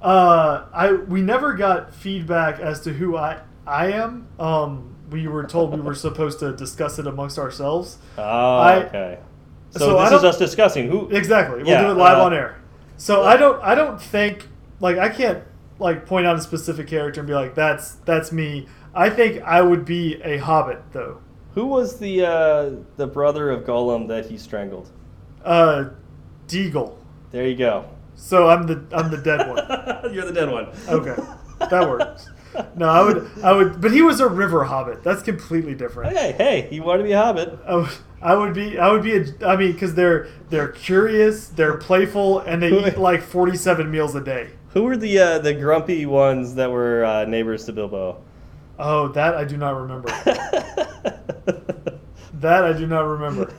[0.00, 4.28] Uh, I we never got feedback as to who I I am.
[4.38, 7.98] Um, we were told we were supposed to discuss it amongst ourselves.
[8.16, 9.18] Oh, I- okay.
[9.70, 11.08] So, so this is us discussing who.
[11.10, 11.58] Exactly.
[11.58, 12.58] We'll Yeah, do it live uh, on air.
[12.96, 14.48] So I don't I don't think
[14.80, 15.42] like I can't
[15.78, 18.66] like point out a specific character and be like that's that's me.
[18.94, 21.20] I think I would be a hobbit though.
[21.54, 24.90] Who was the uh, the brother of Gollum that he strangled?
[25.44, 25.90] Uh
[26.46, 26.96] Déagol.
[27.30, 27.88] There you go.
[28.14, 29.58] So I'm the I'm the dead one.
[30.14, 30.68] You're the dead one.
[30.88, 31.16] Okay.
[31.58, 32.28] That works.
[32.74, 35.02] No, I would I would but he was a river hobbit.
[35.04, 36.16] That's completely different.
[36.16, 37.58] Hey, hey, you want to be a hobbit?
[37.66, 37.88] I would,
[38.20, 42.40] I would be I would be a I mean cuz they're they're curious, they're playful
[42.40, 44.50] and they eat like 47 meals a day.
[44.78, 48.22] Who were the uh, the grumpy ones that were uh, neighbors to Bilbo?
[48.78, 50.06] Oh, that I do not remember.
[52.34, 53.52] That I do not remember.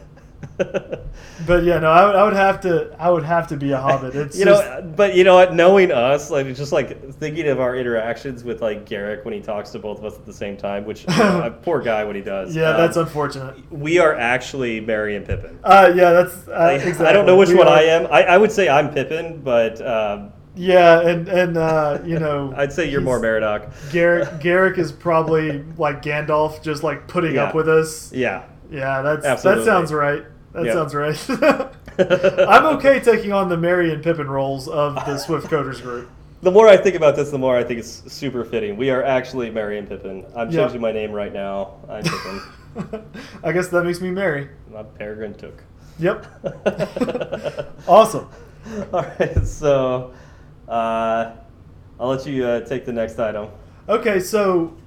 [1.46, 3.78] But yeah, no, I would, I would have to I would have to be a
[3.78, 4.16] hobbit.
[4.16, 5.54] It's you just, know, but you know what?
[5.54, 9.72] Knowing us, like just like thinking of our interactions with like Garrick when he talks
[9.72, 12.16] to both of us at the same time, which you know, a poor guy when
[12.16, 12.56] he does.
[12.56, 13.58] yeah, Um, that's unfortunate.
[13.70, 15.60] we are actually Merry and Pippin.
[15.66, 17.08] Uh, yeah, that's uh, Like, exactly.
[17.08, 18.08] I don't know which We one are- I am.
[18.08, 22.74] I, I would say I'm Pippin, but um, Yeah, and and uh, you know, I'd
[22.74, 23.72] say you're more Meriadoc.
[23.94, 27.46] Garrick Garrick is probably like Gandalf, just like putting Yeah.
[27.46, 28.12] up with us.
[28.12, 28.44] Yeah.
[28.70, 29.64] Yeah, that's Absolutely.
[29.64, 30.24] that sounds right.
[30.52, 30.74] That Yeah.
[30.74, 31.70] sounds right.
[32.50, 36.10] I'm okay taking on the Merry and Pippin roles of the Swift Coders group.
[36.42, 38.76] The more I think about this, the more I think it's super fitting.
[38.78, 40.26] We are actually Merry and Pippin.
[40.36, 40.64] I'm Yeah.
[40.64, 41.76] changing my name right now.
[41.90, 43.04] I'm Pippin.
[43.44, 44.50] I guess that makes me Merry.
[44.76, 45.64] I'm Peregrine Took.
[46.00, 46.26] Yep.
[47.88, 48.28] awesome.
[48.94, 50.14] All right, so
[50.70, 51.36] uh,
[52.00, 53.50] I'll let you uh, take the next item.
[53.88, 54.78] Okay, so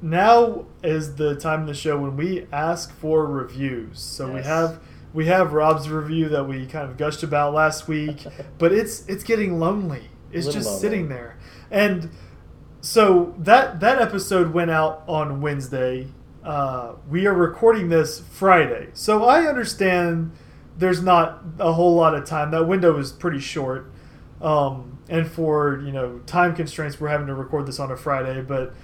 [0.00, 4.00] now is the time in the show when we ask for reviews.
[4.00, 4.80] So we have
[5.12, 8.26] we have Rob's review that we kind of gushed about last week,
[8.58, 10.10] but it's it's getting lonely.
[10.32, 10.80] It's just lonely.
[10.80, 11.38] sitting there.
[11.70, 12.10] And
[12.80, 16.08] so that that episode went out on Wednesday.
[16.44, 18.88] Uh, we are recording this Friday.
[18.92, 20.32] So I understand
[20.78, 22.52] there's not a whole lot of time.
[22.52, 23.90] That window is pretty short.
[24.40, 28.42] Um, and for you know time constraints, we're having to record this on a Friday.
[28.42, 28.74] But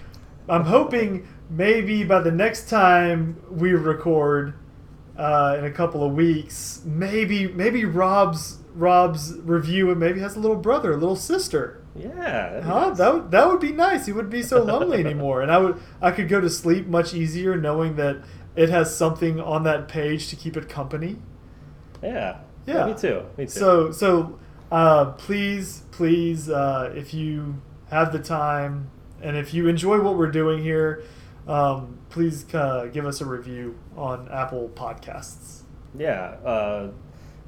[0.49, 4.55] I'm hoping maybe by the next time we record
[5.17, 10.41] uh, in a couple of weeks, maybe maybe Rob's Rob's review and maybe has a
[10.41, 11.85] little brother, a little sister.
[11.95, 12.11] Yeah.
[12.15, 12.89] that'd Huh?
[12.89, 12.99] nice.
[12.99, 14.07] That would, that would be nice.
[14.07, 17.13] He wouldn't be so lonely anymore, and I would I could go to sleep much
[17.15, 18.23] easier knowing that
[18.57, 21.17] it has something on that page to keep it company.
[22.03, 22.39] yeah.
[22.65, 22.87] Yeah.
[22.87, 23.25] Me too.
[23.37, 23.51] Me too.
[23.51, 24.39] So so
[24.73, 28.91] uh, please please uh, if you have the time
[29.21, 31.05] and if you enjoy what we're doing here,
[31.47, 35.63] um, please uh, give us a review on Apple Podcasts.
[35.97, 36.37] Yeah.
[36.45, 36.91] Uh,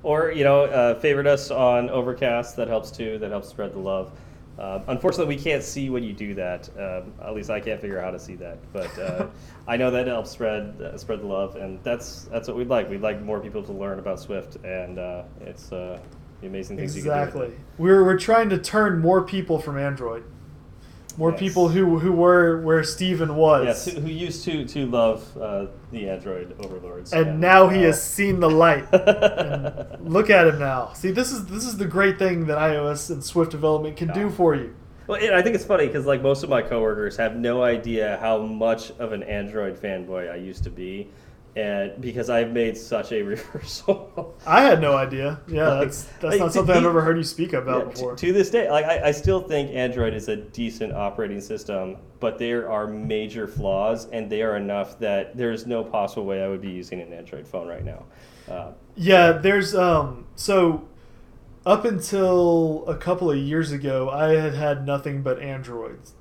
[0.03, 2.57] or, you know, uh, favorite us on Overcast.
[2.57, 3.19] That helps too.
[3.19, 4.13] That helps spread the love.
[4.59, 6.69] Uh, unfortunately, we can't see when you do that.
[6.79, 8.59] Um, at least I can't figure out how to see that.
[8.73, 9.27] But uh,
[9.67, 12.89] I know that helps spread uh, spread the love, and that's that's what we'd like.
[12.89, 15.99] We'd like more people to learn about Swift, and uh, it's uh,
[16.45, 17.19] the amazing things you can do.
[17.19, 17.51] Exactly.
[17.79, 20.25] We're we're trying to turn more people from Android.
[21.17, 21.41] More Yes.
[21.41, 23.67] people who who were where Steven was.
[23.67, 27.87] Yes, who, who used to to love uh, the Android overlords, and now he uh,
[27.87, 28.85] has seen the light.
[30.03, 30.93] look at him now.
[30.93, 34.29] See, this is this is the great thing that iOS and Swift development can do
[34.29, 34.75] for you.
[35.07, 38.39] Well, I think it's funny because like most of my coworkers have no idea how
[38.39, 41.11] much of an Android fanboy I used to be,
[41.57, 44.35] and because I've made such a reversal.
[44.47, 45.41] I had no idea.
[45.47, 48.17] Yeah, Like, that's that's like, not something I've ever heard you speak about Yeah, before.
[48.17, 51.97] to, to this day, like I, I still think Android is a decent operating system,
[52.21, 56.43] but there are major flaws, and they are enough that there is no possible way
[56.43, 58.05] I would be using an Android phone right now.
[58.49, 60.89] Uh, Yeah, there's um so
[61.67, 66.13] up until a couple of years ago, I had had nothing but Androids,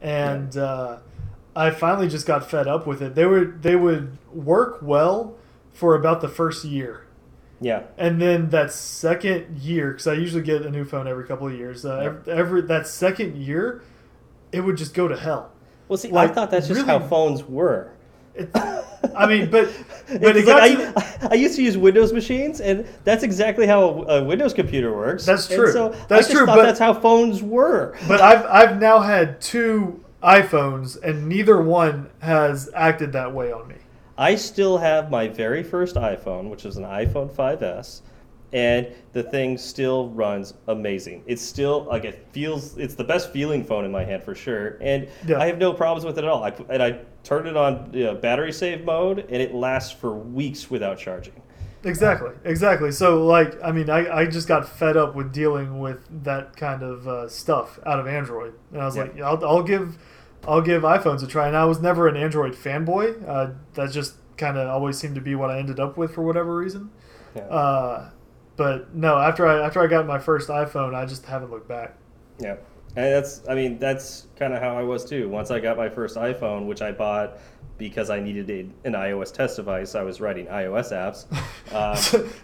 [0.00, 0.98] and uh,
[1.56, 3.14] I finally just got fed up with it.
[3.14, 5.34] They were they would work well
[5.72, 7.06] for about the first year,
[7.60, 11.46] yeah, and then that second year, because I usually get a new phone every couple
[11.48, 11.84] of years.
[11.84, 12.32] Uh, Yeah.
[12.34, 13.82] every, that second year,
[14.52, 15.50] it would just go to hell.
[15.88, 17.90] well, see, Like, I thought that's just really- how phones were.
[18.34, 19.70] It, I mean, but
[20.20, 20.92] but it like, the-
[21.22, 25.24] I, I used to use Windows machines, and that's exactly how a Windows computer works.
[25.24, 25.72] That's And true.
[25.72, 27.96] so That's I just true, Thought but- that's how phones were.
[28.06, 33.68] But I've I've now had two iPhones, and neither one has acted that way on
[33.68, 33.76] me.
[34.18, 38.00] I still have my very first iPhone, which was an iPhone 5S,
[38.52, 41.22] and the thing still runs amazing.
[41.26, 42.78] It's still like it feels.
[42.78, 45.38] It's the best feeling phone in my hand for sure, and Yeah.
[45.38, 46.42] I have no problems with it at all.
[46.44, 49.92] I put- and I turned it on you know, battery save mode, and it lasts
[49.92, 51.34] for weeks without charging.
[51.86, 52.90] Exactly, exactly.
[52.92, 56.82] So like, I mean, I, I just got fed up with dealing with that kind
[56.82, 59.02] of uh, stuff out of Android, and I was Yeah.
[59.04, 59.96] like, I'll, I'll give
[60.46, 61.46] I'll give iPhones a try.
[61.48, 63.26] And I was never an Android fanboy.
[63.28, 66.22] Uh, that just kind of always seemed to be what I ended up with for
[66.22, 66.90] whatever reason.
[67.34, 67.42] Yeah.
[67.42, 68.10] Uh,
[68.56, 71.94] but no, after I after I got my first iPhone, I just haven't looked back.
[72.38, 72.56] Yeah.
[72.96, 75.28] And that's, I mean, that's kind of how I was too.
[75.28, 77.38] Once I got my first iPhone, which I bought
[77.78, 81.26] because I needed a, an iOS test device, I was writing iOS apps.
[81.74, 81.96] Um,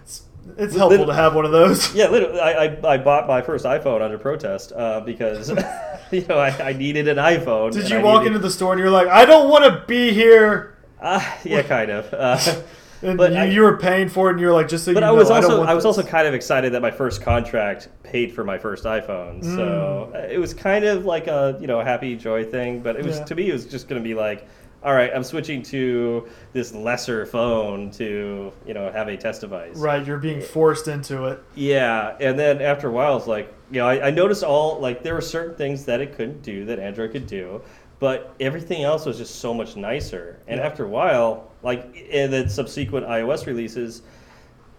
[0.02, 0.22] it's,
[0.58, 1.94] it's helpful to have one of those.
[1.94, 5.48] yeah, literally, I, I, I bought my first iPhone under protest uh, because,
[6.10, 7.72] you know, I, I needed an iPhone.
[7.72, 9.84] Did you I walk needed- into the store and you're like, I don't want to
[9.86, 10.76] be here?
[11.00, 12.12] Uh, yeah, kind of.
[12.12, 12.62] Uh,
[13.04, 15.00] And But you, I- you were paying for it, and you're like, just so but
[15.00, 16.90] you I know, was I also want I was also kind of excited that my
[16.92, 19.44] first contract paid for my first iPhone.
[19.44, 22.80] So uh, it was kind of like a you know happy joy thing.
[22.80, 23.24] But it was Yeah.
[23.24, 24.46] to me it was just going to be like,
[24.84, 29.76] all right, I'm switching to this lesser phone to you know have a test device.
[29.76, 30.04] right.
[30.06, 31.42] You're being forced into it.
[31.54, 35.02] Yeah, and then after a while, it's like you know I, I noticed all like
[35.02, 37.62] there were certain things that it couldn't do that Android could do,
[37.98, 40.40] but everything else was just so much nicer.
[40.48, 40.66] And Yeah.
[40.66, 44.02] after a while, like in the subsequent iOS releases,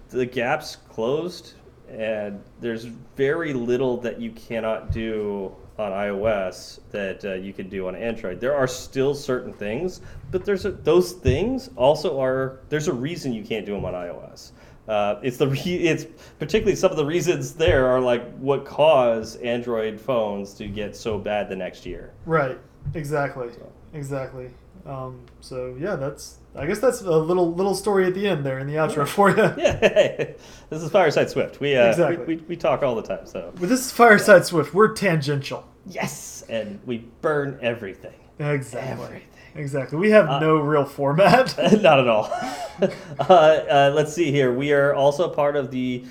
[0.09, 1.53] the gaps closed,
[1.89, 2.85] and there's
[3.15, 8.39] very little that you cannot do on iOS that uh, you can do on Android.
[8.39, 10.01] There are still certain things,
[10.31, 13.93] but there's a, those things also are there's a reason you can't do them on
[13.93, 14.51] iOS.
[14.87, 16.05] Uh, it's the re- it's
[16.39, 21.17] particularly some of the reasons there are like what cause Android phones to get so
[21.17, 22.11] bad the next year.
[22.25, 22.59] Right.
[22.93, 23.49] Exactly.
[23.53, 23.71] So.
[23.93, 24.49] Exactly.
[24.85, 26.37] Um, so yeah, that's.
[26.55, 29.29] I guess that's a little little story at the end there in the outro for
[29.29, 29.37] you.
[29.57, 30.33] Yeah,
[30.69, 31.59] this is Fireside Swift.
[31.59, 32.25] We uh, Exactly.
[32.25, 34.73] we, we, we talk all the time, so But this is Fireside Swift.
[34.73, 35.67] We're tangential.
[35.87, 38.13] yes, and we burn everything.
[38.39, 39.05] Exactly.
[39.05, 39.27] Everything.
[39.55, 39.97] Exactly.
[39.99, 41.55] We have Uh, no real format.
[41.81, 42.25] Not at all.
[43.19, 44.53] uh, uh, let's see here.
[44.53, 46.03] We are also part of the.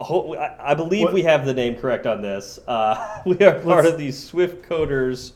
[0.00, 2.58] I believe What- we have the name correct on this.
[2.66, 5.32] Uh, we are part Let's- of the Swift Coders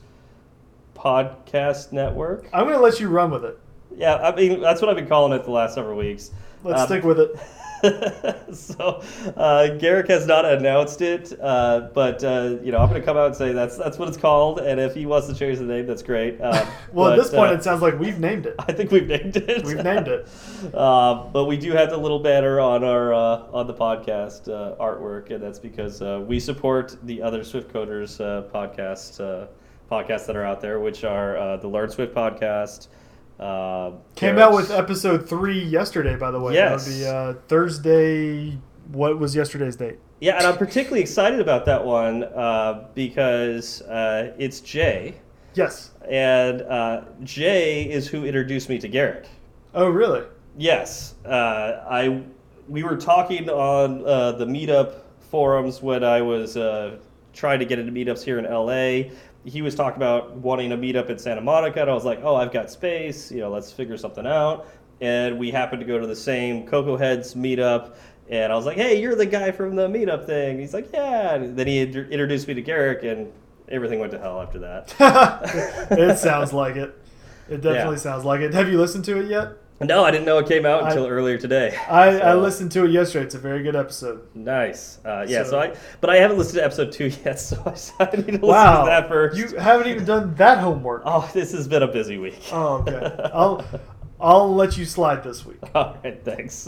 [0.94, 2.48] podcast network.
[2.52, 3.58] I'm going to let you run with it.
[3.96, 6.30] Yeah, I mean that's what I've been calling it the last several weeks.
[6.64, 7.38] Let's Um, stick with it.
[8.54, 9.02] so
[9.36, 13.16] uh, Garrick has not announced it, uh, but uh, you know I'm going to come
[13.16, 15.64] out and say that's that's what it's called, and if he wants to change the
[15.64, 16.40] name, that's great.
[16.40, 18.54] Uh, Well, at this point, uh, it sounds like we've named it.
[18.68, 19.64] I think we've named it.
[19.64, 20.28] We've named it.
[20.72, 24.76] Uh, but we do have the little banner on our uh, on the podcast uh,
[24.82, 29.46] artwork, and that's because uh, we support the other Swift Coders uh, podcast uh,
[29.90, 32.88] podcasts that are out there, which are uh, the Learn Swift podcast.
[33.38, 36.54] Uh, Came out with episode three yesterday, by the way.
[36.54, 36.88] Yes.
[36.88, 38.58] Be uh, Thursday.
[38.92, 39.98] What was yesterday's date?
[40.20, 45.16] Yeah, and I'm particularly excited about that one uh, because uh, it's Jay,
[45.54, 45.90] Yes.
[46.08, 49.26] and uh, Jay is who introduced me to Garrick.
[49.74, 50.22] Oh, really?
[50.56, 52.22] Yes, uh, I
[52.68, 55.00] we were talking on uh, the meetup
[55.30, 56.96] forums when I was uh,
[57.32, 59.10] trying to get into meetups here in LA.
[59.44, 62.34] He was talking about wanting a meetup in Santa Monica, and I was like, "Oh,
[62.34, 63.30] I've got space.
[63.30, 64.66] You know, let's figure something out."
[65.00, 67.94] And we happened to go to the same Cocoa Heads meetup,
[68.30, 71.34] and I was like, "Hey, you're the guy from the meetup thing." He's like, "Yeah."
[71.34, 73.30] And then he inter- introduced me to Garrick, and
[73.68, 74.94] everything went to hell after that.
[75.90, 76.98] it sounds like it.
[77.50, 78.00] It definitely Yeah.
[78.00, 78.54] sounds like it.
[78.54, 79.50] Have you listened to it yet?
[79.80, 81.76] No, I didn't know it came out I- until earlier today.
[81.88, 83.24] I, I listened to it yesterday.
[83.26, 84.26] It's a very good episode.
[84.34, 84.98] Nice.
[85.04, 85.42] Uh, yeah.
[85.44, 88.26] So, So- I, but I haven't listened to episode two yet, so I, I need
[88.26, 89.36] to listen Wow, to that first.
[89.36, 91.02] you haven't even done that homework.
[91.06, 92.38] Oh, this has been a busy week.
[92.52, 93.30] Oh, okay.
[93.34, 93.64] I'll
[94.20, 95.58] I'll let you slide this week.
[95.74, 96.24] All right.
[96.24, 96.66] Thanks.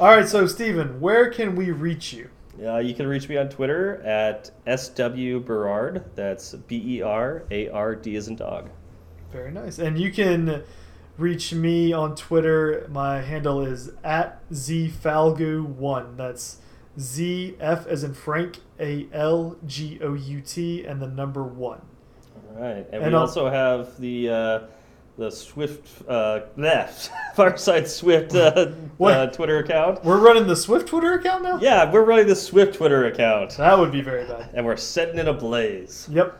[0.00, 2.30] All right, so Steven, where can we reach you?
[2.64, 6.04] Uh, you can reach me on Twitter at sw Berard.
[6.14, 8.70] That's B E R A R D as in dog.
[9.30, 9.78] Very nice.
[9.78, 10.62] And you can
[11.18, 12.86] reach me on Twitter.
[12.90, 16.16] My handle is at zfalgout1.
[16.16, 16.58] That's
[16.98, 21.82] Z F as in Frank A L G O U T and the number one.
[22.54, 22.86] All right.
[22.92, 24.60] And, And we I'll- also have the uh,
[25.18, 28.66] the Swift uh, left Fireside Swift uh,
[28.98, 29.14] What?
[29.14, 30.04] uh, Twitter account.
[30.04, 31.58] We're running the Swift Twitter account now.
[31.58, 34.50] Yeah, we're running the Swift Twitter account, That would be very bad.
[34.54, 36.06] and we're setting it ablaze.
[36.10, 36.38] Yep.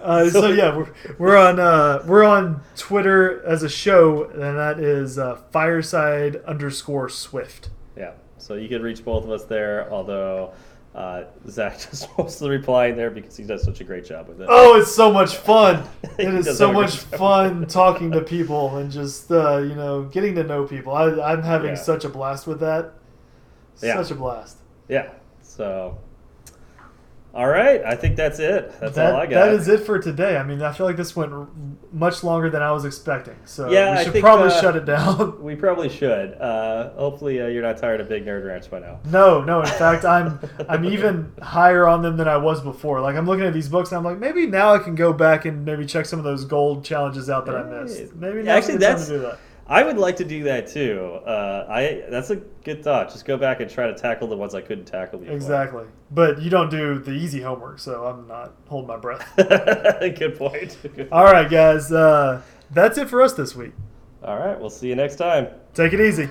[0.00, 4.78] Uh, so yeah, we're, we're on uh, we're on Twitter as a show, and that
[4.80, 7.70] is uh, fireside underscore Swift.
[7.96, 10.52] Yeah, so you can reach both of us there, although
[10.94, 14.28] uh, Zach just most of the replying there because he does such a great job
[14.28, 14.46] with it.
[14.50, 15.84] Oh, it's so much fun!
[16.18, 20.44] It is so much fun talking to people and just uh, you know getting to
[20.44, 20.92] know people.
[20.94, 21.74] I, I'm having Yeah.
[21.74, 22.92] such a blast with that.
[23.82, 24.00] Yeah.
[24.00, 24.58] Such a blast.
[24.88, 25.10] Yeah,
[25.42, 25.98] so.
[27.34, 28.72] All right, I think that's it.
[28.78, 29.46] That's that, all I got.
[29.46, 30.36] That is it for today.
[30.36, 31.32] I mean, I feel like this went
[31.92, 33.34] much longer than I was expecting.
[33.44, 35.32] So Yeah, we should think, probably uh, shut it down.
[35.44, 36.34] We probably should.
[36.34, 39.00] Uh, hopefully, uh, you're not tired of Big Nerd Ranch by now.
[39.06, 39.60] No, no.
[39.60, 40.38] In fact, I'm
[40.68, 43.00] I'm even higher on them than I was before.
[43.00, 45.44] Like I'm looking at these books and I'm like, maybe now I can go back
[45.44, 48.14] and maybe check some of those gold challenges out that I missed.
[48.14, 49.38] Maybe actually, that's- to do that.
[49.66, 51.20] I would like to do that too.
[51.26, 53.10] Uh, I that's a good thought.
[53.10, 55.34] Just go back and try to tackle the ones I couldn't tackle before.
[55.34, 55.84] Exactly.
[56.10, 59.26] But you don't do the easy homework, so I'm not holding my breath.
[59.36, 60.76] good point.
[61.12, 61.90] All right, guys.
[61.90, 63.72] Uh, that's it for us this week.
[64.22, 65.48] All right, we'll see you next time.
[65.74, 66.28] Take it easy.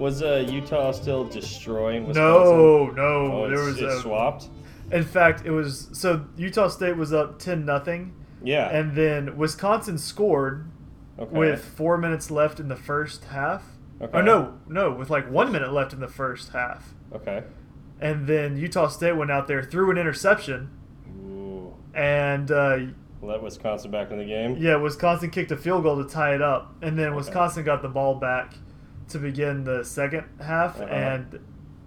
[0.00, 2.56] Was uh, Utah still destroying Wisconsin?
[2.56, 3.02] No, no.
[3.44, 4.48] Oh, there it's, was it's a, swapped.
[4.90, 8.68] In fact, it was so Utah State was up ten nothing, Yeah.
[8.70, 10.70] and then Wisconsin scored
[11.18, 11.30] okay.
[11.36, 13.62] with four minutes left in the first half.
[14.00, 14.16] Okay.
[14.18, 17.42] Oh no, no, with like one minute left in the first half, Okay.
[18.00, 20.70] and then Utah State went out there threw an interception,
[21.10, 21.74] Ooh.
[21.92, 22.78] and uh,
[23.20, 24.56] Let Wisconsin back in the game.
[24.58, 27.16] yeah, Wisconsin kicked a field goal to tie it up, and then Okay.
[27.16, 28.54] Wisconsin got the ball back
[29.10, 30.90] to begin the second half, Uh-huh.
[30.92, 31.38] and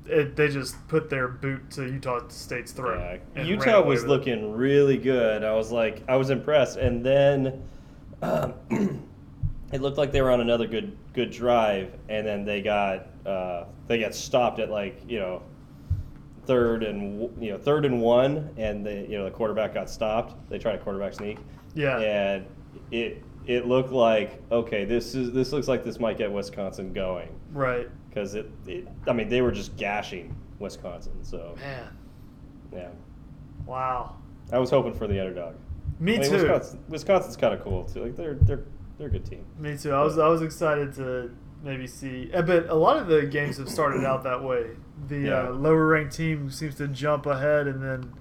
[0.06, 3.20] it, they just put their boot to Utah State's throat.
[3.36, 3.44] Yeah.
[3.44, 4.10] Utah was with it.
[4.10, 5.44] looking really good.
[5.44, 7.64] I was like, I was impressed, and then
[8.22, 8.54] um,
[9.72, 13.66] it looked like they were on another good good drive, and then they got uh,
[13.88, 15.42] they got stopped at like you know
[16.46, 20.36] third and you know third and one, and the you know the quarterback got stopped.
[20.50, 21.38] They tried a quarterback sneak,
[21.76, 22.00] Yeah.
[22.00, 22.46] and
[22.92, 27.30] it it looked like okay, this is this looks like this might get Wisconsin going
[27.52, 27.90] Right.
[28.10, 31.98] because it, it I mean they were just gashing Wisconsin, so Man.
[32.74, 32.88] yeah.
[33.66, 34.16] Wow.
[34.52, 35.56] I was hoping for the underdog.
[36.00, 36.36] Me I mean, too.
[36.38, 38.04] Wisconsin, Wisconsin's kind of cool too.
[38.04, 38.64] Like they're they're
[38.98, 39.46] they're a good team.
[39.58, 39.92] Me too.
[39.92, 41.32] I was I was excited to
[41.64, 44.72] maybe see, eh, but a lot of the games have started out that way.
[45.08, 45.48] The Yeah.
[45.48, 48.14] uh, lower ranked team seems to jump ahead, and then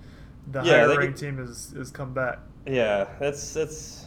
[0.50, 2.38] the Yeah, higher ranked team is is come back.
[2.66, 4.01] Yeah, that's that's.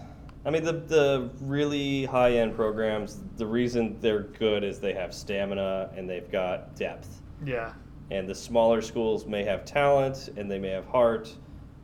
[0.46, 3.22] I mean, the the really high end programs.
[3.38, 7.22] The reason they're good is they have stamina and they've got depth.
[7.44, 7.74] Yeah.
[8.12, 11.36] And the smaller schools may have talent and they may have heart,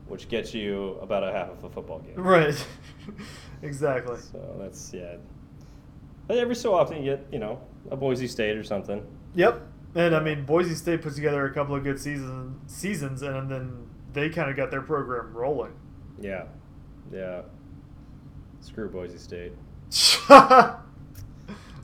[0.08, 2.14] which gets you about a half of a football game.
[2.16, 2.64] Right.
[3.64, 4.18] exactly.
[4.32, 5.16] So that's yeah.
[6.28, 7.60] But every so often you get you know
[7.90, 9.06] a Boise State or something.
[9.34, 9.68] Yep.
[9.96, 13.90] And I mean, Boise State put together a couple of good season seasons, and then
[14.14, 15.74] they kind of got their program rolling.
[16.20, 16.46] Yeah,
[17.12, 17.42] yeah.
[18.62, 19.54] Screw Boise State.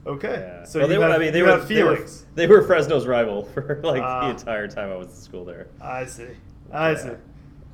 [0.05, 0.29] Okay.
[0.39, 0.63] Yeah.
[0.63, 1.03] So Well, they were.
[1.05, 2.07] I mean, they were, have they were.
[2.35, 4.21] They were Fresno's rival for like Ah.
[4.21, 5.67] the entire time I was in school there.
[5.81, 6.27] I see.
[6.71, 6.95] I Yeah.
[6.97, 7.09] see.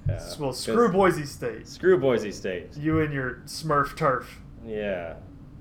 [0.08, 0.30] Yeah.
[0.40, 1.68] Well, screw Boise State.
[1.68, 2.76] Screw Boise State.
[2.76, 4.42] You and your Smurf turf.
[4.66, 5.14] Yeah.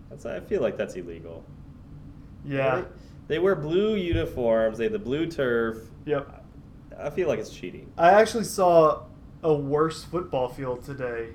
[0.08, 0.24] That's.
[0.24, 1.44] I feel like that's illegal.
[2.44, 2.76] Yeah.
[3.28, 4.78] They, they wear blue uniforms.
[4.78, 5.76] They have the blue turf.
[6.06, 6.42] Yep.
[6.98, 7.92] I feel like it's cheating.
[7.98, 9.02] I actually saw
[9.42, 11.28] a worse football field today,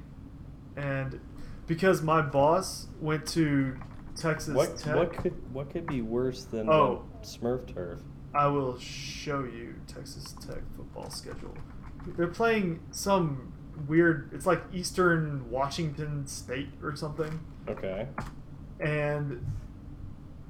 [0.75, 1.19] and
[1.67, 3.77] because my boss went to
[4.15, 7.03] Texas What Tech, what could what could be worse than Oh.
[7.21, 7.99] the Smurf turf?
[8.33, 11.55] I will show you Texas Tech football schedule.
[12.15, 13.53] They're playing some
[13.87, 14.29] weird.
[14.33, 18.07] It's like Eastern Washington State or something, Okay.
[18.79, 19.45] and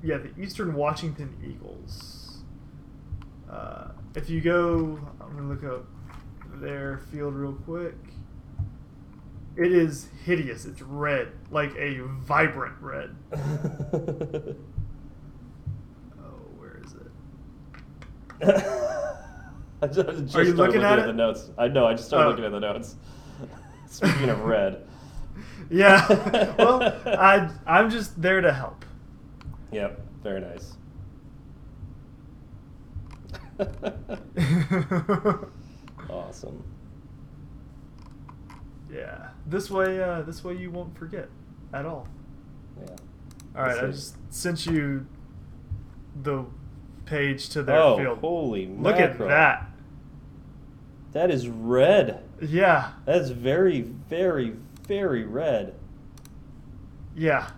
[0.04, 2.44] yeah, the Eastern Washington Eagles.
[3.50, 5.86] Uh, if you go, I'm gonna look up
[6.62, 7.96] their field real quick.
[9.58, 10.66] It is hideous.
[10.66, 13.16] It's red, like a vibrant red.
[16.20, 17.12] Oh, where is it?
[19.82, 21.50] I just, I just Are you started looking at the notes.
[21.58, 21.88] I know.
[21.88, 22.30] I just started Oh.
[22.30, 22.96] looking at the notes.
[23.88, 24.84] Speaking of red.
[25.70, 26.06] Yeah.
[26.58, 28.86] well, I I'm just there to help.
[29.72, 30.00] Yep.
[30.24, 30.76] Very nice.
[36.10, 36.64] awesome.
[38.92, 39.30] yeah.
[39.48, 41.30] This way, uh, this way you won't forget
[41.74, 42.08] at all.
[42.80, 42.96] Yeah.
[43.56, 45.06] All right, I just sent you
[46.22, 46.46] the
[47.06, 48.20] page to their Oh, field.
[48.20, 49.70] holy Look at that.
[51.14, 52.24] That is red.
[52.42, 52.92] Yeah.
[53.06, 54.54] That's very, very,
[54.86, 55.74] very red.
[57.16, 57.50] Yeah.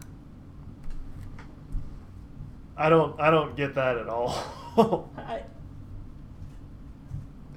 [2.78, 4.32] I don't I don't get that at all.
[5.18, 5.42] I,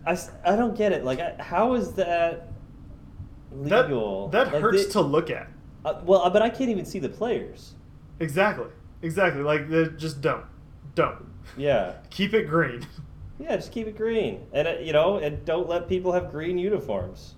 [0.05, 1.05] I, I don't get it.
[1.05, 2.52] Like, I, how is that
[3.55, 4.29] legal?
[4.29, 5.49] that Like, hurts they- to look at.
[5.85, 7.75] Uh, well, but I can't even see the players.
[8.21, 8.67] Exactly.
[9.03, 9.43] Exactly.
[9.43, 9.69] Like
[9.99, 10.45] just don't.
[10.95, 11.27] Don't.
[11.57, 11.95] Yeah.
[12.11, 12.87] Keep it green.
[13.39, 16.59] Yeah, just keep it green, and uh, you know, and don't let people have green
[16.59, 17.35] uniforms.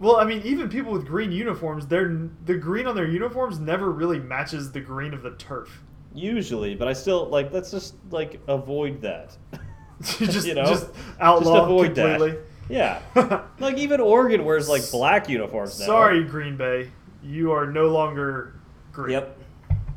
[0.00, 3.92] Well, I mean, even people with green uniforms, they're the green on their uniforms never
[3.92, 5.84] really matches the green of the turf.
[6.14, 7.52] Usually, but I still like.
[7.52, 9.36] Let's just like avoid that.
[10.02, 10.64] just, You know?
[10.64, 10.88] just
[11.20, 12.30] outlaw just avoid completely.
[12.32, 12.40] that.
[12.68, 13.00] Yeah.
[13.58, 15.86] like even Oregon wears like black uniforms now.
[15.86, 16.90] Sorry, Green Bay,
[17.22, 18.54] you are no longer
[18.92, 19.12] green.
[19.12, 19.38] Yep.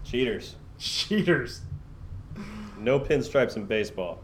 [0.03, 0.55] Cheaters.
[0.77, 1.61] Cheaters.
[2.79, 4.21] No pinstripes in baseball.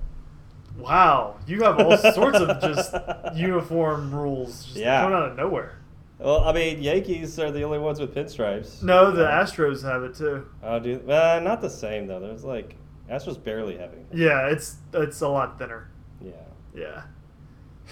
[0.78, 2.94] Wow, you have all sorts of just
[3.36, 5.02] uniform rules just Yeah.
[5.02, 5.80] coming out of nowhere.
[6.20, 8.82] Well, I mean, Yankees are the only ones with pinstripes.
[8.82, 10.48] No, the Astros have it too.
[10.64, 12.20] Oh, do uh, not the same though.
[12.20, 12.76] There's like
[13.12, 14.06] Astros barely having.
[14.14, 15.90] Yeah, it's it's a lot thinner.
[16.24, 16.32] Yeah.
[16.74, 17.04] Yeah.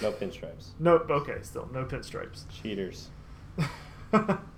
[0.02, 0.70] No pinstripes.
[0.78, 2.44] No, Okay, still no pinstripes.
[2.50, 3.08] Cheaters.